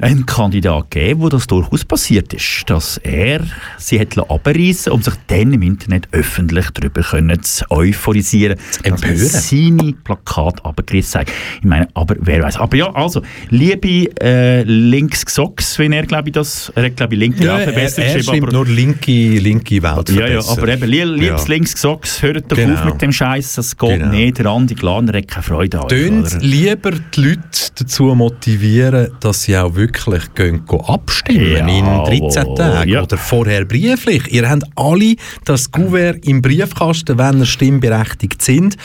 einen 0.00 0.26
Kandidat 0.26 0.90
gegeben, 0.90 1.20
wo 1.22 1.28
das 1.28 1.46
durchaus 1.46 1.84
passiert 1.84 2.32
ist, 2.34 2.64
dass 2.68 2.98
er 2.98 3.40
sie 3.78 3.98
hat 3.98 4.16
abreißen 4.18 4.92
um 4.92 5.02
sich 5.02 5.14
dann 5.26 5.52
im 5.52 5.62
Internet 5.62 6.08
öffentlich 6.12 6.66
darüber 6.70 7.02
können 7.02 7.42
zu 7.42 7.64
euphorisieren, 7.70 8.57
empören. 8.82 9.16
seine 9.16 9.92
Plakate 10.04 10.64
abgerissen 10.64 11.20
hat. 11.22 11.28
Ich 11.58 11.64
meine, 11.64 11.88
aber 11.94 12.16
wer 12.20 12.42
weiß. 12.42 12.56
Aber 12.56 12.76
ja, 12.76 12.92
also, 12.94 13.22
liebe 13.50 14.10
äh, 14.20 14.62
links 14.62 15.24
Socks, 15.28 15.78
wenn 15.78 15.92
er, 15.92 16.06
glaube 16.06 16.28
ich, 16.28 16.32
das, 16.34 16.72
er 16.74 16.84
hat, 16.86 16.96
glaube 16.96 17.14
ich, 17.14 17.20
linke 17.20 17.44
Ja, 17.44 17.58
ja, 17.58 17.64
er, 17.66 17.72
besser 17.72 18.04
er 18.04 18.28
aber 18.28 18.52
nur 18.52 18.66
linke, 18.66 19.12
linke 19.38 19.82
Welt 19.82 20.10
ja, 20.10 20.26
ja, 20.26 20.40
aber 20.46 20.68
eben, 20.68 20.88
li 20.88 21.04
liebes 21.04 21.46
Ja. 21.46 21.54
links 21.54 21.80
Socks, 21.80 22.22
hört 22.22 22.50
doch 22.50 22.56
Genau. 22.56 22.78
auf 22.78 22.84
mit 22.84 23.02
dem 23.02 23.12
Scheiß, 23.12 23.54
das 23.54 23.76
geht 23.76 23.90
Genau. 24.00 24.08
nicht. 24.08 24.38
Der 24.38 24.46
Andi 24.46 24.74
Glaner 24.74 25.16
hat 25.18 25.28
keine 25.28 25.42
Freude 25.42 25.78
an 25.78 25.84
euch, 25.84 25.88
Tönt 25.90 26.42
lieber 26.42 26.92
die 26.92 27.20
Leute 27.20 27.40
dazu 27.76 28.14
motivieren, 28.14 29.08
dass 29.20 29.42
sie 29.42 29.56
auch 29.56 29.74
wirklich 29.74 30.34
gehen, 30.34 30.64
gehen 30.66 30.80
abstimmen 30.80 31.68
in 31.68 31.84
Jawohl, 31.84 32.18
13 32.30 32.54
Tagen 32.56 32.90
ja. 32.90 33.02
oder 33.02 33.16
vorher 33.18 33.64
brieflich. 33.64 34.32
Ihr 34.32 34.48
habt 34.48 34.64
alle 34.76 35.14
das 35.44 35.70
Kuvert 35.70 36.26
im 36.26 36.42
Briefkasten, 36.42 37.18
wenn 37.18 37.40
ihr 37.40 37.46
stimmberechtigt 37.46 38.42
sind. 38.48 38.76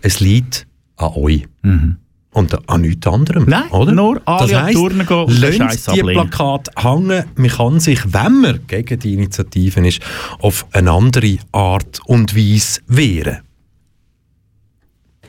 Es 0.00 0.20
liegt 0.20 0.66
an 0.96 1.12
euch. 1.14 1.46
Und 2.32 2.68
an 2.68 2.80
nichts 2.82 3.06
anderem. 3.06 3.44
Mhm. 3.44 3.50
Nein, 3.50 3.70
oder? 3.70 3.92
nur 3.92 4.22
alle 4.24 4.52
das 4.52 4.62
heisst, 4.62 4.78
Turnen 4.78 5.06
gehen 5.06 5.16
und 5.16 5.40
die 5.40 5.90
ablehnen. 5.90 6.30
Plakate 6.30 6.70
hängen. 6.76 7.24
Man 7.34 7.50
kann 7.50 7.80
sich, 7.80 8.00
wenn 8.12 8.40
man 8.40 8.66
gegen 8.66 8.98
die 8.98 9.14
Initiativen 9.14 9.84
ist, 9.84 10.00
auf 10.38 10.66
eine 10.72 10.92
andere 10.92 11.38
Art 11.52 12.00
und 12.06 12.36
Weise 12.36 12.80
wehren. 12.86 13.38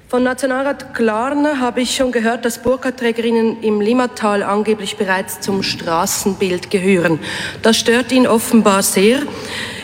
Von 0.09 0.23
Nationalrat 0.23 0.95
Klarner 0.95 1.59
habe 1.59 1.81
ich 1.81 1.95
schon 1.95 2.11
gehört, 2.11 2.43
dass 2.43 2.63
Burka-Trägerinnen 2.63 3.61
im 3.61 3.79
Limmatal 3.79 4.41
angeblich 4.41 4.97
bereits 4.97 5.39
zum 5.39 5.61
Straßenbild 5.61 6.71
gehören. 6.71 7.19
Das 7.61 7.77
stört 7.77 8.11
ihn 8.11 8.25
offenbar 8.25 8.81
sehr. 8.81 9.19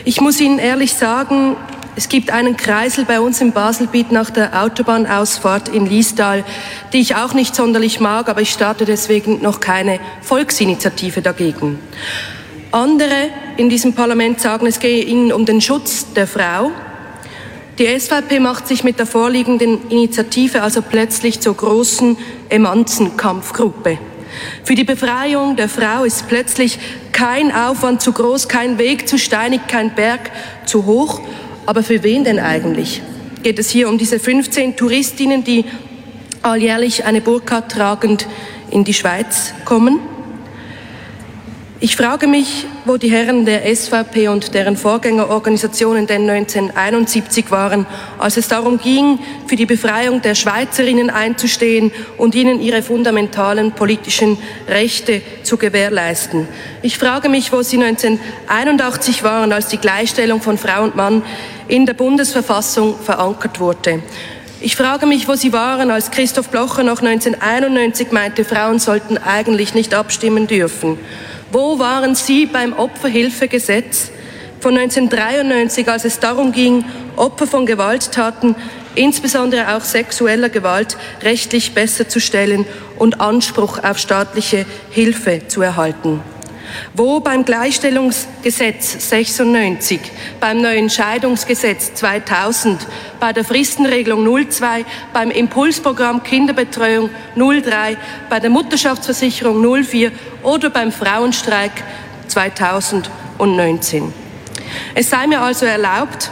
Ich 0.04 0.20
muss 0.20 0.40
Ihnen 0.40 0.58
ehrlich 0.58 0.94
sagen, 0.94 1.56
es 1.96 2.10
gibt 2.10 2.30
einen 2.30 2.58
Kreisel 2.58 3.06
bei 3.06 3.20
uns 3.20 3.40
im 3.40 3.52
Baselbiet 3.52 4.12
nach 4.12 4.28
der 4.28 4.62
Autobahnausfahrt 4.62 5.70
in 5.70 5.86
Liestal, 5.86 6.44
die 6.92 7.00
ich 7.00 7.16
auch 7.16 7.32
nicht 7.32 7.56
sonderlich 7.56 8.00
mag, 8.00 8.28
aber 8.28 8.42
ich 8.42 8.50
starte 8.50 8.84
deswegen 8.84 9.40
noch 9.40 9.60
keine 9.60 9.98
Volksinitiative 10.20 11.22
dagegen. 11.22 11.78
Andere 12.70 13.30
in 13.56 13.70
diesem 13.70 13.94
Parlament 13.94 14.40
sagen, 14.42 14.66
es 14.66 14.78
gehe 14.78 15.04
ihnen 15.04 15.32
um 15.32 15.46
den 15.46 15.62
Schutz 15.62 16.12
der 16.12 16.26
Frau. 16.26 16.70
Die 17.78 17.86
SVP 17.86 18.40
macht 18.40 18.68
sich 18.68 18.84
mit 18.84 18.98
der 18.98 19.06
vorliegenden 19.06 19.88
Initiative 19.88 20.60
also 20.60 20.82
plötzlich 20.82 21.40
zur 21.40 21.56
großen 21.56 22.18
Emanzenkampfgruppe. 22.50 23.98
Für 24.64 24.74
die 24.74 24.84
Befreiung 24.84 25.56
der 25.56 25.70
Frau 25.70 26.04
ist 26.04 26.28
plötzlich 26.28 26.78
kein 27.12 27.54
Aufwand 27.54 28.02
zu 28.02 28.12
groß, 28.12 28.48
kein 28.48 28.78
Weg 28.78 29.08
zu 29.08 29.18
steinig, 29.18 29.66
kein 29.66 29.94
Berg 29.94 30.30
zu 30.66 30.84
hoch. 30.84 31.22
Aber 31.66 31.82
für 31.82 32.02
wen 32.04 32.24
denn 32.24 32.38
eigentlich? 32.38 33.02
Geht 33.42 33.58
es 33.58 33.70
hier 33.70 33.88
um 33.88 33.98
diese 33.98 34.18
15 34.18 34.76
Touristinnen, 34.76 35.44
die 35.44 35.64
alljährlich 36.42 37.04
eine 37.04 37.20
Burka 37.20 37.60
tragend 37.62 38.26
in 38.70 38.84
die 38.84 38.94
Schweiz 38.94 39.52
kommen? 39.64 39.98
Ich 41.78 41.94
frage 41.94 42.26
mich, 42.26 42.64
wo 42.86 42.96
die 42.96 43.10
Herren 43.10 43.44
der 43.44 43.62
SVP 43.76 44.28
und 44.28 44.54
deren 44.54 44.78
Vorgängerorganisationen 44.78 46.06
denn 46.06 46.22
1971 46.22 47.50
waren, 47.50 47.84
als 48.18 48.38
es 48.38 48.48
darum 48.48 48.78
ging, 48.78 49.18
für 49.46 49.56
die 49.56 49.66
Befreiung 49.66 50.22
der 50.22 50.34
Schweizerinnen 50.34 51.10
einzustehen 51.10 51.92
und 52.16 52.34
ihnen 52.34 52.62
ihre 52.62 52.82
fundamentalen 52.82 53.72
politischen 53.72 54.38
Rechte 54.66 55.20
zu 55.42 55.58
gewährleisten. 55.58 56.48
Ich 56.80 56.96
frage 56.96 57.28
mich, 57.28 57.52
wo 57.52 57.60
sie 57.60 57.76
1981 57.76 59.22
waren, 59.22 59.52
als 59.52 59.68
die 59.68 59.76
Gleichstellung 59.76 60.40
von 60.40 60.56
Frau 60.56 60.82
und 60.82 60.96
Mann 60.96 61.22
in 61.68 61.86
der 61.86 61.94
Bundesverfassung 61.94 62.98
verankert 62.98 63.60
wurde. 63.60 64.02
Ich 64.60 64.76
frage 64.76 65.06
mich, 65.06 65.28
wo 65.28 65.34
Sie 65.34 65.52
waren, 65.52 65.90
als 65.90 66.10
Christoph 66.10 66.48
Blocher 66.48 66.82
noch 66.82 67.02
1991 67.02 68.10
meinte, 68.10 68.44
Frauen 68.44 68.78
sollten 68.78 69.18
eigentlich 69.18 69.74
nicht 69.74 69.94
abstimmen 69.94 70.46
dürfen. 70.46 70.98
Wo 71.52 71.78
waren 71.78 72.14
Sie 72.14 72.46
beim 72.46 72.72
Opferhilfegesetz 72.72 74.10
von 74.60 74.76
1993, 74.76 75.88
als 75.88 76.04
es 76.04 76.18
darum 76.20 76.52
ging, 76.52 76.84
Opfer 77.16 77.46
von 77.46 77.66
Gewalttaten 77.66 78.56
insbesondere 78.96 79.76
auch 79.76 79.82
sexueller 79.82 80.48
Gewalt, 80.48 80.96
rechtlich 81.22 81.74
besser 81.74 82.08
zu 82.08 82.20
stellen 82.20 82.66
und 82.98 83.20
Anspruch 83.20 83.82
auf 83.82 83.98
staatliche 83.98 84.66
Hilfe 84.90 85.42
zu 85.48 85.62
erhalten. 85.62 86.20
Wo 86.94 87.20
beim 87.20 87.44
Gleichstellungsgesetz 87.44 89.10
96, 89.10 90.00
beim 90.40 90.60
neuen 90.60 90.90
Scheidungsgesetz 90.90 91.94
2000, 91.94 92.86
bei 93.20 93.32
der 93.32 93.44
Fristenregelung 93.44 94.24
02, 94.48 94.84
beim 95.12 95.30
Impulsprogramm 95.30 96.22
Kinderbetreuung 96.22 97.10
03, 97.36 97.96
bei 98.28 98.40
der 98.40 98.50
Mutterschaftsversicherung 98.50 99.84
04 99.84 100.12
oder 100.42 100.70
beim 100.70 100.92
Frauenstreik 100.92 101.72
2019. 102.28 104.12
Es 104.94 105.10
sei 105.10 105.26
mir 105.26 105.40
also 105.40 105.66
erlaubt, 105.66 106.30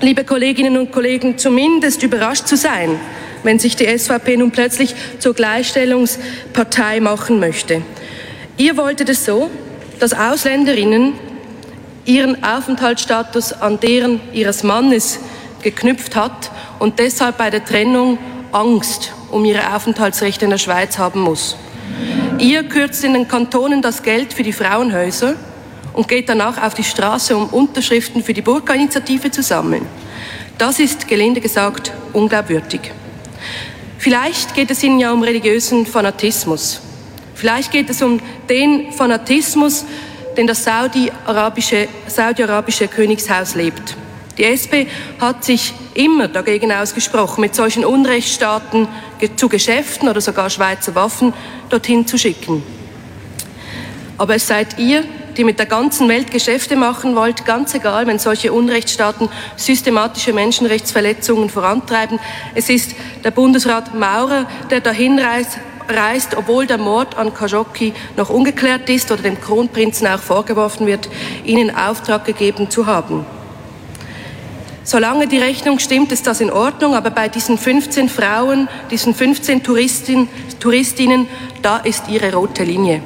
liebe 0.00 0.24
Kolleginnen 0.24 0.76
und 0.76 0.92
Kollegen, 0.92 1.38
zumindest 1.38 2.02
überrascht 2.02 2.46
zu 2.46 2.56
sein, 2.56 2.98
wenn 3.42 3.58
sich 3.58 3.76
die 3.76 3.86
SVP 3.86 4.36
nun 4.36 4.50
plötzlich 4.50 4.94
zur 5.18 5.34
Gleichstellungspartei 5.34 7.00
machen 7.00 7.40
möchte. 7.40 7.82
Ihr 8.60 8.76
wolltet 8.76 9.08
es 9.08 9.24
so, 9.24 9.50
dass 10.00 10.12
Ausländerinnen 10.12 11.14
ihren 12.04 12.44
Aufenthaltsstatus 12.44 13.54
an 13.54 13.80
deren 13.80 14.20
ihres 14.34 14.64
Mannes 14.64 15.18
geknüpft 15.62 16.14
hat 16.14 16.50
und 16.78 16.98
deshalb 16.98 17.38
bei 17.38 17.48
der 17.48 17.64
Trennung 17.64 18.18
Angst 18.52 19.14
um 19.30 19.46
ihre 19.46 19.74
Aufenthaltsrechte 19.74 20.44
in 20.44 20.50
der 20.50 20.58
Schweiz 20.58 20.98
haben 20.98 21.20
muss. 21.22 21.56
Ihr 22.38 22.64
kürzt 22.64 23.02
in 23.02 23.14
den 23.14 23.26
Kantonen 23.26 23.80
das 23.80 24.02
Geld 24.02 24.34
für 24.34 24.42
die 24.42 24.52
Frauenhäuser 24.52 25.36
und 25.94 26.06
geht 26.06 26.28
danach 26.28 26.62
auf 26.62 26.74
die 26.74 26.84
Straße, 26.84 27.34
um 27.34 27.46
Unterschriften 27.46 28.22
für 28.22 28.34
die 28.34 28.42
Burka-Initiative 28.42 29.30
zu 29.30 29.42
sammeln. 29.42 29.86
Das 30.58 30.80
ist, 30.80 31.08
gelinde 31.08 31.40
gesagt, 31.40 31.92
unglaubwürdig. 32.12 32.92
Vielleicht 33.96 34.54
geht 34.54 34.70
es 34.70 34.82
Ihnen 34.82 34.98
ja 34.98 35.12
um 35.12 35.22
religiösen 35.22 35.86
Fanatismus. 35.86 36.82
Vielleicht 37.40 37.72
geht 37.72 37.88
es 37.88 38.02
um 38.02 38.20
den 38.50 38.92
Fanatismus, 38.92 39.86
den 40.36 40.46
das 40.46 40.62
saudi-arabische 40.62 41.88
Saudi 42.06 42.44
Königshaus 42.86 43.54
lebt. 43.54 43.96
Die 44.36 44.44
SP 44.44 44.84
hat 45.18 45.42
sich 45.42 45.72
immer 45.94 46.28
dagegen 46.28 46.70
ausgesprochen, 46.70 47.40
mit 47.40 47.54
solchen 47.54 47.86
Unrechtsstaaten 47.86 48.88
zu 49.36 49.48
Geschäften 49.48 50.10
oder 50.10 50.20
sogar 50.20 50.50
Schweizer 50.50 50.94
Waffen 50.94 51.32
dorthin 51.70 52.06
zu 52.06 52.18
schicken. 52.18 52.62
Aber 54.18 54.34
es 54.34 54.46
seid 54.46 54.78
ihr, 54.78 55.04
die 55.38 55.44
mit 55.44 55.58
der 55.58 55.64
ganzen 55.64 56.10
Welt 56.10 56.30
Geschäfte 56.30 56.76
machen 56.76 57.16
wollt, 57.16 57.46
ganz 57.46 57.72
egal, 57.72 58.06
wenn 58.06 58.18
solche 58.18 58.52
Unrechtsstaaten 58.52 59.30
systematische 59.56 60.34
Menschenrechtsverletzungen 60.34 61.48
vorantreiben. 61.48 62.20
Es 62.54 62.68
ist 62.68 62.94
der 63.24 63.30
Bundesrat 63.30 63.94
Maurer, 63.94 64.46
der 64.70 64.80
dahin 64.82 65.18
reist, 65.18 65.58
reist, 65.90 66.36
obwohl 66.36 66.66
der 66.66 66.78
Mord 66.78 67.16
an 67.16 67.34
Khashoggi 67.34 67.92
noch 68.16 68.30
ungeklärt 68.30 68.88
ist 68.88 69.10
oder 69.10 69.22
dem 69.22 69.40
Kronprinzen 69.40 70.06
auch 70.06 70.20
vorgeworfen 70.20 70.86
wird, 70.86 71.08
ihnen 71.44 71.74
Auftrag 71.74 72.24
gegeben 72.24 72.70
zu 72.70 72.86
haben. 72.86 73.24
Solange 74.82 75.28
die 75.28 75.38
Rechnung 75.38 75.78
stimmt, 75.78 76.10
ist 76.10 76.26
das 76.26 76.40
in 76.40 76.50
Ordnung, 76.50 76.94
aber 76.94 77.10
bei 77.10 77.28
diesen 77.28 77.58
15 77.58 78.08
Frauen, 78.08 78.68
diesen 78.90 79.14
15 79.14 79.62
Touristin, 79.62 80.28
Touristinnen, 80.58 81.28
da 81.62 81.78
ist 81.78 82.08
ihre 82.08 82.32
rote 82.32 82.64
Linie. 82.64 83.02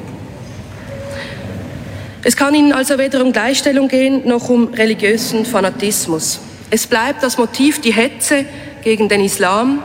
Es 2.26 2.36
kann 2.36 2.54
Ihnen 2.54 2.72
also 2.72 2.96
weder 2.96 3.22
um 3.22 3.32
Gleichstellung 3.32 3.88
gehen, 3.88 4.26
noch 4.26 4.48
um 4.48 4.72
religiösen 4.72 5.44
Fanatismus. 5.44 6.40
Es 6.70 6.86
bleibt 6.86 7.22
das 7.22 7.36
Motiv 7.36 7.82
die 7.82 7.92
Hetze 7.92 8.46
gegen 8.82 9.10
den 9.10 9.22
Islam, 9.22 9.82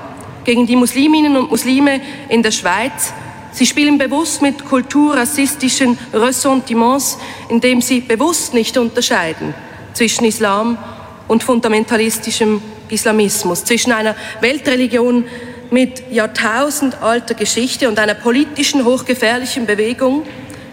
gegen 0.50 0.66
die 0.66 0.76
Musliminnen 0.76 1.38
und 1.38 1.52
Muslime 1.52 2.02
in 2.28 2.42
der 2.42 2.50
Schweiz. 2.50 3.14
Sie 3.52 3.68
spielen 3.68 4.00
bewusst 4.00 4.42
mit 4.42 4.66
kulturrassistischen 4.66 5.96
Ressentiments, 6.12 7.20
indem 7.50 7.84
sie 7.84 8.00
bewusst 8.00 8.56
nicht 8.56 8.76
unterscheiden 8.76 9.54
zwischen 9.94 10.26
Islam 10.26 10.80
und 11.28 11.44
fundamentalistischem 11.44 12.64
Islamismus, 12.90 13.64
zwischen 13.64 13.92
einer 13.92 14.16
Weltreligion 14.42 15.26
mit 15.70 16.12
jahrtausendalter 16.12 17.36
Geschichte 17.36 17.88
und 17.88 18.00
einer 18.00 18.16
politischen 18.16 18.86
hochgefährlichen 18.86 19.68
Bewegung, 19.68 20.24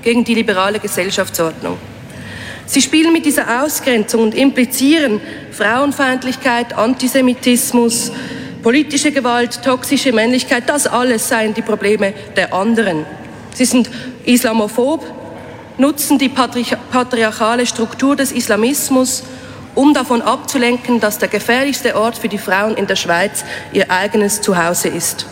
gegen 0.02 0.24
die 0.24 0.36
liberale 0.36 0.78
Gesellschaftsordnung. 0.78 1.76
Sie 2.64 2.80
spielen 2.80 3.12
mit 3.12 3.26
dieser 3.26 3.62
Ausgrenzung 3.62 4.22
und 4.22 4.34
implizieren 4.34 5.20
Frauenfeindlichkeit, 5.52 6.72
Antisemitismus, 6.72 8.10
politische 8.66 9.12
Gewalt, 9.12 9.62
toxische 9.62 10.12
Männlichkeit, 10.12 10.68
das 10.68 10.88
alles 10.88 11.28
seien 11.28 11.54
die 11.54 11.62
Probleme 11.62 12.12
der 12.34 12.52
anderen. 12.52 13.06
Sie 13.54 13.64
sind 13.64 13.88
islamophob, 14.24 15.06
nutzen 15.78 16.18
die 16.18 16.28
patriarchale 16.28 17.64
Struktur 17.64 18.16
des 18.16 18.32
Islamismus, 18.32 19.22
um 19.76 19.94
davon 19.94 20.20
abzulenken, 20.20 20.98
dass 20.98 21.20
der 21.20 21.28
gefährlichste 21.28 21.94
Ort 21.94 22.18
für 22.18 22.28
die 22.28 22.38
Frauen 22.38 22.76
in 22.76 22.88
der 22.88 22.96
Schweiz 22.96 23.44
ihr 23.72 23.88
eigenes 23.88 24.42
Zuhause 24.42 24.88
ist. 24.88 25.26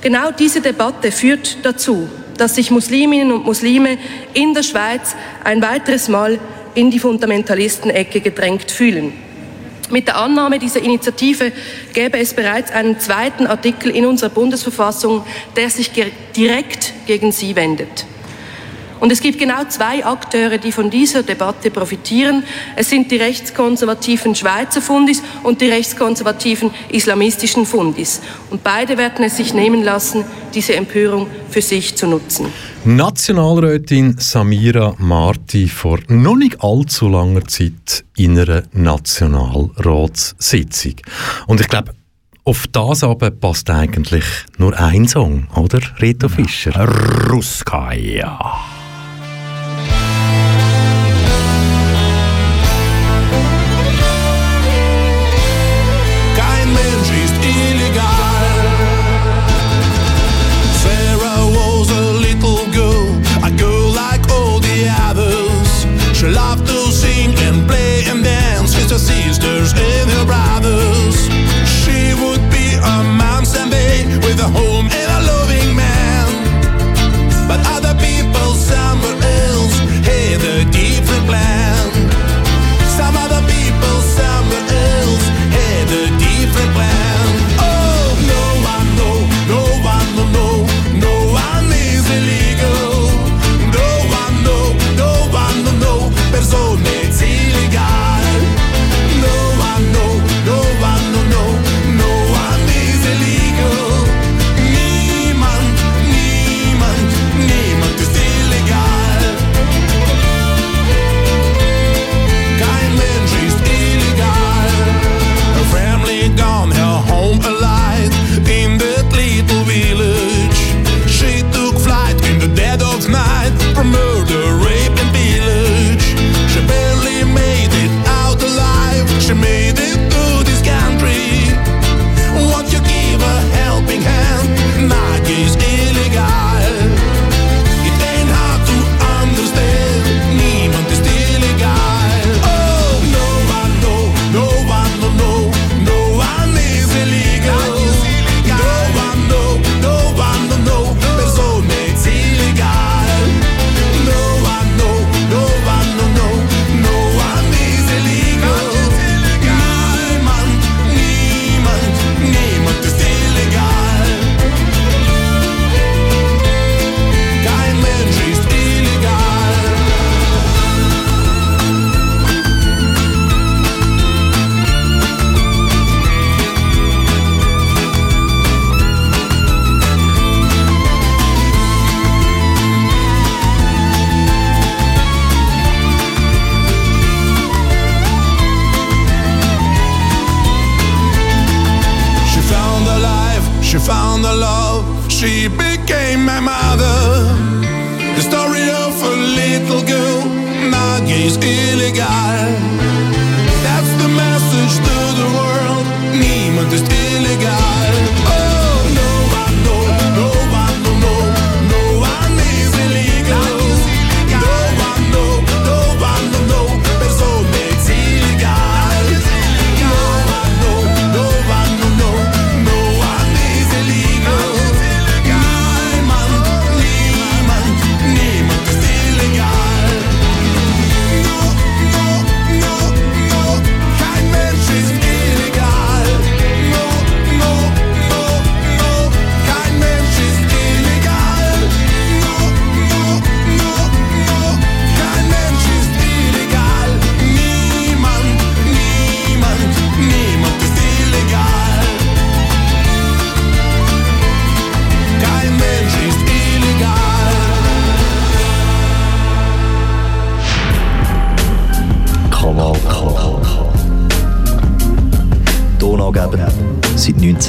Genau 0.00 0.30
diese 0.30 0.60
Debatte 0.60 1.10
führt 1.10 1.58
dazu, 1.64 2.08
dass 2.36 2.54
sich 2.54 2.70
Musliminnen 2.70 3.32
und 3.32 3.44
Muslime 3.44 3.98
in 4.34 4.54
der 4.54 4.62
Schweiz 4.62 5.16
ein 5.42 5.60
weiteres 5.62 6.06
Mal 6.06 6.38
in 6.76 6.92
die 6.92 7.00
Fundamentalistenecke 7.00 8.20
gedrängt 8.20 8.70
fühlen. 8.70 9.27
Mit 9.90 10.06
der 10.06 10.16
Annahme 10.16 10.58
dieser 10.58 10.82
Initiative 10.82 11.52
gäbe 11.94 12.18
es 12.18 12.34
bereits 12.34 12.70
einen 12.70 13.00
zweiten 13.00 13.46
Artikel 13.46 13.90
in 13.90 14.04
unserer 14.06 14.30
Bundesverfassung, 14.30 15.24
der 15.56 15.70
sich 15.70 15.90
direkt 16.36 16.92
gegen 17.06 17.32
sie 17.32 17.56
wendet. 17.56 18.06
Und 19.00 19.12
es 19.12 19.20
gibt 19.20 19.38
genau 19.38 19.64
zwei 19.68 20.04
Akteure, 20.04 20.58
die 20.58 20.72
von 20.72 20.90
dieser 20.90 21.22
Debatte 21.22 21.70
profitieren. 21.70 22.42
Es 22.76 22.90
sind 22.90 23.10
die 23.10 23.16
rechtskonservativen 23.16 24.34
Schweizer 24.34 24.80
Fundis 24.80 25.22
und 25.42 25.60
die 25.60 25.68
rechtskonservativen 25.68 26.70
islamistischen 26.90 27.66
Fundis. 27.66 28.20
Und 28.50 28.64
beide 28.64 28.98
werden 28.98 29.24
es 29.24 29.36
sich 29.36 29.54
nehmen 29.54 29.84
lassen, 29.84 30.24
diese 30.54 30.74
Empörung 30.74 31.28
für 31.50 31.62
sich 31.62 31.96
zu 31.96 32.06
nutzen. 32.06 32.46
Nationalrätin 32.84 34.16
Samira 34.18 34.94
Marti 34.98 35.68
vor 35.68 35.98
noch 36.08 36.36
nicht 36.36 36.62
allzu 36.62 37.08
langer 37.08 37.44
Zeit 37.46 38.04
in 38.16 38.38
einer 38.38 38.62
Nationalratssitzung. 38.72 40.94
Und 41.46 41.60
ich 41.60 41.68
glaube, 41.68 41.92
auf 42.44 42.66
das 42.68 43.04
aber 43.04 43.30
passt 43.30 43.68
eigentlich 43.68 44.24
nur 44.56 44.74
ein 44.78 45.06
Song, 45.06 45.48
oder? 45.54 45.80
Reto 46.00 46.30
Fischer. 46.30 46.88
Ruskaya. 47.28 48.77
the 74.38 74.46
whole 74.46 74.67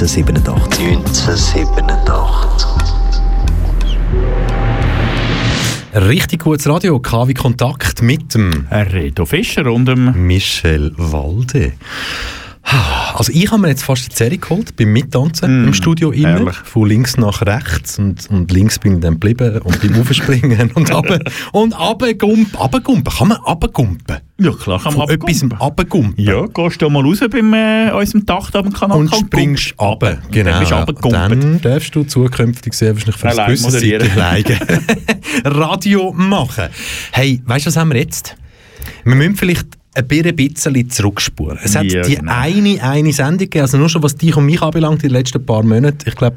1987. 0.00 0.96
1987. 0.96 2.66
Richtig 5.92 6.42
gutes 6.42 6.66
Radio, 6.66 6.98
KW 7.00 7.34
Kontakt 7.34 8.00
mit 8.00 8.34
dem 8.34 8.66
Reto 8.70 9.26
Fischer 9.26 9.66
und 9.70 9.84
dem 9.84 10.26
Michel 10.26 10.94
Walde. 10.96 11.74
Also 13.14 13.32
ich 13.32 13.50
habe 13.50 13.62
mir 13.62 13.68
jetzt 13.68 13.82
fast 13.82 14.10
die 14.12 14.16
Serie 14.16 14.38
geholt, 14.38 14.76
beim 14.76 14.92
Mittanzen 14.92 15.64
im 15.66 15.74
Studio 15.74 16.10
immer, 16.12 16.28
herrlich. 16.28 16.56
von 16.56 16.88
links 16.88 17.16
nach 17.16 17.42
rechts 17.42 17.98
und, 17.98 18.28
und 18.30 18.50
links 18.50 18.78
bin 18.78 18.96
ich 18.96 19.00
dann 19.00 19.14
geblieben 19.14 19.58
und 19.62 19.80
beim 19.80 20.00
Aufspringen 20.00 20.70
und 20.72 20.90
runter 20.94 21.18
und 21.52 21.78
runtergumpen, 21.78 22.58
runtergumpen, 22.58 23.12
kann 23.12 23.28
man 23.28 23.38
runtergumpen? 23.38 24.16
Ja, 24.38 24.52
klar, 24.52 24.80
kann 24.82 24.96
man 24.96 25.08
Von 25.08 25.16
etwas 25.16 25.60
runtergumpen? 25.60 26.24
Ja, 26.24 26.46
gehst 26.46 26.80
du 26.80 26.88
mal 26.88 27.02
raus 27.02 27.20
beim 27.30 27.52
äh, 27.54 27.90
unserem 27.92 28.26
Dach 28.26 28.50
da 28.50 28.60
am 28.60 28.72
Kanal 28.72 28.98
Und 28.98 29.14
springst 29.14 29.74
runter, 29.78 30.18
genau. 30.30 30.84
Dann. 30.84 31.40
Dann 31.40 31.60
darfst 31.60 31.94
du 31.94 32.04
zukünftig 32.04 32.72
sehr 32.74 32.94
wahrscheinlich 32.94 33.16
für 33.16 33.28
Allein. 33.28 33.56
Zeit 33.56 34.10
alleine 34.10 34.58
Radio 35.44 36.12
machen. 36.12 36.68
Hey, 37.12 37.42
weißt 37.44 37.66
du, 37.66 37.68
was 37.68 37.76
haben 37.76 37.92
wir 37.92 38.00
jetzt? 38.00 38.36
Wir 39.04 39.14
müssen 39.14 39.36
vielleicht 39.36 39.79
ein 39.92 40.06
bisschen 40.36 40.88
zurückspuren. 40.88 41.58
Es 41.62 41.74
hat 41.74 41.84
Ja, 41.84 42.02
die 42.02 42.14
genau. 42.14 42.32
eine, 42.32 42.80
eine 42.82 43.12
Sendung 43.12 43.38
gegeben, 43.38 43.62
also 43.62 43.76
nur 43.76 43.88
schon 43.88 44.02
was 44.04 44.14
dich 44.14 44.36
und 44.36 44.46
mich 44.46 44.62
anbelangt, 44.62 45.02
in 45.02 45.08
den 45.08 45.16
letzten 45.16 45.44
paar 45.44 45.64
Monaten. 45.64 45.98
Ich 46.06 46.14
glaube, 46.14 46.36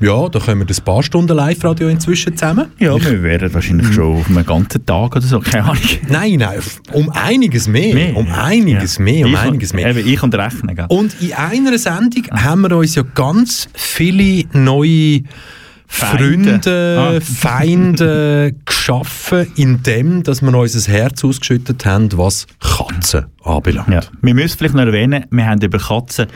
ja, 0.00 0.28
da 0.30 0.38
können 0.38 0.66
wir 0.66 0.74
ein 0.74 0.84
paar 0.84 1.02
Stunden 1.02 1.36
Live-Radio 1.36 1.88
inzwischen 1.88 2.34
zusammen. 2.36 2.66
Ja, 2.78 2.94
wir 2.98 3.22
wären 3.22 3.52
wahrscheinlich 3.52 3.92
schon 3.92 4.20
auf 4.20 4.28
einem 4.28 4.46
ganzen 4.46 4.86
Tag 4.86 5.16
oder 5.16 5.26
so, 5.26 5.40
keine 5.40 5.64
Ahnung. 5.64 5.82
Nein, 6.08 6.36
nein, 6.38 6.60
um 6.92 7.10
einiges 7.10 7.68
mehr. 7.68 7.94
Mehr, 7.94 8.16
um 8.16 8.26
ja. 8.26 8.42
einiges 8.44 8.96
Ja. 8.96 9.02
mehr, 9.04 9.26
um 9.26 9.32
Ich 9.32 9.38
und- 9.38 9.46
einiges 9.48 9.72
mehr. 9.74 9.90
Eben, 9.90 10.08
ich 10.08 10.22
und 10.22 10.34
Rechnen, 10.34 10.74
gell? 10.74 10.86
Und 10.88 11.20
in 11.20 11.32
einer 11.34 11.76
Sendung 11.76 12.24
haben 12.30 12.62
wir 12.62 12.74
uns 12.76 12.94
ja 12.94 13.02
ganz 13.14 13.68
viele 13.74 14.44
neue 14.54 15.22
Feinde. 15.94 16.18
Freunde, 16.24 16.98
Ah. 16.98 17.20
Feinde 17.20 18.54
geschaffen, 18.64 19.46
indem 19.56 20.22
dass 20.22 20.42
wir 20.42 20.54
uns 20.54 20.74
ein 20.88 20.92
Herz 20.92 21.24
ausgeschüttet 21.24 21.86
haben, 21.86 22.08
was 22.16 22.46
Katzen 22.60 23.26
anbelangt. 23.42 23.88
Ja. 23.88 24.00
Wir 24.22 24.34
müssen 24.34 24.58
vielleicht 24.58 24.74
noch 24.74 24.82
erwähnen, 24.84 25.24
wir 25.30 25.46
haben 25.46 25.60
über 25.60 25.78
Katzen 25.78 26.26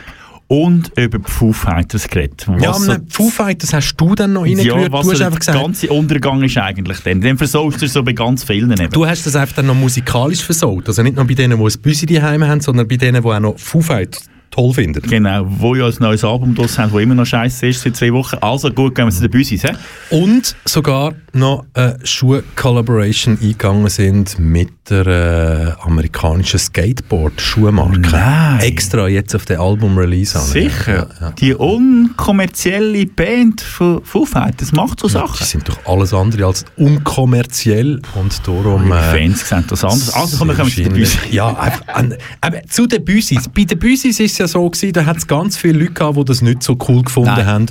und 0.47 0.91
über 0.97 1.19
die 1.19 1.29
Foo 1.31 1.53
Fighters 1.53 2.07
geredet. 2.07 2.47
Ja, 2.59 2.69
Was 2.69 2.83
so- 2.85 2.91
aber 2.93 3.01
Foo 3.09 3.29
Fighters 3.29 3.71
hast 3.73 3.95
du 3.97 4.15
dann 4.15 4.33
noch 4.33 4.43
reingerührt. 4.45 4.65
ja, 4.87 4.91
was 4.91 5.05
du 5.05 5.11
hast 5.11 5.17
so 5.19 5.23
einfach 5.25 5.39
der 5.39 5.53
gesagt, 5.53 5.59
ganze 5.65 5.89
Untergang 5.89 6.41
ist 6.43 6.57
eigentlich 6.57 6.99
dann. 7.01 7.21
Den 7.21 7.37
versaust 7.37 7.79
du 7.81 7.87
so 7.87 8.01
bei 8.01 8.13
ganz 8.13 8.43
vielen 8.45 8.71
eben. 8.71 8.89
du 8.89 9.05
hast 9.05 9.25
das 9.27 9.35
einfach 9.35 9.55
dann 9.57 9.67
noch 9.67 9.75
musikalisch 9.75 10.41
versaut. 10.43 10.87
Also 10.87 11.03
nicht 11.03 11.15
nur 11.17 11.25
bei 11.27 11.35
denen, 11.35 11.59
die 11.59 11.63
ein 11.65 11.81
Büsi 11.81 12.05
daheim 12.07 12.43
haben, 12.47 12.61
sondern 12.61 12.87
bei 12.87 12.95
denen, 12.97 13.21
die 13.21 13.27
auch 13.29 13.39
noch 13.39 13.59
Foo 13.59 13.81
Fighters 13.81 14.23
toll 14.51 14.73
finden. 14.73 15.01
Genau, 15.01 15.45
wo 15.47 15.75
ja 15.75 15.85
ein 15.87 15.93
neues 15.99 16.23
Album 16.23 16.55
draus 16.55 16.77
haben, 16.77 16.91
das 16.91 17.01
immer 17.01 17.15
noch 17.15 17.25
scheiße 17.25 17.67
ist 17.67 17.81
seit 17.81 17.95
zwei 17.95 18.11
Wochen. 18.13 18.37
Also 18.41 18.69
gut, 18.71 18.95
gehen 18.95 19.05
wir 19.05 19.11
zu 19.11 19.21
den 19.21 19.31
Büsis. 19.31 19.63
hä? 19.63 19.71
Und 20.09 20.55
sogar 20.65 21.13
noch 21.33 21.65
eine 21.73 21.97
Schuh-Collaboration 22.03 23.37
eingegangen 23.41 23.89
sind 23.89 24.39
mit 24.39 24.69
der 24.89 25.05
äh, 25.05 25.85
amerikanischen 25.85 26.59
Skateboard-Schuhmarke. 26.59 27.99
Nein. 27.99 28.59
Extra 28.61 29.07
jetzt 29.07 29.35
auf 29.35 29.45
den 29.45 29.59
Album-Release 29.59 30.37
an. 30.37 30.45
Sicher. 30.45 31.07
Ja, 31.19 31.27
ja. 31.27 31.31
Die 31.33 31.53
unkommerzielle 31.53 33.05
Band 33.05 33.61
von 33.61 34.03
Foo 34.03 34.25
Fighters 34.25 34.71
macht 34.71 34.99
so 34.99 35.07
Die 35.07 35.13
Sachen. 35.13 35.45
sind 35.45 35.69
doch 35.69 35.77
alles 35.85 36.13
andere 36.13 36.45
als 36.45 36.65
unkommerziell 36.77 38.01
und 38.15 38.47
darum... 38.47 38.85
Die 38.85 38.91
äh, 38.91 39.11
Fans 39.11 39.47
sehen 39.47 39.65
das 39.67 39.83
anders. 39.83 40.13
Also 40.13 40.37
kommen 40.37 40.57
wir 40.57 40.65
zu 40.65 40.83
den 40.83 40.93
Büsis. 40.93 41.19
Ja, 41.31 41.55
einfach 41.55 41.87
an, 41.87 42.15
eben, 42.45 42.69
zu 42.69 42.87
den 42.87 43.05
Büsis. 43.05 43.47
Bei 43.49 43.63
den 43.63 43.77
Büsis 43.77 44.19
ist 44.19 44.33
es 44.33 44.38
ja 44.39 44.47
so 44.47 44.69
gewesen, 44.69 44.93
da 44.93 45.05
hat 45.05 45.17
es 45.17 45.27
ganz 45.27 45.57
viele 45.57 45.79
Leute 45.79 45.93
gehabt, 45.93 46.17
die 46.17 46.25
das 46.25 46.41
nicht 46.41 46.63
so 46.63 46.77
cool 46.87 47.03
gefunden 47.03 47.31
Nein. 47.35 47.45
haben. 47.45 47.65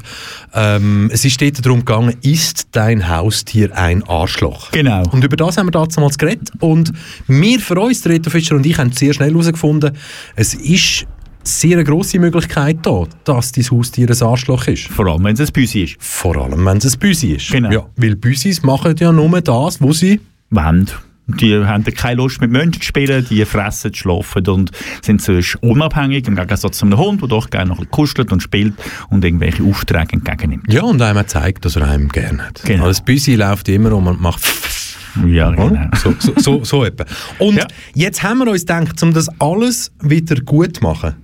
Ähm, 0.54 1.10
es 1.12 1.24
ist 1.24 1.40
dort 1.40 1.64
darum 1.64 1.80
gegangen, 1.80 2.14
ist 2.22 2.68
dein 2.72 3.08
Haustier 3.08 3.76
ein 3.76 4.02
Arschloch? 4.04 4.70
Genau. 4.70 5.02
Und 5.10 5.24
über 5.24 5.36
das 5.36 5.56
haben 5.56 5.66
wir 5.66 5.72
damals 5.72 6.18
geredet. 6.18 6.50
Und 6.60 6.92
wir 7.26 7.60
für 7.60 7.80
uns, 7.80 8.06
Reto 8.06 8.30
Fischer 8.30 8.56
und 8.56 8.66
ich, 8.66 8.78
haben 8.78 8.92
sehr 8.92 9.12
schnell 9.12 9.30
herausgefunden, 9.30 9.92
es 10.36 10.54
ist 10.54 11.06
sehr 11.42 11.76
eine 11.76 11.84
grosse 11.84 12.18
Möglichkeit 12.18 12.78
da, 12.82 13.04
dass 13.24 13.52
dein 13.52 13.64
Haustier 13.70 14.08
ein 14.10 14.22
Arschloch 14.22 14.66
ist. 14.66 14.88
Vor 14.88 15.06
allem, 15.06 15.24
wenn 15.24 15.34
es 15.34 15.40
ein 15.40 15.52
Büsi 15.52 15.82
ist. 15.82 15.96
Vor 15.98 16.36
allem, 16.36 16.64
wenn 16.64 16.76
es 16.76 16.92
ein 16.92 16.98
Büsi 16.98 17.32
ist. 17.32 17.50
Genau. 17.50 17.70
Ja, 17.70 17.86
weil 17.96 18.16
Büsis 18.16 18.62
machen 18.62 18.94
ja 18.98 19.12
nur 19.12 19.40
das, 19.40 19.80
wo 19.80 19.92
sie... 19.92 20.20
Wollen. 20.50 20.88
Die 21.28 21.54
haben 21.54 21.84
keine 21.84 22.16
Lust 22.16 22.40
mit 22.40 22.50
Menschen 22.50 22.80
zu 22.80 22.86
spielen, 22.86 23.24
die 23.28 23.44
fressen, 23.44 23.92
schlafen 23.94 24.46
und 24.48 24.70
sind 25.02 25.20
sonst 25.20 25.56
unabhängig, 25.56 26.26
im 26.26 26.36
Gegensatz 26.36 26.78
zu 26.78 26.86
einem 26.86 26.98
Hund, 26.98 27.20
der 27.20 27.28
doch 27.28 27.50
gerne 27.50 27.68
noch 27.68 27.76
ein 27.76 27.80
bisschen 27.80 27.90
kuschelt 27.90 28.32
und 28.32 28.42
spielt 28.42 28.74
und 29.10 29.24
irgendwelche 29.24 29.62
Aufträge 29.62 30.14
entgegennimmt. 30.14 30.72
Ja, 30.72 30.82
und 30.82 31.02
einem 31.02 31.26
zeigt, 31.28 31.64
dass 31.66 31.76
er 31.76 31.86
einem 31.86 32.08
gerne 32.08 32.46
hat. 32.46 32.62
Genau. 32.62 32.84
Also 32.84 32.98
das 33.00 33.04
Büsi 33.04 33.34
läuft 33.34 33.68
immer 33.68 33.92
um 33.92 34.06
und 34.06 34.20
macht... 34.20 34.40
Ja, 35.26 35.50
genau. 35.50 35.88
So, 35.96 36.14
so, 36.18 36.32
so, 36.36 36.64
so 36.64 36.84
etwa. 36.84 37.04
Und 37.38 37.56
Ja. 37.56 37.66
jetzt 37.94 38.22
haben 38.22 38.38
wir 38.38 38.50
uns 38.50 38.60
gedacht, 38.60 39.02
um 39.02 39.12
das 39.12 39.28
alles 39.40 39.92
wieder 40.00 40.36
gut 40.42 40.76
zu 40.76 40.82
machen, 40.82 41.16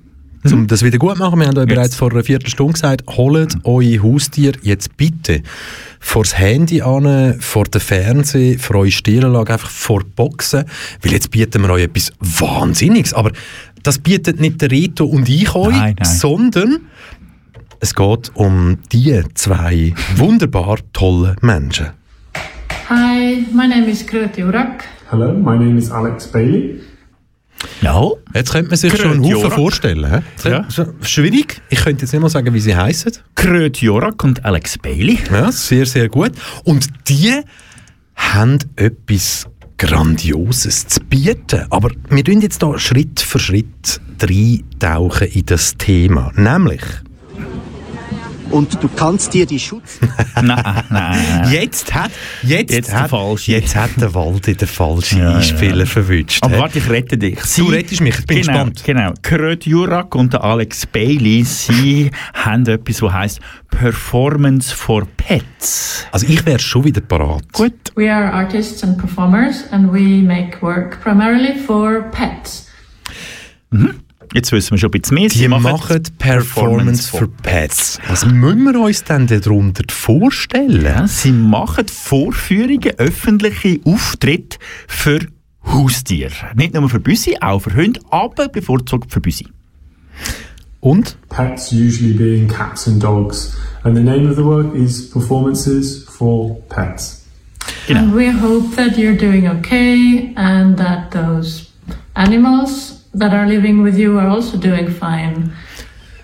um 0.52 0.66
das 0.66 0.82
wieder 0.84 0.98
gut 0.98 1.16
zu 1.16 1.22
machen, 1.22 1.40
wir 1.40 1.46
haben 1.46 1.56
euch 1.58 1.66
bereits 1.66 1.96
vor 1.96 2.10
einer 2.12 2.22
Viertelstunde 2.22 2.74
gesagt, 2.74 3.02
holt 3.16 3.56
eure 3.64 4.02
Haustier 4.02 4.52
jetzt 4.62 4.96
bitte 4.96 5.42
vors 6.00 6.38
Handy 6.38 6.82
an, 6.82 7.36
vor 7.40 7.64
den 7.64 7.80
Fernseher, 7.80 8.58
vor 8.58 8.76
eure 8.76 8.90
Stirnlage, 8.90 9.52
einfach 9.54 9.70
vor 9.70 10.00
die 10.00 10.10
Boxen, 10.14 10.64
weil 11.02 11.12
jetzt 11.12 11.30
bieten 11.30 11.62
wir 11.62 11.70
euch 11.70 11.84
etwas 11.84 12.12
Wahnsinniges. 12.20 13.14
Aber 13.14 13.32
das 13.82 13.98
bietet 13.98 14.40
nicht 14.40 14.60
der 14.60 14.70
Reto 14.70 15.06
und 15.06 15.28
ich 15.28 15.54
euch, 15.54 15.74
Nein, 15.74 15.96
nein. 15.98 16.08
sondern 16.08 16.80
es 17.80 17.94
geht 17.94 18.30
um 18.34 18.78
die 18.92 19.22
zwei 19.34 19.94
wunderbar 20.16 20.78
tollen 20.92 21.36
Menschen. 21.40 21.90
Hi, 22.88 23.46
my 23.52 23.66
name 23.66 23.86
is 23.90 24.06
Kröti 24.06 24.42
Urak. 24.44 24.84
Hello, 25.10 25.32
my 25.32 25.56
name 25.56 25.78
is 25.78 25.90
Alex 25.90 26.26
Bailey. 26.26 26.80
Ja, 27.82 28.10
Jetzt 28.34 28.52
könnte 28.52 28.70
man 28.70 28.76
sich 28.76 28.96
schon 28.96 29.12
einen. 29.12 29.34
Haufen 29.34 29.50
vorstellen. 29.50 30.22
Ja. 30.44 30.66
Schwierig. 31.02 31.60
Ich 31.70 31.82
könnte 31.84 32.02
jetzt 32.02 32.12
nicht 32.12 32.22
mal 32.22 32.28
sagen, 32.28 32.52
wie 32.52 32.60
sie 32.60 32.74
heißen. 32.74 33.12
Kröt 33.34 33.78
Jorak 33.78 34.22
und 34.24 34.44
Alex 34.44 34.78
Bailey. 34.78 35.18
Ja, 35.30 35.52
sehr, 35.52 35.86
sehr 35.86 36.08
gut. 36.08 36.32
Und 36.64 36.88
die 37.08 37.40
haben 38.16 38.58
etwas 38.76 39.46
Grandioses 39.78 40.86
zu 40.86 41.00
bieten. 41.00 41.66
Aber 41.70 41.90
wir 42.08 42.24
tun 42.24 42.40
jetzt 42.40 42.62
da 42.62 42.78
Schritt 42.78 43.20
für 43.20 43.38
Schritt 43.38 44.00
reintauchen 44.22 45.28
in 45.28 45.46
das 45.46 45.74
Thema. 45.76 46.32
Nämlich 46.36 46.82
und 48.54 48.80
du 48.80 48.88
kannst 48.88 49.34
dir 49.34 49.46
die 49.46 49.58
Schutz... 49.58 49.98
nein, 50.36 50.44
nein, 50.44 50.84
nein. 50.90 51.52
Jetzt 51.52 51.92
hat, 51.92 52.12
jetzt, 52.42 52.72
Jetzt 52.72 52.92
der 52.92 53.10
hat, 53.10 53.46
jetzt 53.46 53.74
hat 53.74 53.90
der 54.00 54.14
Waldi 54.14 54.54
den 54.54 54.68
falschen 54.68 55.18
Ja, 55.18 55.30
ja, 55.30 55.36
Einspieler 55.38 55.86
verwünscht. 55.86 56.42
Aber 56.44 56.58
warte, 56.58 56.78
ich 56.78 56.88
rette 56.88 57.18
dich. 57.18 57.40
Du 57.56 57.66
rettest 57.66 58.00
mich, 58.00 58.16
ich 58.16 58.26
bin 58.26 58.42
genau, 58.42 58.52
gespannt. 58.52 58.84
Genau. 58.84 59.12
Kröt 59.22 59.66
Jurak 59.66 60.14
und 60.14 60.32
der 60.32 60.44
Alex 60.44 60.86
Bailey, 60.86 61.42
sie 61.42 62.12
haben 62.32 62.64
etwas, 62.66 63.02
was 63.02 63.12
heisst 63.12 63.40
Performance 63.70 64.72
for 64.72 65.04
Pets. 65.16 66.06
Also 66.12 66.28
ich 66.28 66.46
wäre 66.46 66.60
schon 66.60 66.84
wieder 66.84 67.00
parat. 67.00 67.52
Gut. 67.52 67.72
We 67.96 68.12
are 68.12 68.32
artists 68.32 68.84
and 68.84 68.96
performers, 68.98 69.64
and 69.72 69.92
we 69.92 70.22
make 70.22 70.62
work 70.62 71.00
primarily 71.02 71.58
for 71.58 72.02
pets. 72.12 72.68
Jetzt 74.34 74.50
wissen 74.50 74.72
wir 74.72 74.78
schon 74.78 74.88
ein 74.88 75.00
bisschen 75.00 75.14
mehr. 75.14 75.28
Die 75.28 75.38
Sie 75.38 75.46
machen, 75.46 76.02
Performance 76.18 77.08
for 77.08 77.28
Pets. 77.28 78.00
Was 78.08 78.26
müssen 78.26 78.64
wir 78.64 78.80
uns 78.80 79.04
denn 79.04 79.28
darunter 79.28 79.84
vorstellen? 79.88 80.82
Ja, 80.82 81.06
sie 81.06 81.30
machen 81.30 81.86
Vorführungen, 81.86 82.98
öffentliche 82.98 83.78
Auftritte 83.84 84.58
für 84.88 85.20
Haustiere. 85.64 86.32
Nicht 86.56 86.74
nur 86.74 86.90
für 86.90 86.98
Büsi, 86.98 87.36
auch 87.40 87.60
für 87.60 87.76
Hunde, 87.76 88.00
aber 88.10 88.48
bevorzugt 88.48 89.12
für 89.12 89.20
Büsi. 89.20 89.46
Und? 90.80 91.16
Pets 91.28 91.70
usually 91.70 92.12
being 92.12 92.48
cats 92.48 92.88
and 92.88 93.00
dogs. 93.00 93.56
And 93.84 93.96
the 93.96 94.02
name 94.02 94.28
of 94.28 94.34
the 94.34 94.44
work 94.44 94.74
is 94.74 95.10
Performances 95.10 96.08
for 96.08 96.56
Pets. 96.70 97.24
And 97.88 98.12
we 98.12 98.32
hope 98.32 98.74
that 98.74 98.98
you're 98.98 99.16
doing 99.16 99.48
okay 99.48 100.32
and 100.34 100.76
that 100.76 101.12
those 101.12 101.68
animals 102.14 102.93
that 103.18 103.32
are 103.32 103.46
living 103.46 103.84
with 103.84 103.96
you 103.96 104.18
are 104.18 104.28
also 104.30 104.56
doing 104.58 104.88
fine 104.88 105.52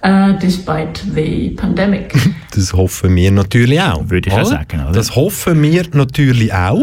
uh, 0.04 0.38
despite 0.38 1.00
the 1.14 1.50
pandemic. 1.56 2.14
Das 2.52 2.72
hoffen 2.72 3.14
wir 3.14 3.30
natürlich 3.30 3.80
auch. 3.80 4.10
Würde 4.10 4.28
ich 4.28 4.34
auch 4.34 4.44
sagen, 4.44 4.80
oder? 4.82 4.90
Das 4.90 5.14
hoffen 5.14 5.62
wir 5.62 5.84
natürlich 5.92 6.52
auch, 6.52 6.82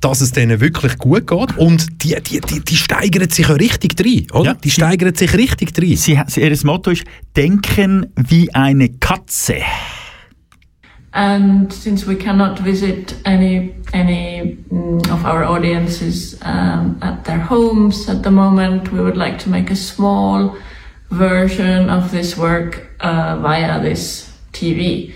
dass 0.00 0.20
es 0.20 0.32
denen 0.32 0.60
wirklich 0.60 0.98
gut 0.98 1.28
geht. 1.28 1.56
Und 1.56 1.86
die, 2.02 2.16
die, 2.20 2.40
die, 2.40 2.58
die 2.64 2.74
steigern 2.76 3.30
sich 3.30 3.46
ja 3.46 3.54
richtig 3.54 3.94
rein, 4.04 4.26
oder? 4.32 4.50
Ja, 4.50 4.54
die 4.54 4.70
sie- 4.70 4.74
steigern 4.74 5.14
sich 5.14 5.32
richtig 5.34 5.70
rein. 5.78 5.96
Sie, 5.96 6.20
sie, 6.26 6.40
ihr 6.40 6.58
Motto 6.64 6.90
ist 6.90 7.04
Denken 7.36 8.06
wie 8.16 8.52
eine 8.52 8.88
Katze. 8.88 9.58
And 11.14 11.72
since 11.72 12.04
we 12.04 12.16
cannot 12.16 12.58
visit 12.58 13.14
any 13.24 13.76
any 13.92 14.56
mm, 14.68 15.08
of 15.12 15.24
our 15.24 15.44
audiences 15.44 16.36
um, 16.42 16.98
at 17.02 17.24
their 17.24 17.38
homes 17.38 18.08
at 18.08 18.24
the 18.24 18.32
moment, 18.32 18.90
we 18.90 19.00
would 19.00 19.16
like 19.16 19.38
to 19.40 19.48
make 19.48 19.70
a 19.70 19.76
small 19.76 20.56
version 21.10 21.88
of 21.88 22.10
this 22.10 22.36
work 22.36 22.88
uh, 22.98 23.38
via 23.40 23.80
this 23.80 24.32
TV. 24.52 25.14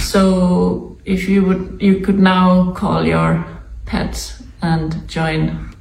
So 0.00 0.96
if 1.04 1.28
you 1.28 1.44
would, 1.44 1.76
you 1.78 2.00
could 2.00 2.18
now 2.18 2.72
call 2.72 3.04
your 3.04 3.44
pets 3.84 4.42
and 4.62 5.06
join 5.06 5.73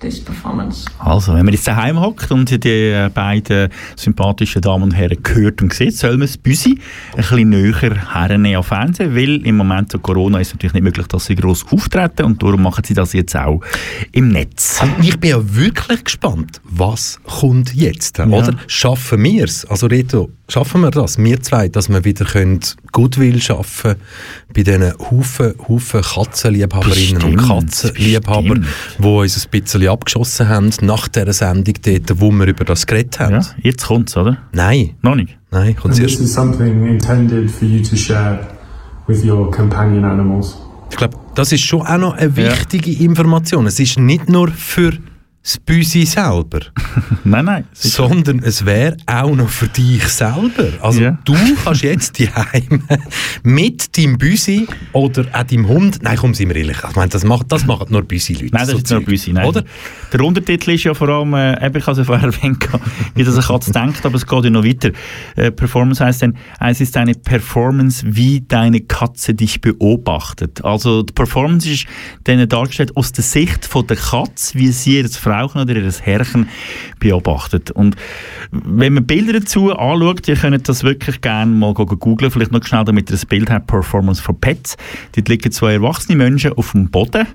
this 0.00 0.20
performance. 0.20 0.84
Also, 0.98 1.34
wenn 1.34 1.44
man 1.44 1.54
jetzt 1.54 1.66
daheim 1.66 2.00
hockt 2.00 2.30
und 2.30 2.50
die 2.64 3.08
beiden 3.14 3.70
sympathischen 3.96 4.62
Damen 4.62 4.84
und 4.84 4.92
Herren 4.92 5.18
hört 5.26 5.62
und 5.62 5.72
sieht, 5.72 5.96
soll 5.96 6.12
man 6.12 6.26
das 6.26 6.36
Büsi 6.36 6.78
ein 7.12 7.16
bisschen 7.16 7.48
näher 7.48 8.04
hernehmen 8.12 8.58
auf 8.58 8.66
Fernsehen, 8.66 9.14
weil 9.14 9.44
im 9.46 9.56
Moment 9.56 9.92
zu 9.92 9.98
Corona 9.98 10.40
ist 10.40 10.48
es 10.48 10.54
natürlich 10.54 10.74
nicht 10.74 10.82
möglich, 10.82 11.06
dass 11.06 11.26
sie 11.26 11.34
gross 11.34 11.64
auftreten 11.70 12.24
und 12.24 12.42
darum 12.42 12.62
machen 12.62 12.84
sie 12.84 12.94
das 12.94 13.12
jetzt 13.12 13.36
auch 13.36 13.60
im 14.12 14.28
Netz. 14.28 14.80
Und 14.82 15.04
ich 15.04 15.18
bin 15.18 15.30
ja 15.30 15.38
wirklich 15.40 16.04
gespannt, 16.04 16.60
was 16.64 17.18
kommt 17.24 17.74
jetzt, 17.74 18.20
oder? 18.20 18.54
Schaffen 18.66 19.22
wir 19.22 19.44
es? 19.44 19.64
Also 19.64 19.86
Reto, 19.86 20.30
schaffen 20.48 20.80
wir 20.82 20.90
das, 20.90 21.18
wir 21.18 21.40
zwei, 21.42 21.68
dass 21.68 21.88
wir 21.88 22.04
wieder 22.04 22.24
können 22.24 22.60
Goodwill 22.92 23.40
schaffen 23.42 23.96
bei 24.54 24.62
diesen 24.62 24.92
Haufen, 24.98 25.54
Haufen 25.68 26.02
Katzenliebhaberinnen 26.02 27.22
und 27.22 27.36
Bestimmt, 27.36 27.48
Katzenliebhaber, 27.48 28.42
bestimmt. 28.54 28.66
die 28.98 29.04
uns 29.04 29.44
ein 29.46 29.60
bisschen 29.60 29.88
abgeschossen 29.88 30.48
haben 30.48 30.70
nach 30.82 31.08
dieser 31.08 31.32
Sendung 31.32 31.74
dort, 31.84 32.20
wo 32.20 32.30
wir 32.30 32.46
über 32.46 32.64
das 32.64 32.86
geredet 32.86 33.18
haben. 33.18 33.34
Ja, 33.34 33.46
jetzt 33.62 33.86
kommt's, 33.86 34.16
oder? 34.16 34.38
Nein, 34.52 34.94
Noch 35.02 35.14
nicht. 35.16 35.36
nein, 35.50 35.74
kommt 35.74 35.94
And 35.94 36.02
this 36.04 36.14
zuerst. 36.16 36.20
is 36.20 36.32
something 36.34 36.86
intended 36.86 37.50
for 37.50 37.66
you 37.66 37.82
to 37.82 37.96
share 37.96 38.46
with 39.08 39.24
your 39.24 39.50
companion 39.50 40.04
animals. 40.04 40.56
Ich 40.90 40.96
glaube, 40.96 41.16
das 41.34 41.50
ist 41.50 41.62
schon 41.62 41.82
auch 41.82 41.98
noch 41.98 42.14
eine 42.16 42.36
wichtige 42.36 42.92
Information. 43.02 43.66
Es 43.66 43.80
ist 43.80 43.98
nicht 43.98 44.28
nur 44.28 44.48
für 44.48 44.92
das 45.46 45.58
Büsi 45.60 46.04
selber. 46.06 46.58
Nein, 47.24 47.44
nein. 47.44 47.64
sondern 47.72 48.40
es 48.40 48.64
wäre 48.66 48.96
auch 49.06 49.30
noch 49.34 49.48
für 49.48 49.68
dich 49.68 50.02
selber. 50.08 50.72
Also 50.80 51.02
Ja. 51.02 51.18
du 51.24 51.36
kannst 51.62 51.82
jetzt 51.82 52.18
die 52.18 52.28
Heim 52.28 52.82
mit 53.44 53.96
deinem 53.96 54.18
Büsi 54.18 54.66
oder 54.92 55.24
auch 55.32 55.44
deinem 55.44 55.68
Hund. 55.68 56.02
Nein, 56.02 56.16
komm, 56.16 56.34
sind 56.34 56.48
wir 56.48 56.56
ehrlich. 56.56 56.78
Ich 56.88 56.96
meine, 56.96 57.10
das, 57.10 57.22
macht, 57.24 57.52
das 57.52 57.64
machen 57.64 57.86
nur 57.90 58.02
Büsi-Leute. 58.02 58.46
Nein, 58.52 58.62
das 58.66 58.70
so 58.70 58.76
ist 58.78 58.90
nur. 58.90 59.02
Büsi. 59.02 59.32
Nein. 59.32 59.46
Oder? 59.46 59.62
Der 60.12 60.20
Untertitel 60.20 60.72
ist 60.72 60.82
ja 60.82 60.94
vor 60.94 61.08
allem, 61.08 61.32
äh, 61.34 61.64
eben, 61.64 61.76
ich 61.76 61.86
habe 61.86 61.92
es 61.92 61.98
ja 61.98 62.04
vorher 62.04 62.26
erwähnt, 62.32 62.68
wie 63.14 63.22
das 63.22 63.34
eine 63.34 63.44
Katze 63.44 63.70
denkt, 63.70 64.04
aber 64.04 64.16
es 64.16 64.26
geht 64.26 64.44
ja 64.44 64.50
noch 64.50 64.64
weiter. 64.64 64.90
Äh, 65.36 65.52
Performance 65.52 66.04
heißt 66.04 66.22
dann, 66.22 66.36
es 66.60 66.80
ist 66.80 66.96
eine 66.96 67.14
Performance, 67.14 68.04
wie 68.08 68.40
deine 68.40 68.80
Katze 68.80 69.34
dich 69.34 69.60
beobachtet. 69.60 70.64
Also 70.64 71.02
die 71.04 71.12
Performance 71.12 71.70
ist 71.70 71.86
dann 72.24 72.48
dargestellt 72.48 72.96
aus 72.96 73.12
der 73.12 73.22
Sicht 73.22 73.64
von 73.64 73.86
der 73.86 73.96
Katze, 73.96 74.58
wie 74.58 74.72
sie 74.72 74.96
ihr 74.96 75.08
Frauchen 75.36 75.60
oder 75.60 75.76
ihr 75.76 75.92
Herrchen 76.02 76.48
beobachtet. 76.98 77.70
Und 77.70 77.96
wenn 78.50 78.94
man 78.94 79.06
Bilder 79.06 79.34
dazu 79.40 79.72
anschaut, 79.76 80.26
ihr 80.28 80.36
könnt 80.36 80.68
das 80.68 80.82
wirklich 80.82 81.20
gerne 81.20 81.52
mal 81.52 81.74
go- 81.74 81.86
go 81.86 81.96
googlen, 81.96 82.30
vielleicht 82.30 82.52
noch 82.52 82.64
schnell, 82.64 82.84
damit 82.84 83.10
ihr 83.10 83.14
das 83.14 83.26
Bild 83.26 83.50
habt, 83.50 83.66
Performance 83.66 84.22
for 84.22 84.38
Pets. 84.40 84.76
Dort 85.14 85.28
liegen 85.28 85.50
zwei 85.52 85.74
erwachsene 85.74 86.16
Menschen 86.16 86.52
auf 86.54 86.72
dem 86.72 86.90
Boden 86.90 87.26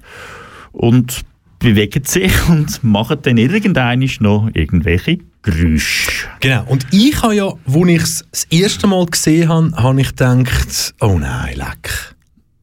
und 0.72 1.22
bewegen 1.60 2.04
sich 2.04 2.34
und 2.49 2.84
machen 2.84 3.18
dann 3.22 3.38
irgendwann 3.38 4.04
noch 4.20 4.49
irgendwelche 4.54 5.20
Geräusche. 5.43 6.12
Genau. 6.39 6.64
Und 6.68 6.86
ich 6.91 7.22
habe 7.22 7.36
ja, 7.36 7.45
als 7.47 7.76
ich 7.88 8.02
es 8.02 8.26
das 8.32 8.43
erste 8.49 8.88
Mal 8.88 9.06
gesehen 9.06 9.49
habe, 9.49 9.72
habe 9.76 10.02
ich 10.02 10.10
gedacht, 10.10 10.93
oh 11.02 11.18
nein, 11.20 11.56
leck. 11.56 12.16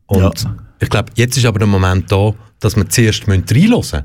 Und 0.07 0.43
Ja. 0.43 0.57
ich 0.81 0.89
glaube, 0.89 1.13
jetzt 1.17 1.37
ist 1.37 1.45
aber 1.45 1.59
der 1.59 1.69
Moment 1.69 2.11
da, 2.11 2.33
dass 2.61 2.77
wir 2.77 2.89
zuerst 2.89 3.29
reinhören 3.29 3.71
müssen. 3.71 4.03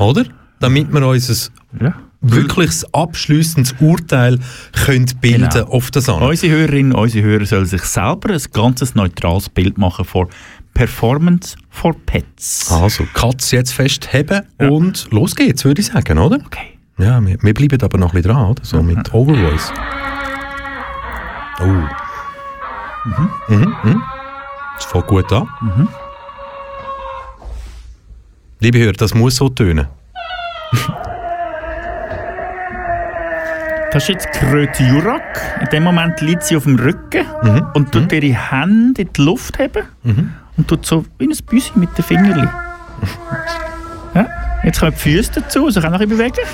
Oder? 0.00 0.24
Damit 0.60 0.92
wir 0.92 1.06
uns 1.06 1.50
ein 1.72 1.84
Ja. 1.86 1.94
wirkliches 2.20 2.84
abschließendes 2.94 3.74
Urteil 3.80 4.38
können 4.84 5.06
bilden 5.20 5.48
Genau. 5.48 5.66
auf 5.68 5.90
das 5.90 6.08
an. 6.08 6.22
Unsere 6.22 6.52
Hörerinnen, 6.54 6.92
unsere 6.92 7.26
Hörer 7.26 7.46
sollen 7.46 7.66
sich 7.66 7.82
selber 7.82 8.32
ein 8.34 8.40
ganzes 8.52 8.94
neutrales 8.94 9.48
Bild 9.48 9.78
machen 9.78 10.04
von 10.04 10.28
Performance 10.74 11.56
for 11.70 11.94
Pets. 12.06 12.70
Also, 12.70 13.04
Katz 13.14 13.50
jetzt 13.50 13.72
festheben 13.72 14.42
und 14.58 15.08
los 15.10 15.34
geht's, 15.34 15.64
würde 15.64 15.80
ich 15.80 15.88
sagen, 15.88 16.18
oder? 16.18 16.36
Okay. 16.46 16.78
Ja, 16.98 17.24
wir, 17.26 17.38
wir 17.42 17.54
bleiben 17.54 17.80
aber 17.82 17.98
noch 17.98 18.12
ein 18.12 18.16
bisschen 18.22 18.32
dran, 18.34 18.46
oder? 18.50 18.64
So 18.64 18.82
mit 18.82 19.12
Overvoice. 19.14 19.72
Oh. 21.60 21.64
Mhm. 21.64 23.30
Mhm. 23.48 23.76
Mhm. 23.82 24.02
Das 24.76 24.84
fängt 24.84 25.06
gut 25.06 25.32
an. 25.32 25.48
Liebe 28.60 28.78
Hörer, 28.78 28.92
das 28.92 29.14
muss 29.14 29.36
so 29.36 29.48
tönen. 29.48 29.86
Das 33.92 34.04
ist 34.04 34.08
jetzt 34.08 34.30
Kröte 34.32 34.82
Jurak. 34.84 35.40
In 35.60 35.66
dem 35.68 35.82
Moment 35.82 36.20
liegt 36.20 36.44
sie 36.44 36.56
auf 36.56 36.62
dem 36.64 36.76
Rücken 36.78 37.24
Mhm. 37.42 37.66
und 37.74 37.90
tut 37.92 38.12
ihre 38.12 38.50
Hände 38.50 39.02
in 39.02 39.12
die 39.12 39.20
Luft 39.22 39.58
heben 39.58 39.84
und 40.56 40.68
tut 40.68 40.86
so 40.86 41.04
wie 41.18 41.26
ein 41.26 41.36
Büsi 41.46 41.72
mit 41.74 41.96
den 41.98 42.04
Fingerli. 42.04 42.48
ja. 44.14 44.26
Jetzt 44.62 44.78
kommen 44.80 44.92
die 44.92 44.98
Füße 44.98 45.32
dazu, 45.40 45.70
sie 45.70 45.80
kann 45.80 45.92
noch 45.92 46.00
ein 46.00 46.08
bisschen 46.08 46.30
bewegen. 46.32 46.46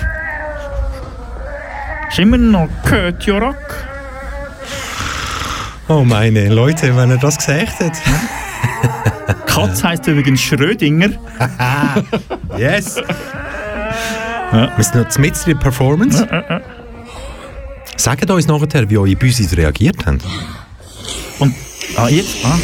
Ist 2.09 2.19
immer 2.19 2.37
noch 2.37 2.69
Kröte 2.85 3.25
Jurak. 3.25 3.87
Oh 5.89 6.03
meine 6.03 6.49
Leute, 6.49 6.95
wenn 6.97 7.11
er 7.11 7.17
das 7.17 7.37
gesagt 7.37 7.79
hat. 7.79 7.91
Katz 9.45 9.83
heisst 9.83 10.07
übrigens 10.07 10.41
Schrödinger. 10.41 11.09
Yes! 12.57 12.95
Wir 14.51 14.71
sind 14.83 14.95
noch 14.95 15.17
mitten 15.19 15.49
in 15.51 15.57
der 15.57 15.63
Performance. 15.63 16.27
Sagt 17.97 18.29
uns 18.29 18.47
nachher, 18.47 18.89
wie 18.89 18.97
eure 18.97 19.15
Büsis 19.15 19.55
reagiert 19.57 20.05
haben. 20.05 20.19
Und, 21.39 21.53
ah, 21.97 22.07
jetzt, 22.07 22.37
ah. 22.45 22.57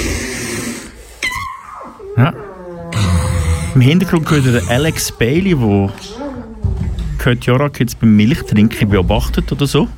Ja. 2.18 2.34
Im 3.76 3.82
Hintergrund 3.82 4.30
hört 4.30 4.46
ihr 4.46 4.52
den 4.62 4.70
Alex 4.70 5.12
Bailey, 5.12 5.56
der 5.56 5.90
Kurt 7.18 7.46
Jorak 7.46 7.80
jetzt 7.80 8.00
beim 8.00 8.16
Milchtrinken 8.16 8.90
beobachtet 8.90 9.52
oder 9.52 9.66
so. 9.68 9.88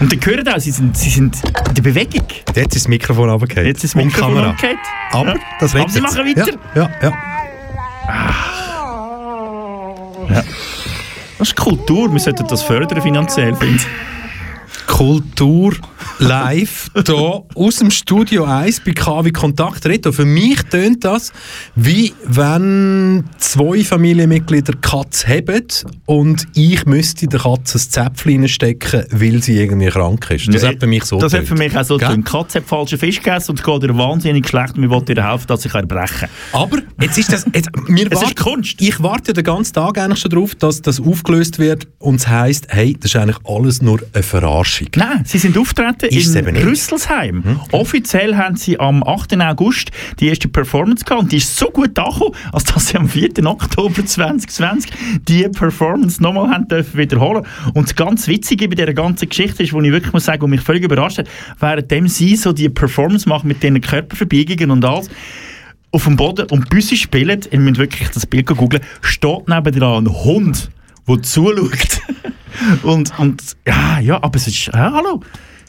Und 0.00 0.12
ihr 0.12 0.20
hört 0.24 0.48
auch, 0.48 0.60
sie 0.60 0.70
sind, 0.70 0.96
sie 0.96 1.10
sind 1.10 1.34
in 1.68 1.74
der 1.74 1.82
Bewegung. 1.82 2.22
Jetzt 2.54 2.76
ist 2.76 2.84
das 2.84 2.88
Mikrofon 2.88 3.28
runtergefallen. 3.30 3.66
Jetzt 3.66 3.82
ist 3.82 3.96
das 3.96 4.04
Mikrofon 4.04 4.28
Kamera. 4.34 4.50
umgekehrt. 4.50 4.78
Aber 5.10 5.34
Ja. 5.34 5.40
das 5.58 5.74
Aber 5.74 5.80
redet 5.80 5.92
sie 5.92 5.98
jetzt. 5.98 6.14
machen 6.14 6.26
weiter. 6.36 6.52
Ja, 6.76 6.90
ja, 7.02 7.12
ja. 10.30 10.44
Das 11.38 11.48
ist 11.48 11.56
Kultur, 11.56 12.12
wir 12.12 12.18
sollten 12.18 12.46
das 12.48 12.62
fördern 12.62 13.00
finanziell, 13.00 13.54
finde 13.54 13.76
ich. 13.76 13.86
Kultur 14.88 15.74
live 16.18 16.90
hier 17.06 17.44
aus 17.54 17.76
dem 17.76 17.90
Studio 17.90 18.44
1 18.44 18.80
bei 18.80 18.92
KW 18.92 19.30
Kontakt 19.30 19.86
Reto. 19.86 20.10
Für 20.10 20.24
mich 20.24 20.60
tönt 20.64 21.04
das, 21.04 21.32
wie 21.76 22.12
wenn 22.24 23.24
zwei 23.38 23.84
Familienmitglieder 23.84 24.72
Katz 24.80 25.26
haben 25.26 25.62
und 26.06 26.46
ich 26.54 26.84
müsste 26.86 27.28
der 27.28 27.38
Katze 27.38 27.78
ein 27.78 27.80
Zäpfchen 27.80 28.40
reinstecken, 28.40 29.04
weil 29.12 29.42
sie 29.42 29.58
irgendwie 29.58 29.88
krank 29.88 30.28
ist. 30.30 30.52
Das 30.52 30.64
hat 30.64 30.80
für 30.80 30.86
mich 30.86 31.04
so 31.04 31.18
Das 31.18 31.32
hat 31.32 31.44
für 31.44 31.54
mich 31.54 31.76
auch 31.76 31.84
so 31.84 31.96
getönt. 31.96 32.26
Die 32.26 32.30
Katze 32.30 32.58
hat 32.58 32.66
falschen 32.66 32.98
Fisch 32.98 33.18
gegessen 33.22 33.52
und 33.52 33.60
es 33.60 33.64
geht 33.64 33.82
ihr 33.84 33.96
wahnsinnig 33.96 34.48
schlecht 34.48 34.74
und 34.76 34.82
wir 34.82 34.90
wollen 34.90 35.04
ihr 35.08 35.24
helfen, 35.24 35.46
dass 35.46 35.62
sie 35.62 35.68
kann 35.68 35.86
brechen 35.86 36.28
Aber 36.52 36.78
jetzt 37.00 37.18
ist 37.18 37.32
das. 37.32 37.44
Jetzt, 37.54 37.70
wir 37.86 38.10
Es 38.10 38.22
ist 38.22 38.36
Kunst. 38.36 38.80
Ich 38.80 39.00
warte 39.02 39.32
den 39.32 39.44
ganzen 39.44 39.74
Tag 39.74 39.98
eigentlich 39.98 40.20
schon 40.20 40.30
darauf, 40.30 40.54
dass 40.54 40.82
das 40.82 41.00
aufgelöst 41.00 41.58
wird 41.58 41.86
und 41.98 42.16
es 42.16 42.26
heisst, 42.26 42.66
hey, 42.70 42.94
das 42.98 43.12
ist 43.12 43.16
eigentlich 43.16 43.38
alles 43.44 43.82
nur 43.82 44.00
eine 44.12 44.22
Verarschung. 44.22 44.77
Nein, 44.96 45.22
sie 45.24 45.38
sind 45.38 45.56
auftreten 45.58 46.06
Ist 46.06 46.34
in. 46.34 46.56
Rüsselsheim. 46.56 47.60
Offiziell 47.72 48.36
haben 48.36 48.56
sie 48.56 48.78
am 48.78 49.02
8. 49.02 49.40
August 49.40 49.90
die 50.20 50.28
erste 50.28 50.48
Performance 50.48 51.04
gehabt 51.04 51.22
und 51.22 51.32
die 51.32 51.38
ist 51.38 51.56
so 51.56 51.70
gut 51.70 51.98
angekommen, 51.98 52.34
als 52.52 52.64
dass 52.64 52.88
sie 52.88 52.96
am 52.96 53.08
4. 53.08 53.44
Oktober 53.44 54.04
2020 54.04 54.90
die 55.26 55.48
Performance 55.48 56.22
nochmal 56.22 56.50
haben 56.50 56.68
dürfen 56.68 56.98
wiederholen. 56.98 57.44
Und 57.74 57.88
das 57.88 57.94
ganz 57.96 58.28
Witzige 58.28 58.68
bei 58.68 58.74
dieser 58.74 58.94
ganzen 58.94 59.28
Geschichte 59.28 59.62
ist, 59.62 59.72
wo 59.72 59.80
ich 59.80 59.90
wirklich 59.90 60.12
muss 60.12 60.24
sagen, 60.24 60.42
wo 60.42 60.46
mich 60.46 60.60
völlig 60.60 60.84
überrascht 60.84 61.18
hat, 61.18 61.28
währenddem 61.58 62.08
sie 62.08 62.36
so 62.36 62.52
die 62.52 62.68
Performance 62.68 63.28
machen 63.28 63.48
mit 63.48 63.62
diesen 63.62 63.80
Körperverbiegungen 63.80 64.70
und 64.70 64.84
alles, 64.84 65.08
auf 65.90 66.04
dem 66.04 66.16
Boden 66.16 66.46
und 66.50 66.68
bis 66.68 66.88
sie 66.88 66.96
spielen, 66.96 67.40
ihr 67.50 67.58
müsst 67.60 67.78
wirklich 67.78 68.08
das 68.10 68.26
Bild 68.26 68.46
googeln, 68.46 68.82
steht 69.00 69.48
nebenan 69.48 70.06
ein 70.06 70.12
Hund, 70.12 70.70
der 71.08 71.22
zuschaut. 71.22 72.00
und, 72.82 73.18
und 73.18 73.42
ja, 73.66 74.00
ja, 74.00 74.22
aber 74.22 74.36
es 74.36 74.46
ist, 74.46 74.66
ja, 74.66 74.92
hallo, 74.92 75.20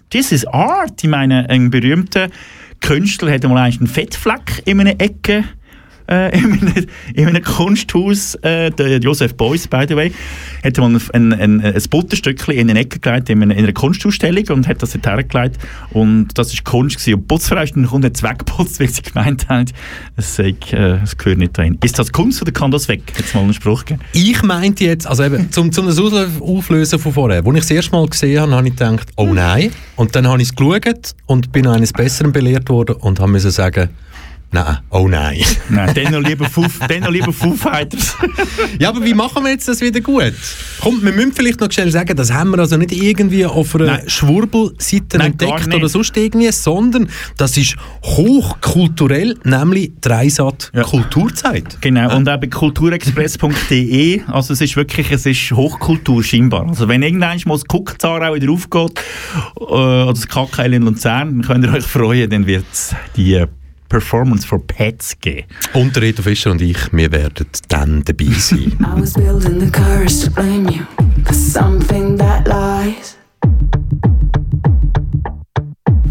this 0.09 0.31
is 0.31 0.45
art. 0.45 1.03
Ich 1.03 1.09
meine, 1.09 1.49
ein 1.49 1.69
berühmter 1.69 2.29
Künstler 2.81 3.33
hat 3.33 3.45
einmal 3.45 3.63
einen 3.63 3.87
Fettfleck 3.87 4.63
in 4.65 4.79
einer 4.79 4.99
Ecke 4.99 5.43
äh, 6.10 6.30
in, 6.38 6.53
einem, 6.53 6.86
in 7.14 7.28
einem 7.28 7.43
Kunsthaus, 7.43 8.36
äh, 8.36 8.72
der 8.72 8.99
Joseph 8.99 9.36
Beuys, 9.36 9.68
by 9.68 9.86
the 9.88 9.95
way, 9.95 10.12
hat 10.64 10.78
mal 10.78 10.88
ein, 10.88 11.01
ein, 11.14 11.34
ein, 11.34 11.62
ein 11.62 11.84
Butterstückchen 11.89 12.55
in 12.55 12.70
eine 12.70 12.80
Ecke 12.80 12.99
gelegt, 12.99 13.30
in 13.30 13.41
in 13.41 13.51
einer 13.51 13.74
Kunstausstellung 13.74 14.43
und 14.49 14.68
hat 14.68 14.82
das 14.82 14.91
dort 14.91 15.07
hergelegt 15.07 15.57
und 15.91 16.30
das 16.38 16.53
war 16.53 16.64
Kunst 16.64 16.97
gewesen. 16.97 17.16
Und 17.16 17.22
die 17.22 17.28
Putzfrau 17.28 17.62
ist 17.62 17.76
dann 17.76 17.91
hat 17.91 18.16
es 18.16 18.24
weggeputzt, 18.24 18.80
weil 18.80 18.89
sie 18.89 19.01
gemeint 19.01 19.47
hat, 19.47 19.72
es, 20.16 20.36
sei, 20.36 20.55
äh, 20.72 20.97
es 21.03 21.18
gehört 21.18 21.39
nicht 21.39 21.57
rein. 21.57 21.78
Ist 21.84 21.99
das 21.99 22.12
Kunst 22.12 22.41
oder 22.41 22.51
kann 22.51 22.72
das 22.72 22.88
weg? 22.88 23.01
Jetzt 23.18 23.34
mal 23.36 23.41
einen 23.41 23.53
Spruch 23.53 23.86
gegeben. 23.86 24.03
Ich 24.14 24.41
meinte 24.43 24.84
jetzt, 24.84 25.07
also 25.07 25.24
eben, 25.24 25.51
zum, 25.51 25.72
zum 25.72 25.86
das 25.86 25.99
Auflösen 25.99 26.99
von 26.99 27.14
vorher, 27.14 27.45
als 27.45 27.55
ich 27.55 27.62
das 27.62 27.72
erste 27.72 27.91
Mal 27.91 28.07
gesehen 28.07 28.41
habe, 28.41 28.51
habe 28.53 28.68
ich 28.68 28.76
gedacht, 28.76 29.10
oh 29.16 29.34
nein. 29.34 29.72
Und 29.95 30.16
dann 30.16 30.28
habe 30.28 30.41
ich 30.41 30.49
es 30.49 30.55
geschaut 30.55 31.16
und 31.26 31.51
bin 31.51 31.68
eines 31.68 31.93
Besseren 31.93 32.32
belehrt 32.32 32.70
worden 32.70 32.95
und 32.97 33.20
habe 33.20 33.32
müssen 33.32 33.51
sagen, 33.51 33.89
nein, 34.51 34.77
oh 34.89 35.07
nein. 35.07 35.41
Nein, 35.69 35.93
dann 35.93 36.13
noch 36.13 36.27
lieber 36.27 36.45
Foo, 36.45 36.65
dann 36.87 37.01
noch 37.01 37.11
lieber 37.11 37.31
Foo 37.31 37.53
Fighters. 37.53 38.15
ja, 38.79 38.89
aber 38.89 39.03
wie 39.05 39.13
machen 39.13 39.43
wir 39.43 39.51
jetzt 39.51 39.67
das 39.67 39.81
wieder 39.81 40.01
gut? 40.01 40.33
Kommt, 40.81 41.03
wir 41.03 41.11
müssen 41.11 41.33
vielleicht 41.33 41.59
noch 41.59 41.71
schnell 41.71 41.91
sagen, 41.91 42.15
das 42.15 42.33
haben 42.33 42.51
wir 42.51 42.59
also 42.59 42.75
nicht 42.77 42.91
irgendwie 42.91 43.45
auf 43.45 43.75
einer 43.75 43.85
Nein. 43.85 44.09
Schwurbelseite 44.09 45.17
Nein, 45.19 45.31
entdeckt 45.31 45.73
oder 45.73 45.87
sonst 45.87 46.17
irgendwie, 46.17 46.51
sondern 46.51 47.09
das 47.37 47.55
ist 47.57 47.75
hochkulturell, 48.03 49.37
nämlich 49.43 49.91
Dreisat 50.01 50.71
Ja. 50.73 50.83
Kulturzeit. 50.83 51.77
Genau, 51.81 52.15
und 52.15 52.27
auch 52.27 52.37
bei 52.39 52.47
kulturexpress.de, 52.47 54.21
also 54.27 54.53
es 54.53 54.61
ist 54.61 54.75
wirklich, 54.75 55.11
es 55.11 55.25
ist 55.25 55.51
Hochkultur 55.51 56.23
scheinbar. 56.23 56.67
Also 56.67 56.87
wenn 56.87 57.03
irgendwann 57.03 57.39
mal 57.45 57.53
das 57.55 57.65
Kuckzar 57.65 58.27
auch 58.27 58.35
wieder 58.35 58.51
aufgeht, 58.51 58.99
äh, 59.59 59.61
oder 59.61 60.13
das 60.13 60.27
KKL 60.27 60.73
in 60.73 60.83
Luzern, 60.83 61.29
dann 61.29 61.41
könnt 61.41 61.65
ihr 61.65 61.73
euch 61.73 61.85
freuen, 61.85 62.29
dann 62.29 62.47
wird 62.47 62.65
es 62.71 62.95
die 63.15 63.33
äh, 63.33 63.47
Performance 63.89 64.45
for 64.45 64.59
Pets 64.65 65.19
geben. 65.19 65.47
Und 65.73 65.95
der 65.95 66.03
Reto 66.03 66.21
Fischer 66.21 66.51
und 66.51 66.61
ich, 66.61 66.77
wir 66.93 67.11
werden 67.11 67.47
dann 67.67 68.03
dabei 68.05 68.31
sein. 68.37 68.77
I 68.79 69.01
was 69.01 69.13
building 69.13 69.59
the 69.59 69.71
courage 69.71 70.23
to 70.23 70.31
blame 70.31 70.69
you 70.71 70.85
for 71.25 71.33
something 71.33 72.17
that 72.17 72.47
lies 72.47 73.17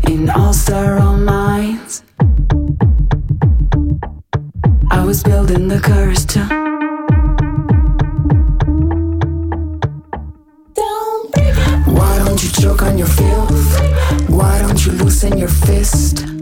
in 0.08 0.28
all 0.30 0.52
sterile 0.52 1.16
minds. 1.16 2.02
I 4.90 5.04
was 5.04 5.22
building 5.22 5.68
the 5.68 5.80
courage 5.80 6.26
to. 6.34 6.40
Why 11.86 12.18
don't 12.18 12.42
you 12.42 12.50
choke 12.60 12.82
on 12.82 12.98
your 12.98 13.06
filth? 13.06 14.28
Why 14.28 14.58
don't 14.60 14.84
you 14.84 14.92
loosen 14.92 15.38
your 15.38 15.48
fist? 15.48 16.37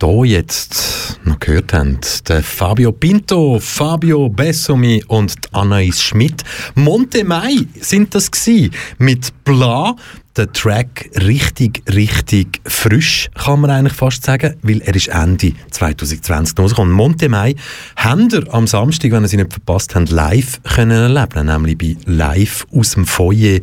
Hier 0.00 0.24
jetzt 0.24 1.18
noch 1.24 1.38
gehört 1.40 1.72
habt, 1.72 2.28
der 2.28 2.42
Fabio 2.42 2.92
Pinto, 2.92 3.58
Fabio 3.60 4.28
Bessomi 4.28 5.02
und 5.08 5.34
Anais 5.52 6.00
Schmidt. 6.00 6.44
Monte 6.74 7.24
Mai 7.24 7.66
sind 7.80 8.14
das 8.14 8.30
gsi 8.30 8.70
mit 8.98 9.32
Bla. 9.44 9.96
der 10.36 10.52
Track 10.52 11.10
richtig, 11.16 11.82
richtig 11.92 12.60
frisch, 12.64 13.28
kann 13.34 13.60
man 13.60 13.70
eigentlich 13.70 13.94
fast 13.94 14.24
sagen, 14.24 14.54
weil 14.62 14.80
er 14.82 14.94
ist 14.94 15.08
Ende 15.08 15.52
2020 15.70 16.56
rausgekommen. 16.56 16.92
Monte 16.92 17.28
Mai 17.28 17.56
haben 17.96 18.28
ihr 18.30 18.44
am 18.54 18.68
Samstag, 18.68 19.10
wenn 19.10 19.24
ihr 19.24 19.28
sie 19.28 19.36
nicht 19.36 19.52
verpasst 19.52 19.96
habt, 19.96 20.10
live 20.10 20.62
können 20.62 21.14
erleben, 21.14 21.46
nämlich 21.46 21.76
bei 21.76 21.96
Live 22.06 22.66
aus 22.72 22.92
dem 22.92 23.04
Foyer 23.04 23.60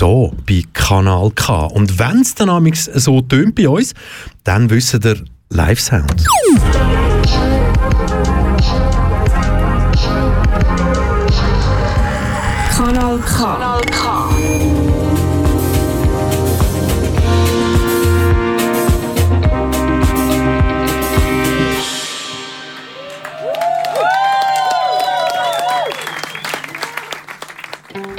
hier 0.00 0.32
bei 0.46 0.62
Kanal 0.72 1.30
K. 1.34 1.66
Und 1.66 1.98
wenn 1.98 2.20
es 2.20 2.34
dann 2.34 2.72
so 2.74 3.20
tönt 3.20 3.54
bei 3.54 3.68
uns, 3.68 3.94
dann 4.44 4.70
wissen 4.70 5.00
ihr 5.04 5.16
Live-Sound. 5.50 6.24
Kanal 12.76 13.18
K. 13.18 13.56
Kanal 13.56 13.80
K. 13.90 14.28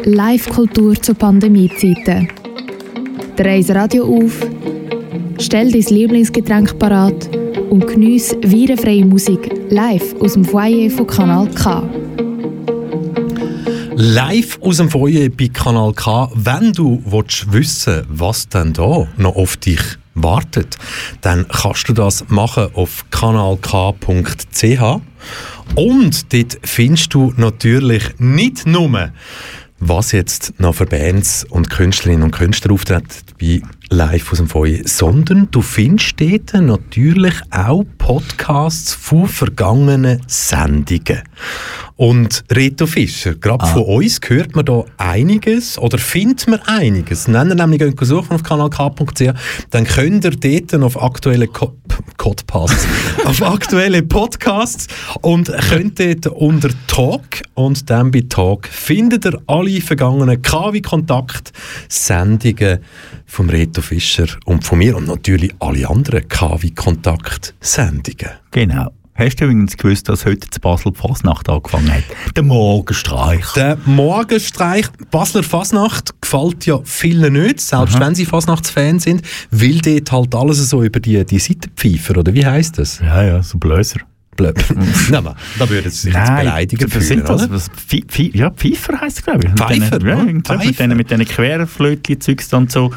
Live-Kultur 0.04 0.96
zu 1.00 1.14
Pandemiezeiten. 1.14 2.30
Dreh 3.36 3.62
das 3.62 3.76
Radio 3.76 4.06
auf, 4.06 4.42
stell 5.40 5.72
dein 5.72 5.82
Lieblingsgetränk 5.82 6.78
parat 6.80 7.30
und 7.70 7.88
geniesse 7.88 8.38
virenfreie 8.44 9.06
Musik 9.06 9.52
live 9.70 10.16
aus 10.20 10.34
dem 10.34 10.44
Foyer 10.44 10.90
von 10.90 11.08
Kanal 11.08 11.50
K. 11.52 11.84
Live 13.96 14.60
aus 14.62 14.78
dem 14.78 14.90
Foyer 14.90 15.30
bei 15.30 15.48
Kanal 15.48 15.94
K. 15.94 16.30
Wenn 16.36 16.74
du 16.74 17.02
willst 17.06 17.52
wissen 17.52 18.06
was 18.10 18.50
denn 18.50 18.74
da 18.74 19.08
noch 19.18 19.36
auf 19.36 19.58
dich 19.58 19.82
wartet, 20.16 20.78
dann 21.22 21.48
kannst 21.48 21.88
du 21.88 21.94
das 21.94 22.26
machen 22.28 22.68
auf 22.74 23.06
kanalk.ch 23.10 25.02
und 25.76 26.34
dort 26.34 26.58
findest 26.64 27.14
du 27.14 27.34
natürlich 27.38 28.04
nicht 28.18 28.66
nur 28.66 29.12
was 29.80 30.12
jetzt 30.12 30.60
noch 30.60 30.76
für 30.76 30.86
Bands 30.86 31.46
und 31.50 31.70
Künstlerinnen 31.70 32.24
und 32.24 32.32
Künstler 32.32 32.74
auftreten 32.74 33.08
bei 33.40 33.62
Live 33.92 34.32
aus 34.32 34.38
dem 34.38 34.48
Feuer, 34.48 34.82
sondern 34.86 35.48
du 35.50 35.62
findest 35.62 36.22
dort 36.22 36.54
natürlich 36.54 37.34
auch 37.50 37.84
Podcasts 37.98 38.94
von 38.94 39.28
vergangenen 39.28 40.22
Sendungen. 40.28 41.24
Und 41.96 42.44
Reto 42.50 42.88
Fischer, 42.88 43.36
gerade 43.36 43.66
von 43.66 43.84
uns 43.84 44.22
hört 44.26 44.56
man 44.56 44.64
da 44.64 44.86
einiges 44.98 45.78
oder 45.78 45.98
findet 45.98 46.48
man 46.48 46.62
einiges. 46.62 47.28
Wenn 47.28 47.50
ihr 47.50 47.56
nämlich 47.56 47.84
suchen 48.00 48.36
auf 48.36 48.44
kanalk.ch, 48.44 49.34
dann 49.72 49.84
könnt 49.84 50.24
ihr 50.24 50.32
dort 50.32 50.82
auf 50.82 51.02
aktuelle 51.02 51.48
Co 51.48 51.76
Podcasts, 52.18 52.88
auf 53.26 53.42
aktuelle 53.42 54.04
Podcasts 54.04 54.88
und 55.22 55.52
könnt 55.70 56.00
dort 56.00 56.28
unter 56.28 56.70
Talk 56.88 57.42
und 57.56 57.90
dann 57.90 58.12
bei 58.12 58.24
Talk 58.30 58.68
findet 58.68 59.26
ihr 59.26 59.42
alle 59.48 59.82
vergangenen 59.82 60.42
KW-Kontakt-Sendungen 60.42 62.80
vom 63.26 63.50
Reto 63.50 63.79
Fischer 63.82 64.28
und 64.46 64.64
von 64.64 64.78
mir 64.80 64.96
und 64.96 65.08
natürlich 65.08 65.54
alle 65.60 65.90
anderen 65.90 66.26
KW-Kontakt-Sendungen. 66.28 68.30
Genau. 68.52 68.92
Hast 69.20 69.42
du 69.42 69.44
übrigens 69.44 69.76
gewusst, 69.76 70.08
dass 70.08 70.26
heute 70.26 70.50
zu 70.50 70.62
Basel 70.62 70.94
die 70.94 70.98
Fasnacht 70.98 71.50
angefangen 71.50 71.92
hat? 71.92 72.04
Der 72.38 72.44
Morgenstreich. 72.44 73.46
Der 73.54 73.78
Morgenstreich, 73.86 74.88
Basler 75.12 75.44
Fasnacht, 75.44 76.14
gefällt 76.22 76.66
ja 76.66 76.80
vielen 76.86 77.34
nicht, 77.34 77.60
selbst 77.60 77.96
Aha. 77.96 78.06
wenn 78.06 78.16
sie 78.16 78.26
Fasnachtsfans 78.26 79.04
sind, 79.04 79.22
weil 79.52 79.80
dort 79.80 80.12
halt 80.14 80.36
alles 80.36 80.70
so 80.70 80.84
über 80.84 81.02
die, 81.02 81.26
die 81.26 81.38
Seitenpfeifer, 81.38 82.18
oder 82.18 82.34
wie 82.34 82.46
heisst 82.46 82.78
das? 82.78 83.00
Ja, 83.00 83.22
ja, 83.22 83.44
so 83.44 83.58
Blöser. 83.58 84.00
Blöd. 84.40 84.56
Nein, 84.76 85.16
aber 85.16 85.36
da 85.58 85.70
würden 85.70 85.92
sie 85.92 85.98
sich 85.98 86.14
jetzt 86.14 86.36
beleidigen 86.36 86.90
das 86.90 87.08
fühlen, 87.08 87.24
das, 87.26 87.44
oder? 87.44 87.52
was, 87.54 87.70
ja, 88.34 88.50
Pfeifer 88.52 89.02
heisst 89.02 89.18
es, 89.20 89.24
glaube 89.26 89.42
ich. 89.44 89.50
Mit 89.50 89.60
Pfeifer, 89.60 90.00
denen- 90.00 90.08
ja, 90.10 90.56
mit 90.66 90.80
denen, 90.80 90.98
mit 90.98 91.12
diesen 91.12 91.26
Querflötchen-Zeugs 91.26 92.54
und 92.54 92.72
so. 92.72 92.92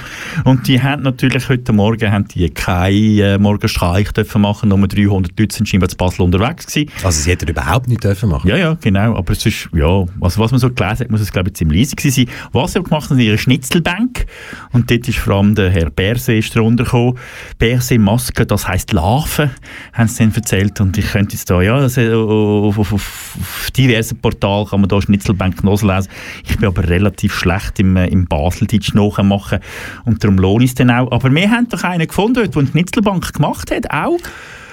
Und 0.44 0.68
die 0.68 0.80
haben 0.82 1.02
natürlich 1.02 1.48
heute 1.48 1.72
Morgen 1.72 2.10
haben 2.10 2.26
die 2.28 2.48
keinen 2.50 3.18
äh, 3.18 3.38
Morgenstreich 3.38 4.12
dürfen 4.12 4.40
machen. 4.42 4.68
Nur 4.68 4.86
300 4.86 5.38
Leute 5.38 5.54
sind 5.54 5.68
scheinbar 5.68 5.88
zu 5.88 5.96
Basel 5.96 6.22
unterwegs 6.22 6.66
gewesen. 6.66 6.90
Also 7.02 7.20
sie 7.22 7.30
hätten 7.30 7.48
überhaupt 7.48 7.88
nicht 7.88 8.04
dürfen 8.04 8.28
machen. 8.28 8.48
Ja, 8.48 8.56
ja, 8.56 8.76
genau. 8.80 9.16
Aber 9.16 9.32
es 9.32 9.44
ist, 9.44 9.68
ja, 9.72 10.04
also 10.20 10.40
was 10.40 10.50
man 10.50 10.60
so 10.60 10.70
gelesen 10.70 11.00
hat, 11.00 11.10
muss 11.10 11.20
es, 11.20 11.32
glaube 11.32 11.48
ich, 11.50 11.54
ziemlich 11.54 11.80
leise 11.80 11.96
gewesen 11.96 12.26
sein. 12.26 12.34
Was 12.52 12.72
sie 12.74 12.82
gemacht 12.82 13.10
haben, 13.10 13.18
ihre 13.18 13.38
Schnitzelbank. 13.38 14.26
Und 14.72 14.90
dort 14.90 15.08
ist 15.08 15.18
vor 15.18 15.34
allem 15.36 15.54
der 15.54 15.70
Herr 15.70 15.90
Berse 15.90 16.34
ist 16.34 16.54
drunter 16.54 16.84
gekommen. 16.84 17.18
Berse 17.58 17.98
Maske, 17.98 18.46
das 18.46 18.68
heisst 18.68 18.92
Larven, 18.92 19.50
haben 19.92 20.08
sie 20.08 20.18
dann 20.24 20.34
erzählt. 20.34 20.80
Und 20.80 20.96
ich 20.98 21.06
könnte 21.10 21.31
jetzt 21.32 21.50
da, 21.50 21.60
ja, 21.62 21.80
das, 21.80 21.96
äh, 21.96 22.12
auf, 22.12 22.78
auf, 22.78 22.92
auf, 22.92 23.70
diversen 23.76 24.18
Portalen 24.18 24.66
kann 24.66 24.80
man 24.80 24.88
da 24.88 25.00
Schnitzelbank 25.00 25.62
nachlesen. 25.64 26.10
Ich 26.48 26.56
bin 26.56 26.66
aber 26.66 26.88
relativ 26.88 27.34
schlecht 27.34 27.78
im, 27.80 27.96
äh, 27.96 28.06
im 28.08 28.26
Baseldeutsch 28.26 28.94
nachmachen. 28.94 29.58
Und 30.04 30.22
darum 30.22 30.38
lohne 30.38 30.64
ich 30.64 30.70
es 30.70 30.74
dann 30.74 30.90
auch. 30.90 31.10
Aber 31.12 31.32
wir 31.34 31.50
haben 31.50 31.68
doch 31.68 31.82
einen 31.84 32.06
gefunden, 32.06 32.50
der 32.50 32.60
eine 32.60 32.70
Schnitzelbank 32.70 33.32
gemacht 33.32 33.70
hat, 33.70 33.90
auch. 33.90 34.18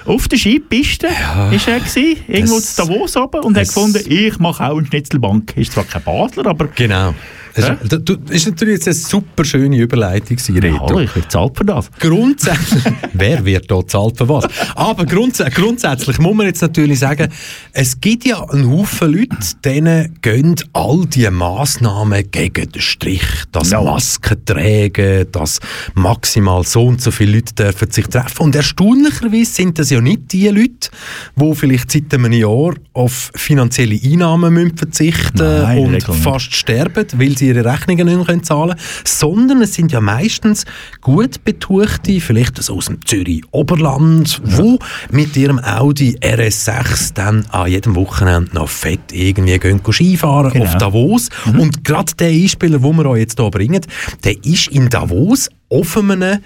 Auf 0.05 0.27
der 0.27 0.37
Skipiste 0.39 1.07
ist 1.51 1.67
er 1.67 1.79
gewesen, 1.79 2.17
irgendwo 2.27 2.55
das- 2.55 2.75
zu 2.75 2.85
Davos 2.87 3.15
oben 3.17 3.41
und 3.41 3.55
hat 3.57 3.67
gefunden, 3.67 4.01
ich 4.07 4.39
mache 4.39 4.63
auch 4.65 4.77
eine 4.77 4.87
Schnitzelbank. 4.87 5.55
Ist 5.57 5.73
zwar 5.73 5.83
kein 5.83 6.01
Basler, 6.03 6.47
aber 6.47 6.67
Genau. 6.67 7.13
Das 7.59 7.69
Hä? 7.69 7.77
ist, 7.83 8.09
du, 8.09 8.15
ist 8.29 8.47
natürlich 8.47 8.75
jetzt 8.75 8.87
eine 8.87 8.93
super 8.95 9.43
schöne 9.43 9.77
Überleitung, 9.77 10.37
Reto. 10.37 10.79
hallo, 10.79 10.99
ich 10.99 11.15
werde 11.15 11.27
zahlt 11.27 11.57
für 11.57 11.65
das. 11.65 11.89
Grundsätzlich, 11.99 12.83
wer 13.13 13.43
wird 13.43 13.69
da 13.69 13.85
zahlt 13.85 14.17
für 14.17 14.29
was? 14.29 14.45
Aber 14.75 15.05
grunds 15.05 15.43
grundsätzlich 15.53 16.19
muss 16.19 16.35
man 16.35 16.45
jetzt 16.47 16.61
natürlich 16.61 16.99
sagen, 16.99 17.29
es 17.73 17.99
gibt 17.99 18.25
ja 18.25 18.43
einen 18.49 18.69
Haufen 18.69 19.11
Leute, 19.11 19.37
denen 19.63 20.15
gehen 20.21 20.55
all 20.73 21.05
diese 21.05 21.31
Massnahmen 21.31 22.29
gegen 22.31 22.71
den 22.71 22.81
Strich. 22.81 23.23
Das 23.51 23.71
Ja. 23.71 23.81
Masken 23.81 24.43
tragen, 24.45 25.25
dass 25.31 25.59
maximal 25.95 26.63
so 26.63 26.85
und 26.85 27.01
so 27.01 27.11
viele 27.11 27.33
Leute 27.33 27.53
dürfen 27.53 27.91
sich 27.91 28.07
treffen. 28.07 28.43
Und 28.43 28.55
erstaunlicherweise 28.55 29.51
sind 29.51 29.79
das 29.79 29.89
ja 29.89 30.01
nicht 30.01 30.31
die 30.31 30.47
Leute, 30.47 30.89
die 31.35 31.55
vielleicht 31.55 31.91
seit 31.91 32.13
einem 32.13 32.31
Jahr 32.31 32.73
auf 32.93 33.31
finanzielle 33.35 33.99
Einnahmen 34.01 34.53
müssen 34.53 34.77
verzichten 34.77 35.61
Nein, 35.61 35.95
und 35.95 36.03
fast 36.03 36.53
sterben, 36.53 37.05
weil 37.15 37.37
sie 37.37 37.48
ihre 37.49 37.65
Rechnungen 37.65 38.07
nicht 38.07 38.27
mehr 38.27 38.43
zahlen 38.43 38.69
können, 38.69 38.81
sondern 39.05 39.61
es 39.61 39.73
sind 39.73 39.91
ja 39.91 40.01
meistens 40.01 40.65
gut 41.01 41.43
betuchte, 41.43 42.19
vielleicht 42.21 42.61
so 42.61 42.77
aus 42.77 42.85
dem 42.85 43.05
Zürich 43.05 43.43
Oberland, 43.51 44.41
wo 44.43 44.79
mit 45.11 45.35
ihrem 45.35 45.59
Audi 45.59 46.17
RS6 46.21 47.13
dann 47.13 47.45
an 47.51 47.69
jedem 47.69 47.95
Wochenende 47.95 48.53
noch 48.53 48.69
fett 48.69 49.11
irgendwie 49.11 49.57
gehen 49.59 49.81
Skifahren 49.91 50.51
Genau. 50.53 50.65
auf 50.65 50.77
Davos. 50.77 51.29
Und 51.45 51.83
gerade 51.83 52.13
der 52.15 52.29
Einspieler, 52.29 52.79
den 52.79 52.95
wir 52.97 53.05
euch 53.05 53.19
jetzt 53.21 53.39
hier 53.39 53.49
bringen, 53.49 53.81
der 54.23 54.35
ist 54.45 54.67
in 54.67 54.89
Davos 54.89 55.49
auf 55.69 55.97
einem 55.97 56.39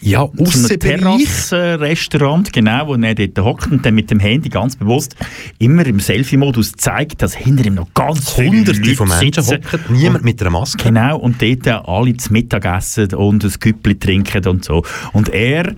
ja, 0.00 0.22
Aussenbereich. 0.22 1.00
Terrasse-Restaurant, 1.00 2.52
genau, 2.52 2.88
wo 2.88 2.94
er 2.94 3.14
dort 3.14 3.38
hockt 3.38 3.72
und 3.72 3.84
dann 3.84 3.94
mit 3.94 4.10
dem 4.10 4.20
Handy 4.20 4.48
ganz 4.48 4.76
bewusst 4.76 5.16
immer 5.58 5.86
im 5.86 6.00
Selfie-Modus 6.00 6.72
zeigt, 6.72 7.22
dass 7.22 7.34
hinter 7.34 7.64
ihm 7.64 7.74
noch 7.74 7.92
ganz 7.94 8.30
viele 8.30 8.50
Hunderte 8.50 8.80
Leute 8.80 8.94
von 8.96 9.08
Menschen 9.08 9.42
sitzen. 9.42 9.64
hocken, 9.72 9.96
niemand 9.96 10.24
mit 10.24 10.40
einer 10.40 10.50
Maske. 10.50 10.84
Genau, 10.84 11.18
und 11.18 11.40
dort 11.40 11.88
alle 11.88 12.16
zu 12.16 12.32
Mittag 12.32 12.64
essen 12.66 13.14
und 13.14 13.44
ein 13.44 13.52
Güppli 13.58 13.98
trinken 13.98 14.46
und 14.46 14.64
so. 14.64 14.82
Und 15.12 15.30
er 15.30 15.74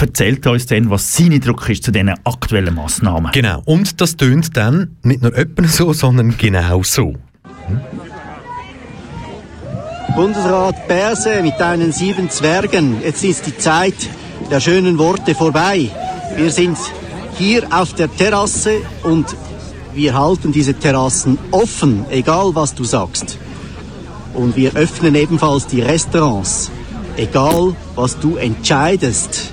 erzählt 0.00 0.46
uns 0.46 0.66
dann, 0.66 0.90
was 0.90 1.14
sein 1.14 1.32
Eindruck 1.32 1.68
ist 1.68 1.84
zu 1.84 1.90
diesen 1.90 2.14
aktuellen 2.24 2.74
Massnahmen. 2.74 3.32
Genau. 3.32 3.62
Und 3.64 4.00
das 4.00 4.16
tönt 4.16 4.56
dann 4.56 4.96
nicht 5.02 5.22
nur 5.22 5.36
etwa 5.36 5.66
so, 5.66 5.92
sondern 5.92 6.36
genau 6.36 6.82
so. 6.82 7.14
Bundesrat 10.14 10.86
Berse 10.86 11.42
mit 11.42 11.58
deinen 11.58 11.90
sieben 11.90 12.30
Zwergen. 12.30 13.02
Jetzt 13.02 13.24
ist 13.24 13.46
die 13.46 13.58
Zeit 13.58 13.96
der 14.48 14.60
schönen 14.60 14.96
Worte 14.96 15.34
vorbei. 15.34 15.90
Wir 16.36 16.52
sind 16.52 16.78
hier 17.36 17.66
auf 17.70 17.94
der 17.94 18.08
Terrasse 18.14 18.82
und 19.02 19.26
wir 19.92 20.16
halten 20.16 20.52
diese 20.52 20.74
Terrassen 20.74 21.36
offen, 21.50 22.06
egal 22.10 22.54
was 22.54 22.76
du 22.76 22.84
sagst. 22.84 23.38
Und 24.34 24.54
wir 24.54 24.76
öffnen 24.76 25.16
ebenfalls 25.16 25.66
die 25.66 25.80
Restaurants, 25.80 26.70
egal 27.16 27.74
was 27.96 28.16
du 28.20 28.36
entscheidest. 28.36 29.52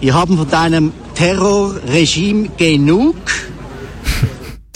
Wir 0.00 0.14
haben 0.14 0.38
von 0.38 0.48
deinem 0.48 0.92
Terrorregime 1.14 2.48
genug. 2.56 3.16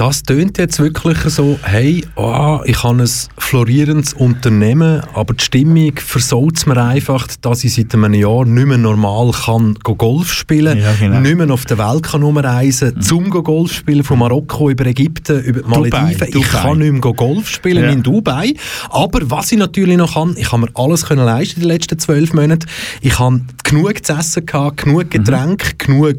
Das 0.01 0.23
tönt 0.23 0.57
jetzt 0.57 0.79
wirklich 0.81 1.19
so, 1.25 1.59
hey, 1.63 2.07
oh, 2.17 2.61
ich 2.65 2.83
habe 2.83 3.03
ein 3.03 3.11
florierendes 3.37 4.15
Unternehmen, 4.15 5.03
aber 5.13 5.35
die 5.35 5.45
Stimmung 5.45 5.93
versaut 5.97 6.57
es 6.57 6.65
mir 6.65 6.83
einfach, 6.83 7.27
dass 7.43 7.65
ich 7.65 7.75
seit 7.75 7.93
einem 7.95 8.15
Jahr 8.15 8.47
nicht 8.47 8.67
mehr 8.67 8.79
normal 8.79 9.31
kann 9.33 9.75
go 9.83 9.95
Golf 9.95 10.33
spielen, 10.33 10.79
Ja, 10.79 10.95
genau. 10.99 11.21
nicht 11.21 11.37
mehr 11.37 11.51
auf 11.51 11.67
der 11.67 11.77
Welt 11.77 12.05
kann 12.05 12.23
rumreisen, 12.23 12.95
Mhm. 12.95 13.01
zum 13.03 13.29
go 13.29 13.43
Golf 13.43 13.75
spielen, 13.75 14.03
von 14.03 14.19
Marokko 14.21 14.71
über 14.71 14.87
Ägypten, 14.87 15.41
über 15.41 15.61
die 15.61 15.69
Dubai, 15.69 15.91
Malediven. 15.91 16.29
Ich 16.29 16.35
Dubai. 16.35 16.49
kann 16.63 16.79
nicht 16.79 16.93
mehr 16.93 17.01
go 17.03 17.13
Golf 17.13 17.51
spielen 17.51 17.85
Ja. 17.85 17.91
in 17.91 18.03
Dubai. 18.03 18.55
Aber 18.89 19.21
was 19.31 19.53
ich 19.53 19.59
natürlich 19.59 19.99
noch 19.99 20.15
kann, 20.15 20.35
ich 20.39 20.51
habe 20.51 20.63
mir 20.63 20.69
alles 20.77 21.05
können 21.05 21.27
leisten 21.27 21.57
in 21.61 21.69
den 21.69 21.73
letzten 21.73 21.99
zwölf 21.99 22.33
Monaten. 22.33 22.67
Ich 23.03 23.19
habe 23.19 23.43
genug 23.65 24.03
zu 24.07 24.15
essen 24.15 24.47
gehabt, 24.47 24.79
genug 24.85 25.11
Getränke, 25.11 25.75
genug 25.77 26.17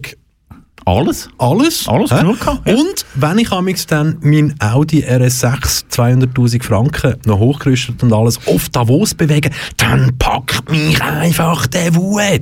Alles? 0.85 1.29
alles. 1.37 1.87
Alles 1.87 2.09
genug 2.09 2.39
gehabt, 2.39 2.67
ja. 2.67 2.75
Und 2.75 3.05
wenn 3.15 3.37
ich 3.37 3.51
amix 3.51 3.85
dann 3.85 4.17
mein 4.21 4.55
Audi 4.59 5.03
RS6 5.03 5.85
200'000 5.91 6.63
Franken 6.63 7.15
noch 7.25 7.39
hochgerüstet 7.39 8.01
und 8.03 8.13
alles 8.13 8.39
auf 8.47 8.69
Davos 8.69 9.13
bewege, 9.13 9.49
dann 9.77 10.17
packt 10.17 10.69
mich 10.71 11.01
einfach 11.01 11.67
der 11.67 11.95
Wut. 11.95 12.41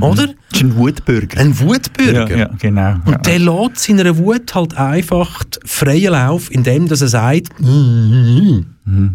Oder? 0.00 0.26
Das 0.26 0.60
ist 0.60 0.62
ein 0.62 0.76
Wutbürger. 0.76 1.38
Ein 1.40 1.58
Wutbürger. 1.58 2.30
Ja, 2.30 2.36
ja, 2.36 2.50
genau. 2.58 2.96
Und 3.04 3.12
ja. 3.12 3.18
der 3.18 3.38
lässt 3.38 3.78
seiner 3.78 4.16
Wut 4.16 4.54
halt 4.54 4.76
einfach 4.76 5.42
freien 5.64 6.12
Lauf, 6.12 6.50
indem 6.50 6.88
dass 6.88 7.02
er 7.02 7.08
sagt, 7.08 7.48
«Mm, 7.60 8.08
Mhm, 8.18 8.66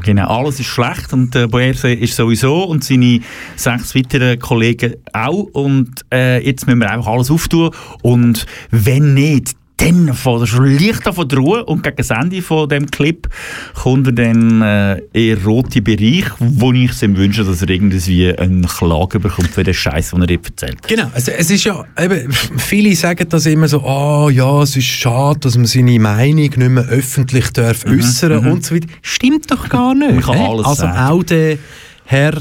Genau, 0.03 0.28
alles 0.28 0.59
ist 0.59 0.67
schlecht 0.67 1.13
und 1.13 1.36
äh, 1.36 1.47
Boerse 1.47 1.91
ist 1.91 2.15
sowieso 2.15 2.63
und 2.63 2.84
seine 2.84 3.21
sechs 3.55 3.95
weiteren 3.95 4.38
Kollegen 4.38 4.95
auch 5.13 5.47
und 5.53 5.89
äh, 6.13 6.45
jetzt 6.45 6.67
müssen 6.67 6.80
wir 6.80 6.91
einfach 6.91 7.07
alles 7.07 7.32
auftun 7.32 7.71
und 8.01 8.45
wenn 8.69 9.15
nicht, 9.15 9.55
dann 9.84 10.13
fällt 10.13 10.41
er 10.41 10.47
schon 10.47 10.77
leicht 10.77 11.03
von 11.03 11.27
der 11.27 11.38
Ruhe 11.38 11.65
und 11.65 11.84
gegen 11.84 11.97
das 11.97 12.09
Ende 12.09 12.41
von 12.41 12.69
dem 12.69 12.89
Clip 12.89 13.27
kommt 13.73 14.07
er 14.07 14.13
dann 14.13 14.61
äh, 14.61 14.97
in 15.13 15.36
den 15.36 15.45
roten 15.45 15.84
Bereich, 15.84 16.25
wo 16.39 16.71
ich 16.71 17.01
ihm 17.01 17.17
wünsche, 17.17 17.43
dass 17.43 17.61
er 17.61 17.69
irgendwie 17.69 18.34
eine 18.36 18.67
Klage 18.67 19.19
bekommt 19.19 19.49
für 19.49 19.63
den 19.63 19.73
Scheiß, 19.73 20.11
den 20.11 20.21
er 20.21 20.29
ihm 20.29 20.39
erzählt. 20.43 20.88
Genau, 20.88 21.09
also 21.13 21.31
es 21.31 21.49
ist 21.51 21.63
ja, 21.65 21.84
eben, 21.99 22.31
viele 22.31 22.95
sagen 22.95 23.27
das 23.29 23.45
immer 23.45 23.67
so, 23.67 23.81
ah 23.84 24.29
ja, 24.29 24.61
es 24.61 24.75
ist 24.75 24.86
schade, 24.86 25.39
dass 25.39 25.57
man 25.57 25.65
seine 25.65 25.99
Meinung 25.99 26.36
nicht 26.36 26.57
mehr 26.57 26.86
öffentlich 26.86 27.49
darf 27.51 27.86
äußern 27.86 28.47
und 28.47 28.65
so 28.65 28.75
weiter. 28.75 28.88
Stimmt 29.01 29.51
doch 29.51 29.67
gar 29.69 29.93
nicht. 29.93 30.11
Man 30.11 30.21
kann 30.21 30.38
hä? 30.38 30.47
alles 30.47 30.65
also 30.65 30.81
sagen. 30.81 30.97
auch 30.97 31.23
der 31.23 31.57
Herr 32.05 32.34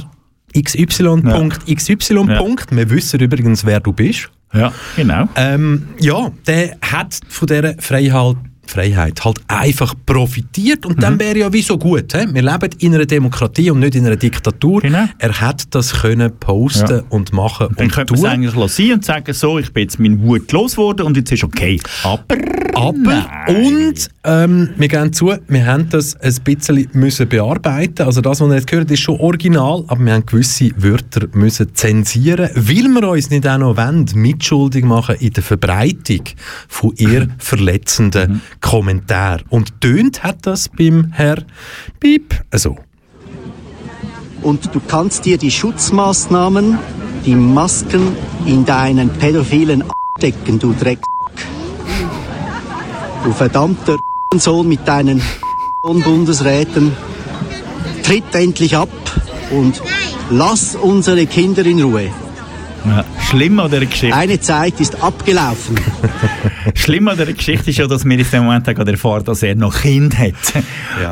XY. 0.57 1.23
Ja. 1.25 1.49
XY. 1.75 2.15
Ja. 2.29 2.45
Wir 2.71 2.91
wissen 2.91 3.21
übrigens, 3.21 3.65
wer 3.65 3.81
du 3.81 3.93
bist. 3.93 4.31
Ja, 4.53 4.73
genau. 4.97 5.29
Ähm, 5.37 5.89
ja, 5.99 6.31
der 6.47 6.77
hat 6.83 7.19
von 7.29 7.47
dieser 7.47 7.75
Freiheit, 7.79 8.37
Freiheit 8.73 9.25
halt 9.25 9.39
einfach 9.49 9.95
profitiert 10.07 10.87
und 10.87 10.97
Mhm. 10.97 11.01
dann 11.01 11.21
wäre 11.21 11.39
ja 11.39 11.53
wie 11.53 11.63
so 11.63 11.79
gut. 11.79 12.13
He? 12.15 12.27
Wir 12.33 12.43
leben 12.43 12.71
in 12.79 12.95
einer 12.95 13.07
Demokratie 13.07 13.71
und 13.71 13.81
nicht 13.81 13.95
in 13.95 14.07
einer 14.07 14.17
Diktatur. 14.17 14.81
Genau. 14.81 15.05
Er 15.19 15.41
hat 15.41 15.75
das 15.75 15.93
können 16.01 16.33
posten 16.41 16.97
Ja. 16.97 17.03
und 17.11 17.33
machen 17.33 17.69
Dann 17.77 17.87
und 17.87 17.93
könnte 17.93 18.15
tun. 18.15 18.27
eigentlich 18.27 18.55
lassen 18.55 18.93
und 18.93 19.05
sagen, 19.05 19.33
so, 19.35 19.59
ich 19.59 19.73
bin 19.73 19.83
jetzt 19.85 19.99
mein 20.01 20.21
Wut 20.23 20.51
losgeworden 20.53 21.07
und 21.07 21.17
jetzt 21.17 21.33
ist 21.33 21.45
okay. 21.45 21.79
Aber, 22.03 22.25
Aber, 22.75 22.99
Nein. 22.99 23.57
und 23.67 24.09
ähm, 24.25 24.71
wir 24.79 24.89
gehen 24.89 25.13
zu, 25.13 25.35
wir 25.47 25.67
haben 25.67 25.91
das 25.91 26.17
ein 26.19 26.35
bisschen 26.43 26.89
müssen 26.95 27.29
bearbeiten. 27.29 28.03
Also 28.07 28.23
das, 28.23 28.41
was 28.41 28.49
ihr 28.49 28.55
jetzt 28.55 28.67
gehört 28.67 28.91
ist 28.91 29.01
schon 29.01 29.21
original, 29.21 29.85
aber 29.89 30.03
wir 30.03 30.15
haben 30.15 30.25
gewisse 30.25 30.71
Wörter 30.79 31.27
müssen 31.35 31.75
zensieren, 31.75 32.49
weil 32.55 32.89
wir 32.89 33.09
uns 33.11 33.29
nicht 33.29 33.47
auch 33.47 33.59
noch 33.59 33.77
wollen, 33.77 34.07
mitschuldig 34.15 34.85
machen 34.87 35.17
in 35.21 35.33
der 35.35 35.43
Verbreitung 35.43 36.23
von 36.67 36.95
ihr 36.97 37.29
verletzenden 37.39 38.41
Kommentaren. 38.63 39.45
Und 39.51 39.83
tönt 39.83 40.23
hat 40.23 40.47
das 40.47 40.71
beim 40.71 41.13
Herr 41.13 41.45
Piep 42.01 42.43
so. 42.55 42.79
Und 44.41 44.75
du 44.75 44.81
kannst 44.81 45.27
dir 45.27 45.37
die 45.37 45.51
Schutzmaßnahmen, 45.51 46.79
die 47.27 47.35
Masken 47.35 48.17
in 48.47 48.65
deinen 48.65 49.11
pädophilen 49.11 49.85
stecken, 50.19 50.59
du 50.59 50.73
Dreck. 50.73 51.01
Du 53.25 53.33
verdammter 53.33 53.99
Sohn 54.39 54.69
mit 54.69 54.89
deinen 54.89 55.23
Bundesräten. 55.83 56.93
Tritt 58.03 58.35
endlich 58.35 58.77
ab 58.77 58.89
und 59.51 59.81
lass 60.31 60.75
unsere 60.75 61.27
Kinder 61.27 61.65
in 61.67 61.83
Ruhe. 61.83 62.11
Ja, 62.85 63.05
schlimm 63.31 63.59
an 63.61 63.71
dieser 63.71 63.87
Geschichte. 63.87 64.17
Eine 64.17 64.41
Zeit 64.41 64.81
ist 64.81 65.03
abgelaufen. 65.03 65.77
Schlimm 66.75 67.07
an 67.09 67.17
dieser 67.17 67.33
Geschichte 67.33 67.71
ist 67.71 67.79
ja, 67.79 67.87
dass 67.87 68.05
wir 68.05 68.19
in 68.19 68.25
dem 68.33 68.45
Moment 68.45 68.65
gerade 68.65 68.91
erfahren, 68.91 69.25
dass 69.25 69.43
er 69.43 69.55
noch 69.55 69.83
Kind 69.83 70.17
hat. 70.19 70.35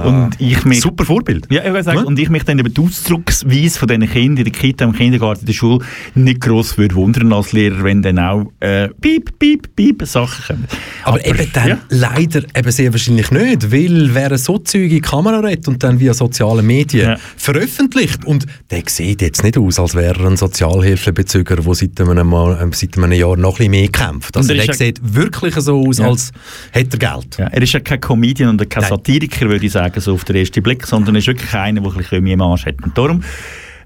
Und 0.04 0.30
ich 0.38 0.64
mich, 0.64 0.80
Super 0.80 1.04
Vorbild. 1.04 1.46
ja, 1.50 1.64
ich 1.64 1.72
will 1.72 1.82
sagen, 1.82 1.98
Ja. 1.98 2.04
und 2.04 2.18
ich 2.18 2.28
mich 2.28 2.42
dann 2.44 2.58
über 2.58 2.68
die 2.68 2.80
Ausdrucksweise 2.80 3.78
von 3.78 3.88
diesen 3.88 4.08
Kindern 4.10 4.38
in 4.46 4.52
der 4.52 4.52
Kita, 4.52 4.84
im 4.84 4.92
Kindergarten, 4.92 5.40
in 5.40 5.46
der 5.46 5.52
Schule 5.52 5.84
nicht 6.14 6.40
gross 6.40 6.76
würde 6.78 6.94
wundern 6.94 7.32
als 7.32 7.52
Lehrer, 7.52 7.84
wenn 7.84 8.02
dann 8.02 8.18
auch 8.18 8.50
äh, 8.60 8.88
piep, 9.00 9.38
piep, 9.38 9.74
piep 9.76 10.02
Sachen 10.06 10.44
kommen. 10.46 10.64
Aber, 11.04 11.24
eben 11.24 11.48
dann 11.52 11.68
ja. 11.68 11.78
leider 11.88 12.42
eben 12.56 12.70
sehr 12.70 12.92
wahrscheinlich 12.92 13.30
nicht, 13.30 13.70
weil 13.72 14.10
wer 14.14 14.36
so 14.38 14.58
Zeug 14.58 14.90
in 14.90 15.02
Kamera 15.02 15.40
redet 15.40 15.68
und 15.68 15.82
dann 15.82 16.00
via 16.00 16.14
soziale 16.14 16.62
Medien 16.62 17.10
Ja. 17.10 17.16
veröffentlicht 17.36 18.24
und 18.24 18.46
der 18.70 18.82
sieht 18.86 19.22
jetzt 19.22 19.42
nicht 19.44 19.58
aus, 19.58 19.78
als 19.78 19.94
wäre 19.94 20.20
er 20.22 20.26
ein 20.26 20.36
Sozialhilfebezüger, 20.36 21.59
der 21.62 21.74
seit 21.74 22.00
einem, 22.00 22.28
Mal, 22.28 22.52
äh, 22.60 22.74
seit 22.74 22.96
einem 22.98 23.12
Jahr 23.12 23.36
noch 23.36 23.50
ein 23.54 23.56
bisschen 23.56 23.70
mehr 23.70 23.88
kämpft. 23.88 24.36
Also 24.36 24.50
er 24.52 24.56
der 24.56 24.64
ja- 24.66 24.72
sieht 24.74 25.00
wirklich 25.02 25.54
so 25.56 25.86
aus, 25.86 25.98
Ja. 25.98 26.08
als 26.08 26.32
hätte 26.72 26.96
er 27.00 27.14
Geld. 27.14 27.38
Ja, 27.38 27.46
er 27.46 27.62
ist 27.62 27.72
ja 27.72 27.80
kein 27.80 28.00
Comedian 28.00 28.50
und 28.50 28.70
kein 28.70 28.82
Nein. 28.82 28.90
Satiriker, 28.90 29.48
würde 29.48 29.64
ich 29.66 29.72
sagen, 29.72 30.00
so 30.00 30.14
auf 30.14 30.24
den 30.24 30.36
ersten 30.36 30.62
Blick, 30.62 30.86
sondern 30.86 31.14
er 31.14 31.18
ist 31.20 31.26
wirklich 31.26 31.52
einer, 31.54 31.80
der 31.80 31.90
ein 31.90 31.96
bisschen 31.96 32.24
mehr 32.24 32.34
im 32.34 32.40
Arsch 32.42 32.66
hat. 32.66 32.82
Und 32.82 32.96
darum, 32.96 33.22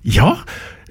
ja, 0.03 0.39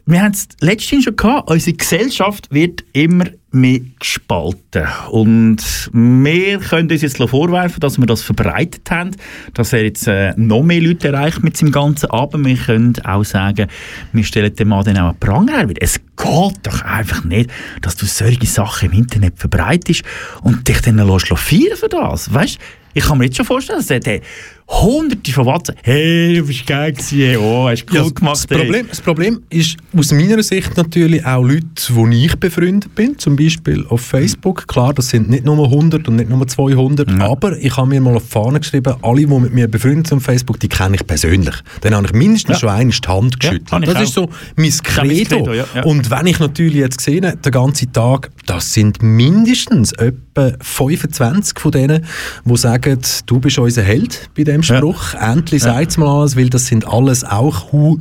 wir 0.06 0.22
haben 0.22 0.34
es 0.34 0.50
letztens 0.60 1.06
schon 1.06 1.16
gehabt, 1.16 1.50
unsere 1.50 1.78
Gesellschaft 1.78 2.50
wird 2.52 2.84
immer 2.92 3.26
mehr 3.52 3.80
gespalten. 4.00 4.88
Und 5.12 5.90
wir 5.94 6.60
können 6.60 6.92
uns 6.92 7.02
jetzt 7.02 7.18
vorwerfen, 7.18 7.80
dass 7.80 7.98
wir 7.98 8.06
das 8.06 8.22
verbreitet 8.22 8.90
haben, 8.92 9.12
dass 9.54 9.72
er 9.72 9.84
jetzt 9.84 10.08
äh, 10.08 10.34
noch 10.36 10.64
mehr 10.64 10.82
Leute 10.82 11.10
erreicht 11.10 11.44
mit 11.44 11.56
seinem 11.56 11.72
ganzen 11.72 12.10
Aber 12.10 12.44
wir 12.44 12.58
können 12.58 12.94
auch 13.06 13.24
sagen, 13.24 13.68
wir 14.12 14.24
stellen 14.24 14.54
dem 14.56 14.70
Mann 14.70 14.84
dann 14.84 14.98
auch 14.98 15.10
einen 15.10 15.20
Pranger 15.20 15.58
her, 15.60 15.70
es 15.80 16.00
geht 16.00 16.58
doch 16.64 16.82
einfach 16.82 17.24
nicht, 17.24 17.50
dass 17.82 17.96
du 17.96 18.06
solche 18.06 18.46
Sachen 18.46 18.92
im 18.92 18.98
Internet 18.98 19.38
verbreitest 19.38 20.04
und 20.42 20.68
dich 20.68 20.82
dann 20.82 20.98
lässt 20.98 21.28
für 21.28 21.90
das. 21.90 22.34
Weißt 22.34 22.60
ich 22.94 23.04
kann 23.06 23.18
mir 23.18 23.26
jetzt 23.26 23.38
schon 23.38 23.46
vorstellen, 23.46 23.80
dass 23.86 23.88
der 24.04 24.22
hunderte 24.68 25.32
von 25.34 25.46
WhatsApp, 25.46 25.78
hey, 25.84 26.36
du 26.38 26.48
bist 26.48 26.66
geil 26.66 26.94
gewesen, 26.94 27.38
oh, 27.44 27.68
hast 27.68 27.86
gut 27.86 27.96
Ja, 27.98 28.04
gemacht. 28.10 28.36
das, 28.36 28.48
Problem, 28.48 28.86
das 28.90 29.02
Problem 29.02 29.42
ist 29.50 29.78
aus 29.96 30.12
meiner 30.14 30.42
Sicht 30.42 30.78
natürlich 30.78 31.24
auch 31.26 31.44
Leute, 31.44 31.66
die 31.90 32.26
ich 32.26 32.36
befreundet 32.38 32.96
bin, 32.96 33.20
zum 33.20 33.36
Beispiel 33.36 33.86
auf 33.90 34.02
Facebook. 34.02 34.66
Klar, 34.68 34.94
das 34.94 35.10
sind 35.10 35.30
nicht 35.30 35.44
nur 35.44 35.64
100 35.66 36.08
und 36.08 36.16
nicht 36.16 36.30
nur 36.30 36.48
200, 36.48 37.10
aber 37.20 37.58
ich 37.58 37.76
habe 37.76 37.90
mir 37.90 38.00
mal 38.00 38.16
auf 38.16 38.24
die 38.24 38.30
Fahne 38.30 38.60
geschrieben, 38.62 38.94
alle, 39.02 39.22
die 39.22 39.28
mit 39.28 39.54
mir 39.54 39.68
befreundet 39.68 40.08
sind 40.08 40.18
auf 40.18 40.24
Facebook, 40.24 40.60
die 40.62 40.70
kenne 40.70 40.96
ich 40.96 41.06
persönlich. 41.06 41.56
Dann 41.82 41.94
habe 41.94 42.08
ich 42.08 42.14
mindestens 42.14 42.56
Ja. 42.56 42.60
schon 42.62 42.70
einmal 42.70 42.96
die 43.04 43.08
Hand 43.08 43.36
Ja, 43.44 43.50
geschüttelt. 43.50 43.88
das 43.88 44.02
ist 44.02 44.14
so 44.14 44.24
auch. 44.24 44.30
mein 44.56 44.66
ist 44.68 44.82
auch 44.90 45.04
mein 45.04 45.10
Credo. 45.10 45.38
Credo, 45.40 45.54
ja, 45.54 45.66
ja. 45.76 45.84
Und 45.84 46.10
wenn 46.10 46.26
ich 46.28 46.40
natürlich 46.40 46.76
jetzt 46.76 46.98
gesehen 47.00 47.26
habe, 47.26 47.38
den 47.38 47.52
ganzen 47.52 47.92
Tag, 47.92 48.32
das 48.46 48.72
sind 48.74 49.04
mindestens 49.04 49.92
etwa 49.94 50.18
25 50.62 51.60
von 51.60 51.72
denen, 51.72 52.06
die 52.46 52.58
sagen, 52.58 53.00
du 53.26 53.40
bist 53.40 53.58
unser 53.60 53.84
Held 53.84 54.30
bei 54.36 54.44
dem 54.44 54.64
Spruch. 54.64 55.14
Endlich 55.14 55.64
Ja. 55.64 55.74
sagt 55.76 55.92
es 55.92 55.98
mal 55.98 56.20
alles, 56.22 56.36
weil 56.36 56.50
das 56.50 56.66
sind 56.66 56.88
alles 56.88 57.24
auch 57.24 57.72
Hu. 57.72 57.98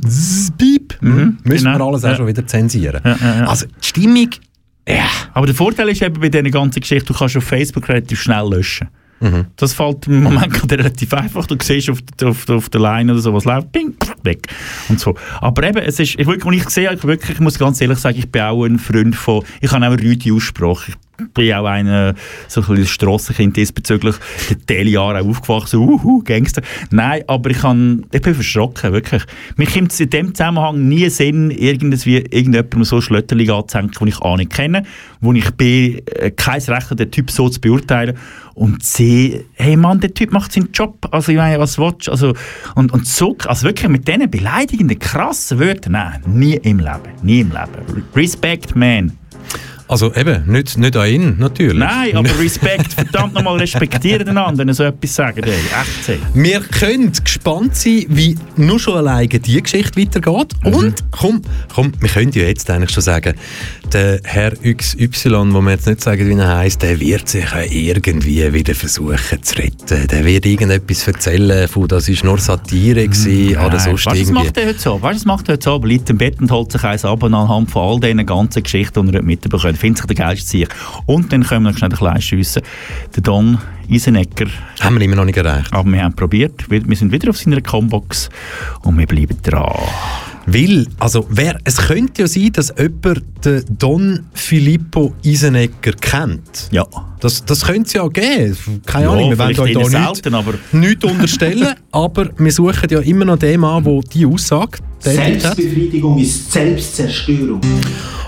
Mhm, 1.01 1.37
Müssen 1.43 1.65
genau. 1.65 1.77
wir 1.79 1.85
alles 1.85 2.03
auch 2.05 2.09
Ja. 2.09 2.15
schon 2.15 2.27
wieder 2.27 2.45
zensieren. 2.47 3.01
Ja, 3.03 3.17
ja, 3.21 3.35
ja. 3.39 3.45
Also 3.47 3.65
die 3.67 3.87
Stimmung, 3.87 4.29
ja. 4.87 5.05
Aber 5.33 5.45
der 5.45 5.55
Vorteil 5.55 5.89
ist 5.89 6.01
eben 6.01 6.19
bei 6.19 6.29
dieser 6.29 6.43
ganzen 6.43 6.79
Geschichte, 6.79 7.11
du 7.13 7.17
kannst 7.17 7.37
auf 7.37 7.43
Facebook 7.43 7.87
relativ 7.89 8.21
schnell 8.21 8.49
löschen. 8.49 8.87
Das 9.55 9.71
fällt 9.71 10.05
im 10.07 10.21
Moment 10.23 10.69
relativ 10.69 11.13
einfach. 11.13 11.45
Du 11.47 11.55
siehst 11.61 11.89
auf, 11.89 11.99
der- 12.19 12.27
auf, 12.27 12.49
auf 12.49 12.67
der 12.67 12.81
Line 12.81 13.09
oder 13.09 13.21
so, 13.21 13.33
was 13.33 13.45
läuft, 13.45 13.71
ping, 13.71 13.95
weg. 14.23 14.47
Und 14.89 14.99
so. 14.99 15.15
Aber 15.39 15.63
eben, 15.63 15.77
es 15.77 15.97
ist, 15.97 16.19
ich, 16.19 16.27
wirklich, 16.27 16.65
ich 16.75 16.85
habe, 16.87 16.95
ich, 16.97 17.03
wirklich, 17.05 17.29
ich 17.35 17.39
muss 17.39 17.57
ganz 17.57 17.79
ehrlich 17.79 17.99
sagen, 17.99 18.17
ich 18.19 18.29
bin 18.29 18.41
auch 18.41 18.65
ein 18.65 18.77
Freund 18.79 19.15
von, 19.15 19.45
ich 19.61 19.71
habe 19.71 19.85
auch 19.87 19.91
eine 19.93 20.01
Rüdi 20.03 20.29
Aussprache. 20.33 20.91
Bin 21.33 21.53
auch 21.53 21.65
ein 21.65 22.15
so 22.47 22.61
ein 22.61 22.67
bisschen 22.67 22.87
Strassenkind 22.87 23.55
diesbezüglich, 23.55 24.15
in 24.49 24.65
den 24.65 24.87
Jahren 24.87 25.17
auch 25.17 25.29
aufgewachsen, 25.29 25.79
uhu, 25.79 26.23
Gangster. 26.23 26.63
Nein, 26.89 27.23
aber 27.27 27.51
ich, 27.51 27.59
kann, 27.59 28.05
ich 28.11 28.21
bin 28.21 28.33
verschrocken, 28.33 28.93
wirklich. 28.93 29.23
Mir 29.55 29.67
kommt 29.67 29.91
es 29.91 29.99
in 29.99 30.09
dem 30.09 30.33
Zusammenhang 30.33 30.87
nie 30.87 31.07
Sinn, 31.09 31.51
irgendwie 31.51 32.17
irgendjemandem 32.17 32.83
so 32.83 32.99
Schlötterling 32.99 33.51
anzuhängen, 33.51 33.91
den 33.91 34.07
ich 34.07 34.21
auch 34.21 34.37
nicht 34.37 34.51
kenne, 34.51 34.83
wo 35.21 35.31
ich 35.33 35.51
bin, 35.51 36.01
äh, 36.07 36.31
kein 36.31 36.61
Recht 36.61 36.89
habe, 36.89 36.95
den 36.95 37.11
Typ 37.11 37.29
so 37.29 37.47
zu 37.47 37.61
beurteilen 37.61 38.17
und 38.55 38.83
sehe, 38.83 39.45
hey 39.53 39.75
Mann, 39.75 39.99
der 39.99 40.13
Typ 40.13 40.31
macht 40.31 40.51
seinen 40.51 40.71
Job, 40.71 41.07
also 41.11 41.31
ich 41.31 41.37
meine, 41.37 41.59
was 41.59 41.77
willst 41.77 42.07
du? 42.07 42.11
Also, 42.11 42.33
und, 42.75 42.91
und 42.91 43.07
so, 43.07 43.35
also 43.45 43.67
wirklich 43.67 43.89
mit 43.89 44.07
diesen 44.07 44.29
beleidigenden, 44.29 44.99
krassen 44.99 45.59
Wörtern, 45.59 45.93
nein, 45.93 46.21
nie 46.25 46.55
im 46.55 46.79
Leben, 46.79 47.13
nie 47.21 47.41
im 47.41 47.51
Leben. 47.51 48.03
Respect, 48.15 48.75
man. 48.75 49.17
Also 49.87 50.13
eben, 50.15 50.43
nicht, 50.51 50.77
nicht 50.77 50.95
an 50.95 51.07
ihn, 51.07 51.35
natürlich. 51.39 51.77
Nein, 51.77 52.15
aber 52.15 52.29
Respekt, 52.39 52.93
verdammt 52.93 53.33
nochmal 53.33 53.57
respektieren 53.57 54.25
den 54.25 54.37
anderen, 54.37 54.67
wenn 54.67 54.73
so 54.73 54.83
etwas 54.83 55.15
sagen. 55.15 55.43
Ey. 55.43 55.51
Echt 55.51 56.05
sehr. 56.05 56.17
Wir 56.33 56.59
können 56.61 57.11
gespannt 57.11 57.75
sein, 57.75 58.05
wie 58.09 58.35
nur 58.55 58.79
schon 58.79 58.97
alleine 58.97 59.27
die 59.27 59.61
Geschichte 59.61 59.99
weitergeht. 59.99 60.53
Mhm. 60.63 60.73
Und 60.73 61.03
komm, 61.11 61.41
komm, 61.73 61.91
wir 61.99 62.09
können 62.09 62.31
ja 62.31 62.43
jetzt 62.43 62.69
eigentlich 62.69 62.91
schon 62.91 63.03
sagen, 63.03 63.35
der 63.91 64.19
Herr 64.23 64.51
XY, 64.51 65.53
wo 65.53 65.61
wir 65.61 65.71
jetzt 65.71 65.87
nicht 65.87 66.01
sagen, 66.01 66.27
wie 66.27 66.39
er 66.39 66.57
heisst, 66.57 66.81
der 66.81 66.99
wird 66.99 67.27
sich 67.29 67.45
ja 67.51 67.61
irgendwie 67.61 68.53
wieder 68.53 68.73
versuchen 68.73 69.43
zu 69.43 69.55
retten. 69.57 70.07
Der 70.07 70.25
wird 70.25 70.45
irgendetwas 70.45 71.07
erzählen 71.07 71.67
von, 71.67 71.87
das 71.87 72.09
ist 72.09 72.23
nur 72.23 72.39
Satire 72.39 73.07
gewesen, 73.07 73.57
oder 73.57 73.63
Mhm. 73.63 73.69
Nein, 73.73 73.79
sonst 73.79 74.05
weißt, 74.05 74.05
du, 74.05 74.09
was 74.11 74.17
irgendwie. 74.19 74.33
macht 74.33 74.57
er 74.57 74.67
heute 74.67 74.79
so? 74.79 75.01
Weißt, 75.01 75.03
du, 75.03 75.19
was 75.19 75.25
macht 75.25 75.49
er 75.49 75.53
heute 75.53 75.63
so? 75.63 75.79
Er 75.81 75.87
liegt 75.87 76.09
im 76.09 76.17
Bett 76.17 76.39
und 76.41 76.51
holt 76.51 76.71
sich 76.71 76.83
eins 76.83 77.05
ab 77.05 77.23
und 77.23 77.33
anhand 77.33 77.69
von 77.71 77.81
all 77.81 77.99
diesen 77.99 78.25
ganzen 78.25 78.63
Geschichten, 78.63 79.07
die 79.07 79.15
er 79.17 79.23
heute 79.63 79.72
mitbekommt, 79.73 79.79
findet 79.79 79.97
sich 79.97 80.05
der 80.07 80.15
geilste 80.15 80.49
Sieg. 80.49 80.69
Und 81.05 81.31
dann 81.33 81.43
können 81.43 81.63
wir 81.65 81.71
noch 81.71 81.77
schnell 81.77 81.91
ein 81.91 81.97
klein 81.97 82.21
schiessen. 82.21 82.61
Der 83.15 83.23
Don 83.23 83.57
Isenecker. 83.87 84.45
Haben 84.79 84.95
wir 84.97 85.01
immer 85.05 85.15
noch 85.17 85.25
nicht 85.25 85.37
erreicht. 85.37 85.73
Aber 85.73 85.91
wir 85.91 86.03
haben 86.03 86.15
probiert. 86.15 86.69
Wir 86.69 86.95
sind 86.95 87.11
wieder 87.11 87.29
auf 87.29 87.37
seiner 87.37 87.61
Combox 87.61 88.29
und 88.83 88.97
wir 88.97 89.05
bleiben 89.07 89.37
dran. 89.43 89.71
Weil, 90.45 90.87
also, 90.99 91.25
wer, 91.29 91.57
es 91.63 91.77
könnte 91.77 92.23
ja 92.23 92.27
sein, 92.27 92.51
dass 92.51 92.73
jemand 92.77 93.23
den 93.45 93.63
Don 93.79 94.25
Filippo 94.33 95.13
Isenecker 95.23 95.93
kennt. 95.93 96.67
Ja. 96.71 96.85
Das, 97.21 97.45
das 97.45 97.65
könnte 97.65 97.83
es 97.83 97.93
ja 97.93 98.05
geben. 98.07 98.81
Keine 98.85 99.05
Ja, 99.05 99.11
Ahnung, 99.11 99.29
wir 99.29 99.37
wollen 99.39 99.57
euch 99.59 99.73
da 99.73 99.85
selten, 99.85 100.35
aber- 100.35 100.55
nichts 100.73 101.05
unterstellen, 101.05 101.75
aber 101.93 102.29
wir 102.37 102.51
suchen 102.51 102.89
ja 102.89 102.99
immer 102.99 103.23
noch 103.23 103.37
den 103.39 103.61
Mann, 103.61 103.83
der 103.85 104.01
die 104.13 104.25
hat. 104.27 104.81
Selbstbefriedigung 105.03 106.17
ist 106.17 106.51
Selbstzerstörung. 106.51 107.61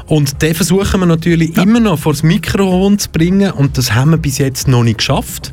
Und 0.07 0.41
den 0.41 0.53
versuchen 0.53 0.99
wir 0.99 1.07
natürlich 1.07 1.57
immer 1.57 1.79
noch 1.79 1.97
vor 1.97 2.13
das 2.13 2.21
Mikrofon 2.21 2.99
zu 2.99 3.09
bringen 3.09 3.51
und 3.51 3.77
das 3.77 3.93
haben 3.93 4.11
wir 4.11 4.17
bis 4.17 4.37
jetzt 4.37 4.67
noch 4.67 4.83
nicht 4.83 4.99
geschafft. 4.99 5.51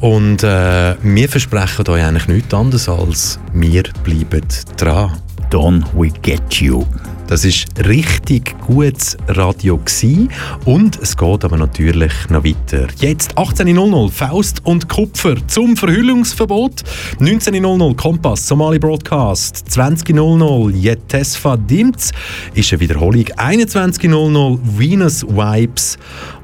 Und 0.00 0.44
äh, 0.44 0.94
wir 1.02 1.28
versprechen 1.28 1.88
euch 1.88 2.04
eigentlich 2.04 2.28
nichts 2.28 2.54
anderes 2.54 2.88
als 2.88 3.38
wir 3.52 3.82
bleiben 4.04 4.44
dran. 4.76 5.18
Don, 5.50 5.84
we 5.94 6.08
get 6.22 6.54
you. 6.54 6.84
Das 7.28 7.44
ist 7.44 7.66
richtig 7.86 8.58
gutes 8.66 9.14
Radio 9.28 9.76
gsi 9.76 10.28
und 10.64 10.98
es 10.98 11.14
geht 11.14 11.44
aber 11.44 11.58
natürlich 11.58 12.12
noch 12.30 12.42
weiter. 12.42 12.86
Jetzt 13.00 13.36
18.00 13.36 14.10
Faust 14.10 14.64
und 14.64 14.88
Kupfer 14.88 15.34
zum 15.46 15.76
Verhüllungsverbot. 15.76 16.84
19.00 17.20 17.96
Kompass, 17.96 18.48
Somali 18.48 18.78
Broadcast. 18.78 19.62
20.00 19.68 20.70
Jetesfa 20.74 21.58
Dimts 21.58 22.12
ist 22.54 22.72
eine 22.72 22.80
Wiederholung. 22.80 23.24
21.00 23.24 24.58
Venus 24.64 25.22
Vibes. 25.22 25.98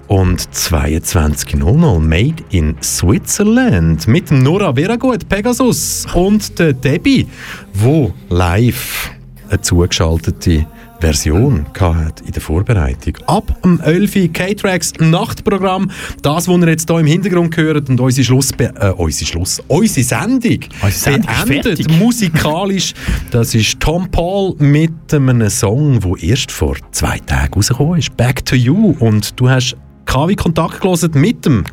Und 0.07 0.39
22.00 0.39 1.99
Made 1.99 2.45
in 2.51 2.77
Switzerland 2.83 4.07
mit 4.07 4.31
Nora 4.31 4.75
Veragut, 4.75 5.27
Pegasus 5.31 6.07
und 6.13 6.59
der 6.59 6.75
Debbie, 6.75 7.27
wo 7.73 8.13
live 8.29 9.15
eine 9.49 9.61
zugeschaltete 9.61 10.67
Version 11.01 11.67
gehabt 11.73 12.23
in 12.23 12.33
der 12.33 12.41
Vorbereitung. 12.41 13.19
Ab 13.27 13.61
dem 13.63 13.81
11 13.81 14.17
Uhr 14.17 14.33
K-Tracks 14.33 14.93
Nachtprogramm. 15.01 15.91
Das, 16.23 16.49
was 16.49 16.59
ihr 16.59 16.69
jetzt 16.69 16.89
hier 16.89 16.99
im 16.99 17.07
Hintergrund 17.07 17.57
hört 17.57 17.89
und 17.91 18.01
unsere 18.01 18.25
Schluss, 18.25 18.53
äh, 18.59 18.91
unsere 18.97 19.27
Schluss, 19.27 19.63
unsere 19.69 20.05
Sendung, 20.05 20.61
Unsere 20.83 20.91
Sendung 20.91 21.31
beendet 21.47 21.91
musikalisch. 21.99 22.95
Das 23.31 23.55
ist 23.55 23.79
Tom 23.81 24.11
Paul 24.11 24.55
mit 24.59 25.13
einem 25.13 25.51
Song, 25.51 26.01
der 26.01 26.31
erst 26.31 26.51
vor 26.51 26.77
zwei 26.93 27.19
Tagen 27.19 27.53
rausgekommen 27.53 27.99
ist. 27.99 28.17
Back 28.17 28.45
to 28.47 28.57
You. 28.57 28.97
Und 28.99 29.39
du 29.39 29.51
hast 29.51 29.77
KW 30.07 30.35
Kontakt 30.35 30.81
gelesen 30.81 31.11
mit 31.15 31.45
dem 31.45 31.65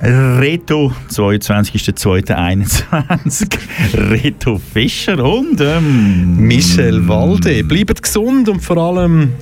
Reto, 0.00 0.90
22.02.21. 1.10 3.58
Reto 4.10 4.58
Fischer 4.58 5.22
und 5.22 5.60
ähm, 5.60 6.38
Michel 6.38 7.06
Walde. 7.06 7.62
Bleibt 7.64 8.02
gesund 8.02 8.48
und 8.48 8.60
vor 8.60 8.78
allem 8.78 9.32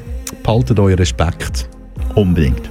behaltet 0.43 0.81
euren 0.81 0.99
Respekt. 0.99 1.69
unbedingt. 2.15 2.69